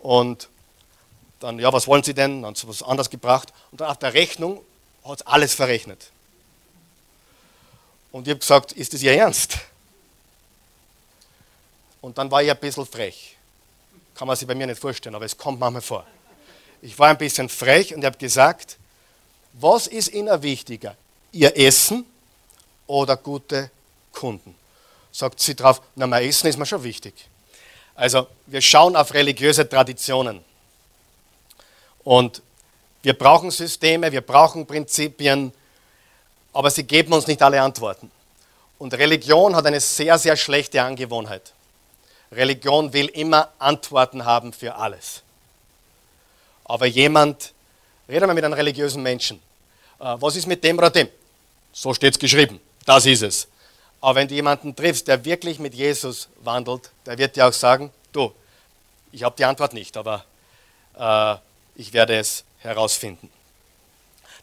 Und 0.02 0.48
dann, 1.40 1.58
ja, 1.58 1.72
was 1.72 1.86
wollen 1.86 2.02
Sie 2.02 2.14
denn? 2.14 2.42
Dann 2.42 2.48
haben 2.48 2.54
sie 2.54 2.68
was 2.68 2.82
anderes 2.82 3.10
gebracht. 3.10 3.52
Und 3.70 3.80
dann 3.80 3.90
auf 3.90 3.98
der 3.98 4.14
Rechnung 4.14 4.64
hat 5.04 5.20
es 5.20 5.26
alles 5.26 5.54
verrechnet. 5.54 6.10
Und 8.12 8.26
ich 8.26 8.30
habe 8.30 8.40
gesagt, 8.40 8.72
ist 8.72 8.92
das 8.94 9.02
Ihr 9.02 9.12
Ernst? 9.12 9.58
Und 12.00 12.18
dann 12.18 12.30
war 12.30 12.42
ich 12.42 12.50
ein 12.50 12.58
bisschen 12.58 12.86
frech. 12.86 13.36
Kann 14.14 14.28
man 14.28 14.36
sich 14.36 14.46
bei 14.46 14.54
mir 14.54 14.66
nicht 14.66 14.80
vorstellen, 14.80 15.14
aber 15.14 15.24
es 15.24 15.36
kommt 15.36 15.58
manchmal 15.58 15.82
vor. 15.82 16.06
Ich 16.82 16.98
war 16.98 17.08
ein 17.08 17.18
bisschen 17.18 17.48
frech 17.48 17.94
und 17.94 18.04
habe 18.04 18.18
gesagt, 18.18 18.76
was 19.52 19.86
ist 19.86 20.12
Ihnen 20.12 20.42
wichtiger? 20.42 20.96
Ihr 21.30 21.56
Essen 21.56 22.04
oder 22.86 23.16
gute 23.16 23.70
Kunden? 24.12 24.54
Sagt 25.12 25.40
sie 25.40 25.54
drauf, 25.54 25.80
na, 25.94 26.06
mein 26.06 26.24
Essen 26.24 26.48
ist 26.48 26.58
mir 26.58 26.66
schon 26.66 26.82
wichtig. 26.82 27.14
Also, 27.94 28.26
wir 28.46 28.60
schauen 28.60 28.96
auf 28.96 29.14
religiöse 29.14 29.68
Traditionen. 29.68 30.42
Und 32.02 32.42
wir 33.02 33.12
brauchen 33.12 33.50
Systeme, 33.50 34.10
wir 34.10 34.22
brauchen 34.22 34.66
Prinzipien, 34.66 35.52
aber 36.52 36.70
sie 36.70 36.84
geben 36.84 37.12
uns 37.12 37.26
nicht 37.26 37.42
alle 37.42 37.62
Antworten. 37.62 38.10
Und 38.78 38.94
Religion 38.94 39.54
hat 39.54 39.66
eine 39.66 39.80
sehr, 39.80 40.18
sehr 40.18 40.36
schlechte 40.36 40.82
Angewohnheit. 40.82 41.52
Religion 42.32 42.92
will 42.92 43.06
immer 43.06 43.52
Antworten 43.58 44.24
haben 44.24 44.52
für 44.52 44.74
alles. 44.74 45.22
Aber 46.64 46.86
jemand, 46.86 47.52
rede 48.08 48.26
mal 48.26 48.34
mit 48.34 48.44
einem 48.44 48.54
religiösen 48.54 49.02
Menschen, 49.02 49.38
äh, 49.98 50.16
was 50.18 50.36
ist 50.36 50.46
mit 50.46 50.62
dem 50.64 50.78
oder 50.78 50.90
dem? 50.90 51.08
So 51.72 51.94
steht 51.94 52.14
es 52.14 52.18
geschrieben, 52.18 52.60
das 52.84 53.06
ist 53.06 53.22
es. 53.22 53.48
Aber 54.00 54.16
wenn 54.16 54.28
du 54.28 54.34
jemanden 54.34 54.74
triffst, 54.74 55.06
der 55.06 55.24
wirklich 55.24 55.58
mit 55.58 55.74
Jesus 55.74 56.28
wandelt, 56.42 56.90
der 57.06 57.16
wird 57.18 57.36
dir 57.36 57.46
auch 57.46 57.52
sagen, 57.52 57.90
du, 58.12 58.32
ich 59.12 59.22
habe 59.22 59.36
die 59.36 59.44
Antwort 59.44 59.72
nicht, 59.72 59.96
aber 59.96 60.24
äh, 60.98 61.36
ich 61.76 61.92
werde 61.92 62.18
es 62.18 62.44
herausfinden. 62.58 63.30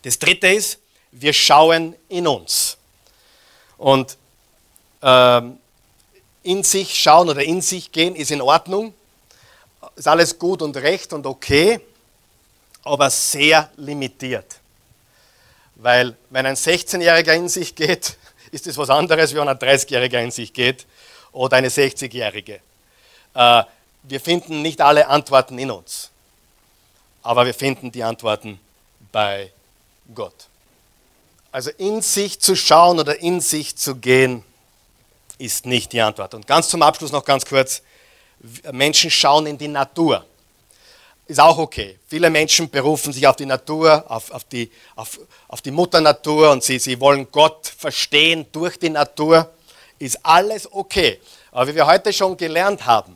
Das 0.03 0.17
dritte 0.17 0.47
ist, 0.47 0.79
wir 1.11 1.33
schauen 1.33 1.95
in 2.07 2.27
uns. 2.27 2.77
Und 3.77 4.17
ähm, 5.01 5.57
in 6.43 6.63
sich 6.63 7.01
schauen 7.01 7.29
oder 7.29 7.43
in 7.43 7.61
sich 7.61 7.91
gehen 7.91 8.15
ist 8.15 8.31
in 8.31 8.41
Ordnung, 8.41 8.93
ist 9.95 10.07
alles 10.07 10.39
gut 10.39 10.61
und 10.61 10.75
recht 10.77 11.13
und 11.13 11.25
okay, 11.25 11.79
aber 12.83 13.09
sehr 13.09 13.69
limitiert. 13.77 14.59
Weil 15.75 16.15
wenn 16.29 16.45
ein 16.45 16.55
16-Jähriger 16.55 17.33
in 17.33 17.49
sich 17.49 17.75
geht, 17.75 18.17
ist 18.51 18.67
es 18.67 18.77
was 18.77 18.89
anderes, 18.89 19.33
wie 19.33 19.37
wenn 19.37 19.47
ein 19.47 19.57
30-Jähriger 19.57 20.21
in 20.21 20.31
sich 20.31 20.53
geht 20.53 20.85
oder 21.31 21.57
eine 21.57 21.69
60-Jährige. 21.69 22.59
Äh, 23.33 23.63
wir 24.03 24.19
finden 24.19 24.61
nicht 24.61 24.81
alle 24.81 25.07
Antworten 25.07 25.59
in 25.59 25.71
uns, 25.71 26.09
aber 27.21 27.45
wir 27.45 27.53
finden 27.53 27.91
die 27.91 28.03
Antworten 28.03 28.59
bei 29.11 29.51
Gott. 30.13 30.47
Also 31.51 31.71
in 31.77 32.01
sich 32.01 32.39
zu 32.39 32.55
schauen 32.55 32.99
oder 32.99 33.19
in 33.19 33.41
sich 33.41 33.75
zu 33.75 33.95
gehen, 33.95 34.43
ist 35.37 35.65
nicht 35.65 35.93
die 35.93 36.01
Antwort. 36.01 36.33
Und 36.33 36.45
ganz 36.45 36.69
zum 36.69 36.81
Abschluss 36.81 37.11
noch 37.11 37.25
ganz 37.25 37.45
kurz, 37.45 37.81
Menschen 38.71 39.09
schauen 39.09 39.47
in 39.47 39.57
die 39.57 39.67
Natur. 39.67 40.25
Ist 41.29 41.39
auch 41.39 41.59
okay. 41.59 41.99
Viele 42.07 42.31
Menschen 42.31 42.71
berufen 42.71 43.13
sich 43.13 43.27
auf 43.27 43.35
die 43.35 43.45
Natur, 43.45 44.03
auf, 44.07 44.31
auf, 44.31 44.45
die, 44.45 44.71
auf, 44.95 45.19
auf 45.47 45.61
die 45.61 45.69
Mutter 45.69 46.01
Natur 46.01 46.49
und 46.49 46.63
sie, 46.63 46.79
sie 46.79 46.99
wollen 46.99 47.27
Gott 47.31 47.67
verstehen 47.67 48.47
durch 48.51 48.79
die 48.79 48.89
Natur. 48.89 49.47
Ist 49.99 50.17
alles 50.23 50.67
okay. 50.73 51.19
Aber 51.51 51.67
wie 51.67 51.75
wir 51.75 51.85
heute 51.85 52.11
schon 52.11 52.35
gelernt 52.35 52.83
haben, 52.83 53.15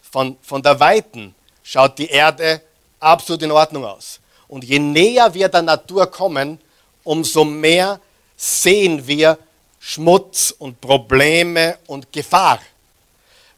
von, 0.00 0.36
von 0.40 0.62
der 0.62 0.78
Weiten 0.78 1.34
schaut 1.64 1.98
die 1.98 2.06
Erde 2.06 2.62
absolut 3.00 3.42
in 3.42 3.50
Ordnung 3.50 3.84
aus. 3.84 4.20
Und 4.46 4.62
je 4.62 4.78
näher 4.78 5.34
wir 5.34 5.48
der 5.48 5.62
Natur 5.62 6.06
kommen, 6.06 6.60
umso 7.02 7.42
mehr 7.42 8.00
sehen 8.36 9.04
wir, 9.04 9.36
Schmutz 9.80 10.54
und 10.56 10.80
Probleme 10.80 11.78
und 11.88 12.12
Gefahr. 12.12 12.60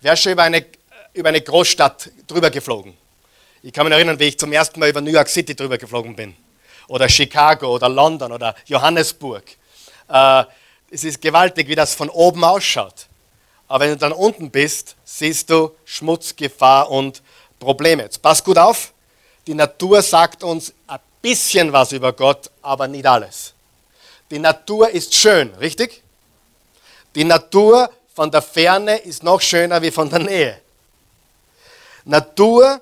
Wer 0.01 0.15
ist 0.15 0.23
schon 0.23 0.33
über 0.33 0.45
eine, 0.45 0.65
über 1.13 1.29
eine 1.29 1.43
Großstadt 1.43 2.11
drüber 2.27 2.49
geflogen? 2.49 3.00
Ich 3.63 3.75
kann 3.75 3.85
mich 3.85 3.93
erinnern, 3.93 4.19
wie 4.19 4.25
ich 4.25 4.39
zum 4.39 4.53
ersten 4.53 4.81
Mal 4.81 4.89
über 4.89 5.03
New 5.03 5.11
York 5.11 5.29
City 5.29 5.55
drüber 5.55 5.77
geflogen 5.77 6.17
bin. 6.17 6.35
Oder 6.89 7.11
Chicago 7.11 7.75
oder 7.75 7.91
London 7.91 8.33
oder 8.33 8.55
Johannesburg. 8.65 9.45
Äh, 10.09 10.45
es 10.91 11.05
ist 11.05 11.21
gewaltig, 11.21 11.69
wie 11.69 11.75
das 11.75 11.95
von 11.95 12.09
oben 12.09 12.43
ausschaut. 12.43 13.07
Aber 13.69 13.85
wenn 13.85 13.91
du 13.91 13.97
dann 13.99 14.13
unten 14.13 14.51
bist, 14.51 14.97
siehst 15.05 15.51
du 15.51 15.73
Schmutz, 15.85 16.35
Gefahr 16.35 16.91
und 16.91 17.23
Probleme. 17.59 18.05
Jetzt 18.05 18.23
pass 18.23 18.43
gut 18.43 18.57
auf, 18.57 18.95
die 19.47 19.55
Natur 19.55 20.01
sagt 20.01 20.43
uns 20.43 20.73
ein 20.87 20.99
bisschen 21.21 21.71
was 21.71 21.93
über 21.93 22.15
Gott, 22.15 22.51
aber 22.63 22.89
nicht 22.89 23.07
alles. 23.07 23.53
Die 24.31 24.39
Natur 24.39 24.89
ist 24.89 25.15
schön, 25.15 25.53
richtig? 25.57 26.03
Die 27.15 27.25
Natur 27.25 27.91
von 28.15 28.31
der 28.31 28.41
Ferne 28.41 28.97
ist 28.97 29.23
noch 29.23 29.43
schöner 29.43 29.83
wie 29.83 29.91
von 29.91 30.09
der 30.09 30.21
Nähe. 30.21 30.61
Natur 32.07 32.81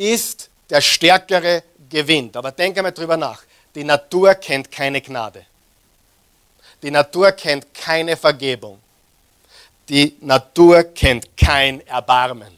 ist, 0.00 0.48
der 0.68 0.80
Stärkere 0.80 1.62
gewinnt. 1.88 2.36
Aber 2.36 2.52
denk 2.52 2.76
einmal 2.76 2.92
drüber 2.92 3.16
nach. 3.16 3.42
Die 3.74 3.84
Natur 3.84 4.34
kennt 4.34 4.70
keine 4.70 5.00
Gnade. 5.00 5.44
Die 6.82 6.90
Natur 6.90 7.32
kennt 7.32 7.72
keine 7.74 8.16
Vergebung. 8.16 8.78
Die 9.88 10.16
Natur 10.20 10.84
kennt 10.84 11.36
kein 11.36 11.86
Erbarmen. 11.86 12.56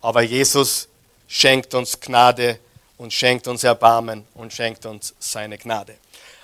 Aber 0.00 0.22
Jesus 0.22 0.88
schenkt 1.28 1.74
uns 1.74 2.00
Gnade 2.00 2.58
und 2.96 3.12
schenkt 3.12 3.46
uns 3.48 3.64
Erbarmen 3.64 4.24
und 4.34 4.52
schenkt 4.52 4.86
uns 4.86 5.14
seine 5.18 5.58
Gnade. 5.58 5.96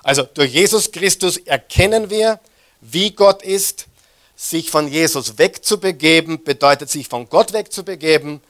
Also 0.03 0.25
durch 0.25 0.53
Jesus 0.53 0.91
Christus 0.91 1.37
erkennen 1.39 2.11
wir, 2.11 2.41
wie 2.81 3.11
Gott 3.13 3.43
ist. 3.43 3.87
Sich 4.35 4.71
von 4.71 4.89
Jesus 4.89 5.39
wegzubegeben 5.39 6.43
bedeutet 6.43 6.91
sich 6.91 7.07
von 7.07 7.29
Gott 7.29 7.53
wegzubegeben. 7.53 8.41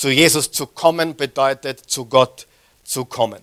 Zu 0.00 0.08
Jesus 0.08 0.50
zu 0.50 0.66
kommen 0.66 1.14
bedeutet 1.14 1.78
zu 1.78 2.06
Gott 2.06 2.46
zu 2.84 3.04
kommen. 3.04 3.42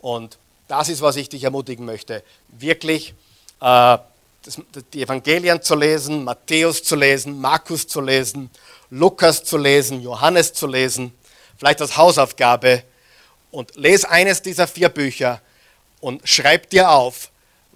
Und 0.00 0.38
das 0.68 0.88
ist, 0.88 1.02
was 1.02 1.16
ich 1.16 1.28
dich 1.28 1.44
ermutigen 1.44 1.84
möchte. 1.84 2.24
Wirklich 2.48 3.10
äh, 3.60 3.98
das, 4.42 4.58
die 4.94 5.02
Evangelien 5.02 5.60
zu 5.60 5.74
lesen, 5.74 6.24
Matthäus 6.24 6.82
zu 6.82 6.96
lesen, 6.96 7.38
Markus 7.38 7.86
zu 7.86 8.00
lesen, 8.00 8.48
Lukas 8.88 9.44
zu 9.44 9.58
lesen, 9.58 10.00
Johannes 10.00 10.54
zu 10.54 10.66
lesen, 10.66 11.12
vielleicht 11.58 11.82
als 11.82 11.98
Hausaufgabe. 11.98 12.82
Und 13.50 13.76
lese 13.76 14.08
eines 14.08 14.40
dieser 14.40 14.66
vier 14.66 14.88
Bücher 14.88 15.42
und 16.00 16.26
schreib 16.26 16.70
dir 16.70 16.90
auf, 16.90 17.30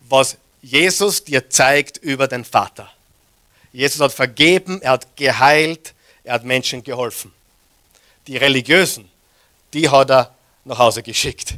was 0.08 0.38
Jesus 0.62 1.22
dir 1.22 1.50
zeigt 1.50 1.98
über 1.98 2.28
den 2.28 2.46
Vater. 2.46 2.90
Jesus 3.74 4.00
hat 4.00 4.12
vergeben, 4.12 4.80
er 4.80 4.92
hat 4.92 5.16
geheilt, 5.18 5.92
er 6.24 6.32
hat 6.32 6.44
Menschen 6.44 6.82
geholfen. 6.82 7.34
Die 8.30 8.36
Religiösen, 8.36 9.10
die 9.72 9.88
hat 9.88 10.08
er 10.08 10.32
nach 10.64 10.78
Hause 10.78 11.02
geschickt. 11.02 11.54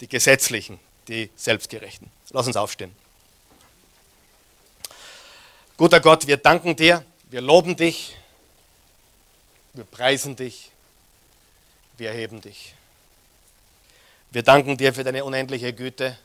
Die 0.00 0.06
Gesetzlichen, 0.06 0.78
die 1.08 1.28
Selbstgerechten. 1.34 2.08
Lass 2.30 2.46
uns 2.46 2.56
aufstehen. 2.56 2.94
Guter 5.76 5.98
Gott, 5.98 6.28
wir 6.28 6.36
danken 6.36 6.76
dir, 6.76 7.04
wir 7.30 7.40
loben 7.40 7.74
dich, 7.74 8.16
wir 9.72 9.82
preisen 9.82 10.36
dich, 10.36 10.70
wir 11.96 12.10
erheben 12.10 12.40
dich. 12.42 12.74
Wir 14.30 14.44
danken 14.44 14.76
dir 14.76 14.94
für 14.94 15.02
deine 15.02 15.24
unendliche 15.24 15.72
Güte. 15.72 16.16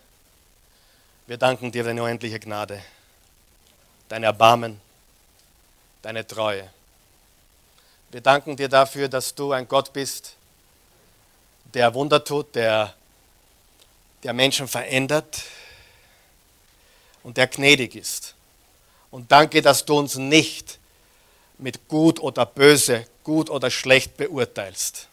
Wir 1.25 1.37
danken 1.37 1.71
dir 1.71 1.81
für 1.81 1.89
deine 1.89 2.03
unendliche 2.03 2.39
Gnade, 2.39 2.79
dein 4.07 4.21
Erbarmen, 4.21 4.79
deine 6.03 6.27
Treue. 6.27 6.69
Wir 8.13 8.21
danken 8.21 8.55
dir 8.55 8.69
dafür, 8.69 9.07
dass 9.07 9.33
du 9.33 9.53
ein 9.53 9.67
Gott 9.67 9.91
bist, 9.91 10.35
der 11.73 11.95
Wunder 11.95 12.23
tut, 12.23 12.53
der, 12.53 12.93
der 14.21 14.33
Menschen 14.33 14.67
verändert 14.67 15.41
und 17.23 17.37
der 17.37 17.47
gnädig 17.47 17.95
ist. 17.95 18.35
Und 19.09 19.31
danke, 19.31 19.63
dass 19.63 19.83
du 19.83 19.97
uns 19.97 20.13
nicht 20.13 20.77
mit 21.57 21.87
gut 21.87 22.19
oder 22.19 22.45
böse, 22.45 23.07
gut 23.23 23.49
oder 23.49 23.71
schlecht 23.71 24.15
beurteilst. 24.15 25.07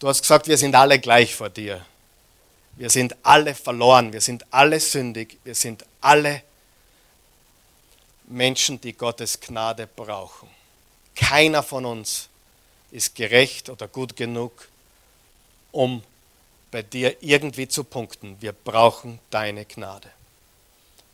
Du 0.00 0.08
hast 0.08 0.22
gesagt, 0.22 0.48
wir 0.48 0.58
sind 0.58 0.74
alle 0.74 0.98
gleich 0.98 1.36
vor 1.36 1.50
dir. 1.50 1.86
Wir 2.74 2.90
sind 2.90 3.14
alle 3.22 3.54
verloren, 3.54 4.12
wir 4.12 4.20
sind 4.20 4.44
alle 4.50 4.80
sündig, 4.80 5.38
wir 5.44 5.54
sind 5.54 5.84
alle 6.00 6.42
Menschen, 8.26 8.80
die 8.80 8.92
Gottes 8.92 9.38
Gnade 9.38 9.86
brauchen. 9.86 10.48
Keiner 11.14 11.62
von 11.62 11.84
uns 11.84 12.28
ist 12.90 13.14
gerecht 13.14 13.68
oder 13.68 13.88
gut 13.88 14.16
genug, 14.16 14.68
um 15.72 16.02
bei 16.70 16.82
dir 16.82 17.16
irgendwie 17.22 17.68
zu 17.68 17.84
punkten. 17.84 18.36
Wir 18.40 18.52
brauchen 18.52 19.18
deine 19.30 19.64
Gnade. 19.64 20.08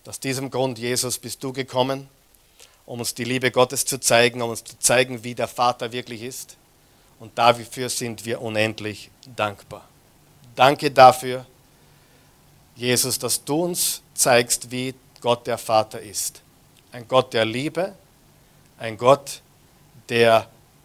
Aus 0.06 0.20
diesem 0.20 0.50
Grund, 0.50 0.78
Jesus, 0.78 1.18
bist 1.18 1.42
du 1.42 1.52
gekommen, 1.52 2.08
um 2.84 3.00
uns 3.00 3.14
die 3.14 3.24
Liebe 3.24 3.50
Gottes 3.50 3.84
zu 3.84 3.98
zeigen, 3.98 4.40
um 4.40 4.50
uns 4.50 4.62
zu 4.62 4.78
zeigen, 4.78 5.24
wie 5.24 5.34
der 5.34 5.48
Vater 5.48 5.90
wirklich 5.90 6.22
ist. 6.22 6.56
Und 7.18 7.36
dafür 7.36 7.88
sind 7.88 8.24
wir 8.24 8.40
unendlich 8.40 9.10
dankbar. 9.34 9.88
Danke 10.54 10.90
dafür, 10.90 11.44
Jesus, 12.76 13.18
dass 13.18 13.42
du 13.42 13.64
uns 13.64 14.02
zeigst, 14.14 14.70
wie 14.70 14.94
Gott 15.20 15.46
der 15.46 15.58
Vater 15.58 16.00
ist. 16.00 16.42
Ein 16.92 17.08
Gott 17.08 17.32
der 17.32 17.44
Liebe, 17.44 17.94
ein 18.78 18.96
Gott, 18.96 19.26
der 19.26 19.45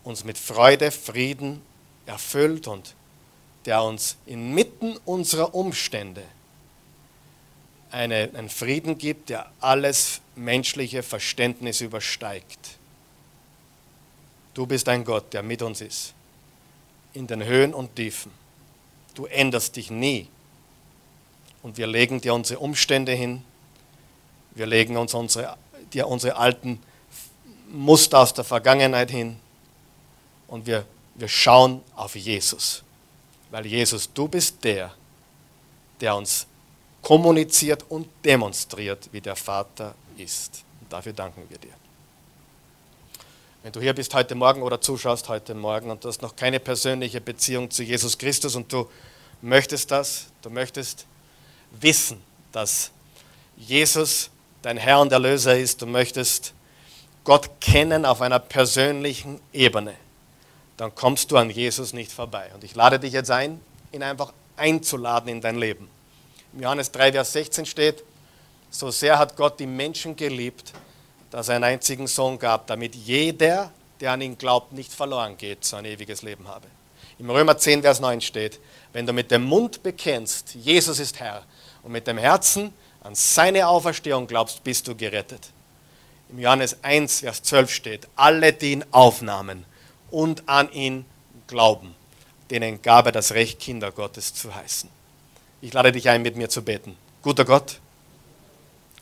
uns 0.04 0.24
mit 0.24 0.38
Freude, 0.38 0.92
Frieden 0.92 1.62
erfüllt 2.06 2.68
und 2.68 2.96
der 3.66 3.84
uns 3.84 4.18
inmitten 4.26 4.98
unserer 5.06 5.54
Umstände 5.54 6.24
eine, 7.92 8.30
einen 8.34 8.50
Frieden 8.50 8.98
gibt, 8.98 9.30
der 9.30 9.52
alles 9.60 10.22
menschliche 10.36 11.04
Verständnis 11.04 11.82
übersteigt. 11.82 12.78
Du 14.54 14.66
bist 14.66 14.88
ein 14.90 15.06
Gott, 15.06 15.34
der 15.34 15.44
mit 15.44 15.62
uns 15.62 15.82
ist, 15.82 16.14
in 17.14 17.28
den 17.28 17.44
Höhen 17.44 17.74
und 17.74 17.96
Tiefen. 17.96 18.32
Du 19.14 19.26
änderst 19.26 19.76
dich 19.76 19.92
nie. 19.92 20.28
Und 21.62 21.78
wir 21.78 21.88
legen 21.88 22.22
dir 22.22 22.34
unsere 22.34 22.60
Umstände 22.60 23.12
hin, 23.12 23.44
wir 24.56 24.66
legen 24.66 24.98
uns 24.98 25.14
unsere, 25.14 25.58
dir 25.94 26.08
unsere 26.08 26.36
alten 26.36 26.82
Muster 27.72 28.20
aus 28.20 28.34
der 28.34 28.44
Vergangenheit 28.44 29.12
hin 29.12 29.40
und 30.48 30.66
wir, 30.66 30.86
wir 31.16 31.28
schauen 31.28 31.82
auf 31.96 32.16
Jesus. 32.16 32.84
Weil 33.50 33.66
Jesus, 33.66 34.12
du 34.14 34.28
bist 34.28 34.64
der, 34.64 34.94
der 36.00 36.16
uns 36.16 36.48
kommuniziert 37.02 37.84
und 37.90 38.08
demonstriert, 38.24 39.10
wie 39.12 39.22
der 39.22 39.36
Vater 39.36 39.96
ist. 40.18 40.64
Und 40.82 40.92
dafür 40.92 41.14
danken 41.14 41.44
wir 41.50 41.58
dir. 41.58 41.74
Wenn 43.64 43.72
du 43.72 43.80
hier 43.80 43.94
bist 43.94 44.14
heute 44.14 44.34
Morgen 44.36 44.64
oder 44.64 44.82
zuschaust 44.82 45.30
heute 45.30 45.54
Morgen 45.54 45.92
und 45.92 46.04
du 46.04 46.08
hast 46.08 46.22
noch 46.22 46.36
keine 46.36 46.60
persönliche 46.60 47.22
Beziehung 47.22 47.70
zu 47.70 47.84
Jesus 47.84 48.18
Christus 48.18 48.56
und 48.56 48.72
du 48.74 48.90
möchtest 49.42 49.92
das, 49.92 50.28
du 50.42 50.50
möchtest 50.50 51.06
wissen, 51.80 52.22
dass 52.52 52.92
Jesus 53.56 54.30
dein 54.62 54.78
Herr 54.78 55.00
und 55.00 55.12
Erlöser 55.12 55.58
ist, 55.58 55.82
du 55.82 55.86
möchtest 55.86 56.54
Gott 57.24 57.62
kennen 57.62 58.06
auf 58.06 58.22
einer 58.22 58.40
persönlichen 58.40 59.40
Ebene, 59.54 59.94
dann 60.78 60.96
kommst 60.96 61.32
du 61.32 61.38
an 61.38 61.50
Jesus 61.50 61.94
nicht 61.94 62.12
vorbei. 62.12 62.50
Und 62.56 62.64
ich 62.64 62.74
lade 62.74 63.00
dich 63.00 63.14
jetzt 63.14 63.30
ein, 63.30 63.62
ihn 63.92 64.02
einfach 64.02 64.34
einzuladen 64.58 65.30
in 65.30 65.42
dein 65.42 65.58
Leben. 65.58 65.88
Im 66.54 66.64
Johannes 66.64 66.92
3, 66.92 67.12
Vers 67.12 67.34
16 67.34 67.66
steht, 67.66 68.04
so 68.72 68.90
sehr 68.90 69.20
hat 69.20 69.36
Gott 69.36 69.60
die 69.60 69.68
Menschen 69.68 70.16
geliebt, 70.16 70.74
dass 71.30 71.50
er 71.50 71.56
einen 71.56 71.66
einzigen 71.66 72.08
Sohn 72.08 72.40
gab, 72.40 72.68
damit 72.68 72.96
jeder, 72.96 73.72
der 74.00 74.14
an 74.14 74.22
ihn 74.22 74.38
glaubt, 74.38 74.74
nicht 74.74 74.92
verloren 74.92 75.38
geht, 75.38 75.64
so 75.64 75.78
ein 75.78 75.86
ewiges 75.86 76.24
Leben 76.24 76.48
habe. 76.48 76.68
Im 77.20 77.30
Römer 77.30 77.58
10, 77.58 77.84
Vers 77.84 78.00
9 78.00 78.20
steht, 78.22 78.60
wenn 78.94 79.06
du 79.06 79.14
mit 79.14 79.30
dem 79.30 79.44
Mund 79.44 79.84
bekennst, 79.84 80.56
Jesus 80.56 81.00
ist 81.00 81.20
Herr, 81.20 81.44
und 81.84 81.92
mit 81.92 82.08
dem 82.08 82.18
Herzen 82.18 82.74
an 83.04 83.16
seine 83.16 83.68
Auferstehung 83.68 84.28
glaubst, 84.28 84.64
bist 84.64 84.88
du 84.88 84.96
gerettet. 84.96 85.50
Im 86.32 86.40
Johannes 86.40 86.78
1, 86.82 87.20
Vers 87.20 87.44
12 87.44 87.74
steht, 87.74 88.08
alle, 88.16 88.54
die 88.54 88.72
ihn 88.72 88.86
aufnahmen 88.92 89.66
und 90.10 90.48
an 90.48 90.72
ihn 90.72 91.06
glauben, 91.48 91.94
denen 92.50 92.82
gab 92.82 93.06
er 93.08 93.12
das 93.12 93.34
Recht, 93.34 93.60
Kinder 93.60 93.92
Gottes 93.92 94.34
zu 94.34 94.54
heißen. 94.56 94.90
Ich 95.60 95.74
lade 95.74 95.92
dich 95.92 96.08
ein, 96.08 96.22
mit 96.22 96.38
mir 96.38 96.50
zu 96.50 96.64
beten. 96.64 96.96
Guter 97.22 97.44
Gott, 97.44 97.80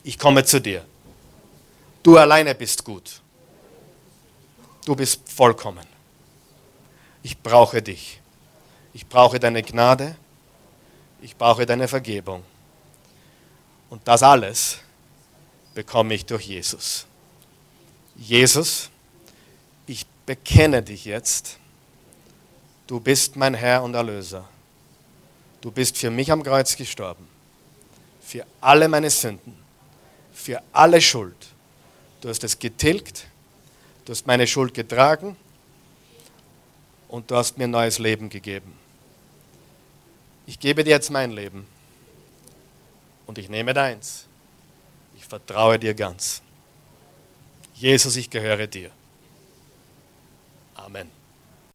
ich 0.02 0.18
komme 0.18 0.44
zu 0.44 0.60
dir. 0.60 0.84
Du 2.02 2.16
alleine 2.16 2.54
bist 2.54 2.84
gut. 2.84 3.20
Du 4.84 4.96
bist 4.96 5.20
vollkommen. 5.30 5.86
Ich 7.22 7.38
brauche 7.38 7.80
dich. 7.80 8.20
Ich 8.92 9.06
brauche 9.06 9.38
deine 9.38 9.62
Gnade. 9.62 10.16
Ich 11.22 11.36
brauche 11.36 11.64
deine 11.64 11.86
Vergebung. 11.86 12.42
Und 13.88 14.06
das 14.08 14.22
alles 14.22 14.78
bekomme 15.74 16.14
ich 16.14 16.26
durch 16.26 16.46
Jesus. 16.46 17.06
Jesus, 18.20 18.90
ich 19.86 20.06
bekenne 20.26 20.82
dich 20.82 21.06
jetzt. 21.06 21.56
Du 22.86 23.00
bist 23.00 23.34
mein 23.34 23.54
Herr 23.54 23.82
und 23.82 23.94
Erlöser. 23.94 24.46
Du 25.62 25.70
bist 25.70 25.96
für 25.96 26.10
mich 26.10 26.30
am 26.30 26.42
Kreuz 26.42 26.76
gestorben. 26.76 27.26
Für 28.20 28.46
alle 28.60 28.88
meine 28.88 29.08
Sünden. 29.08 29.56
Für 30.34 30.62
alle 30.72 31.00
Schuld. 31.00 31.48
Du 32.20 32.28
hast 32.28 32.44
es 32.44 32.58
getilgt. 32.58 33.26
Du 34.04 34.12
hast 34.12 34.26
meine 34.26 34.46
Schuld 34.46 34.74
getragen. 34.74 35.34
Und 37.08 37.30
du 37.30 37.36
hast 37.36 37.56
mir 37.56 37.64
ein 37.64 37.70
neues 37.70 37.98
Leben 37.98 38.28
gegeben. 38.28 38.74
Ich 40.46 40.60
gebe 40.60 40.84
dir 40.84 40.90
jetzt 40.90 41.10
mein 41.10 41.30
Leben. 41.30 41.66
Und 43.26 43.38
ich 43.38 43.48
nehme 43.48 43.72
deins. 43.72 44.26
Ich 45.16 45.24
vertraue 45.24 45.78
dir 45.78 45.94
ganz. 45.94 46.42
Jesus, 47.80 48.16
ich 48.16 48.28
gehöre 48.28 48.66
dir. 48.66 48.90
Amen. 50.74 51.19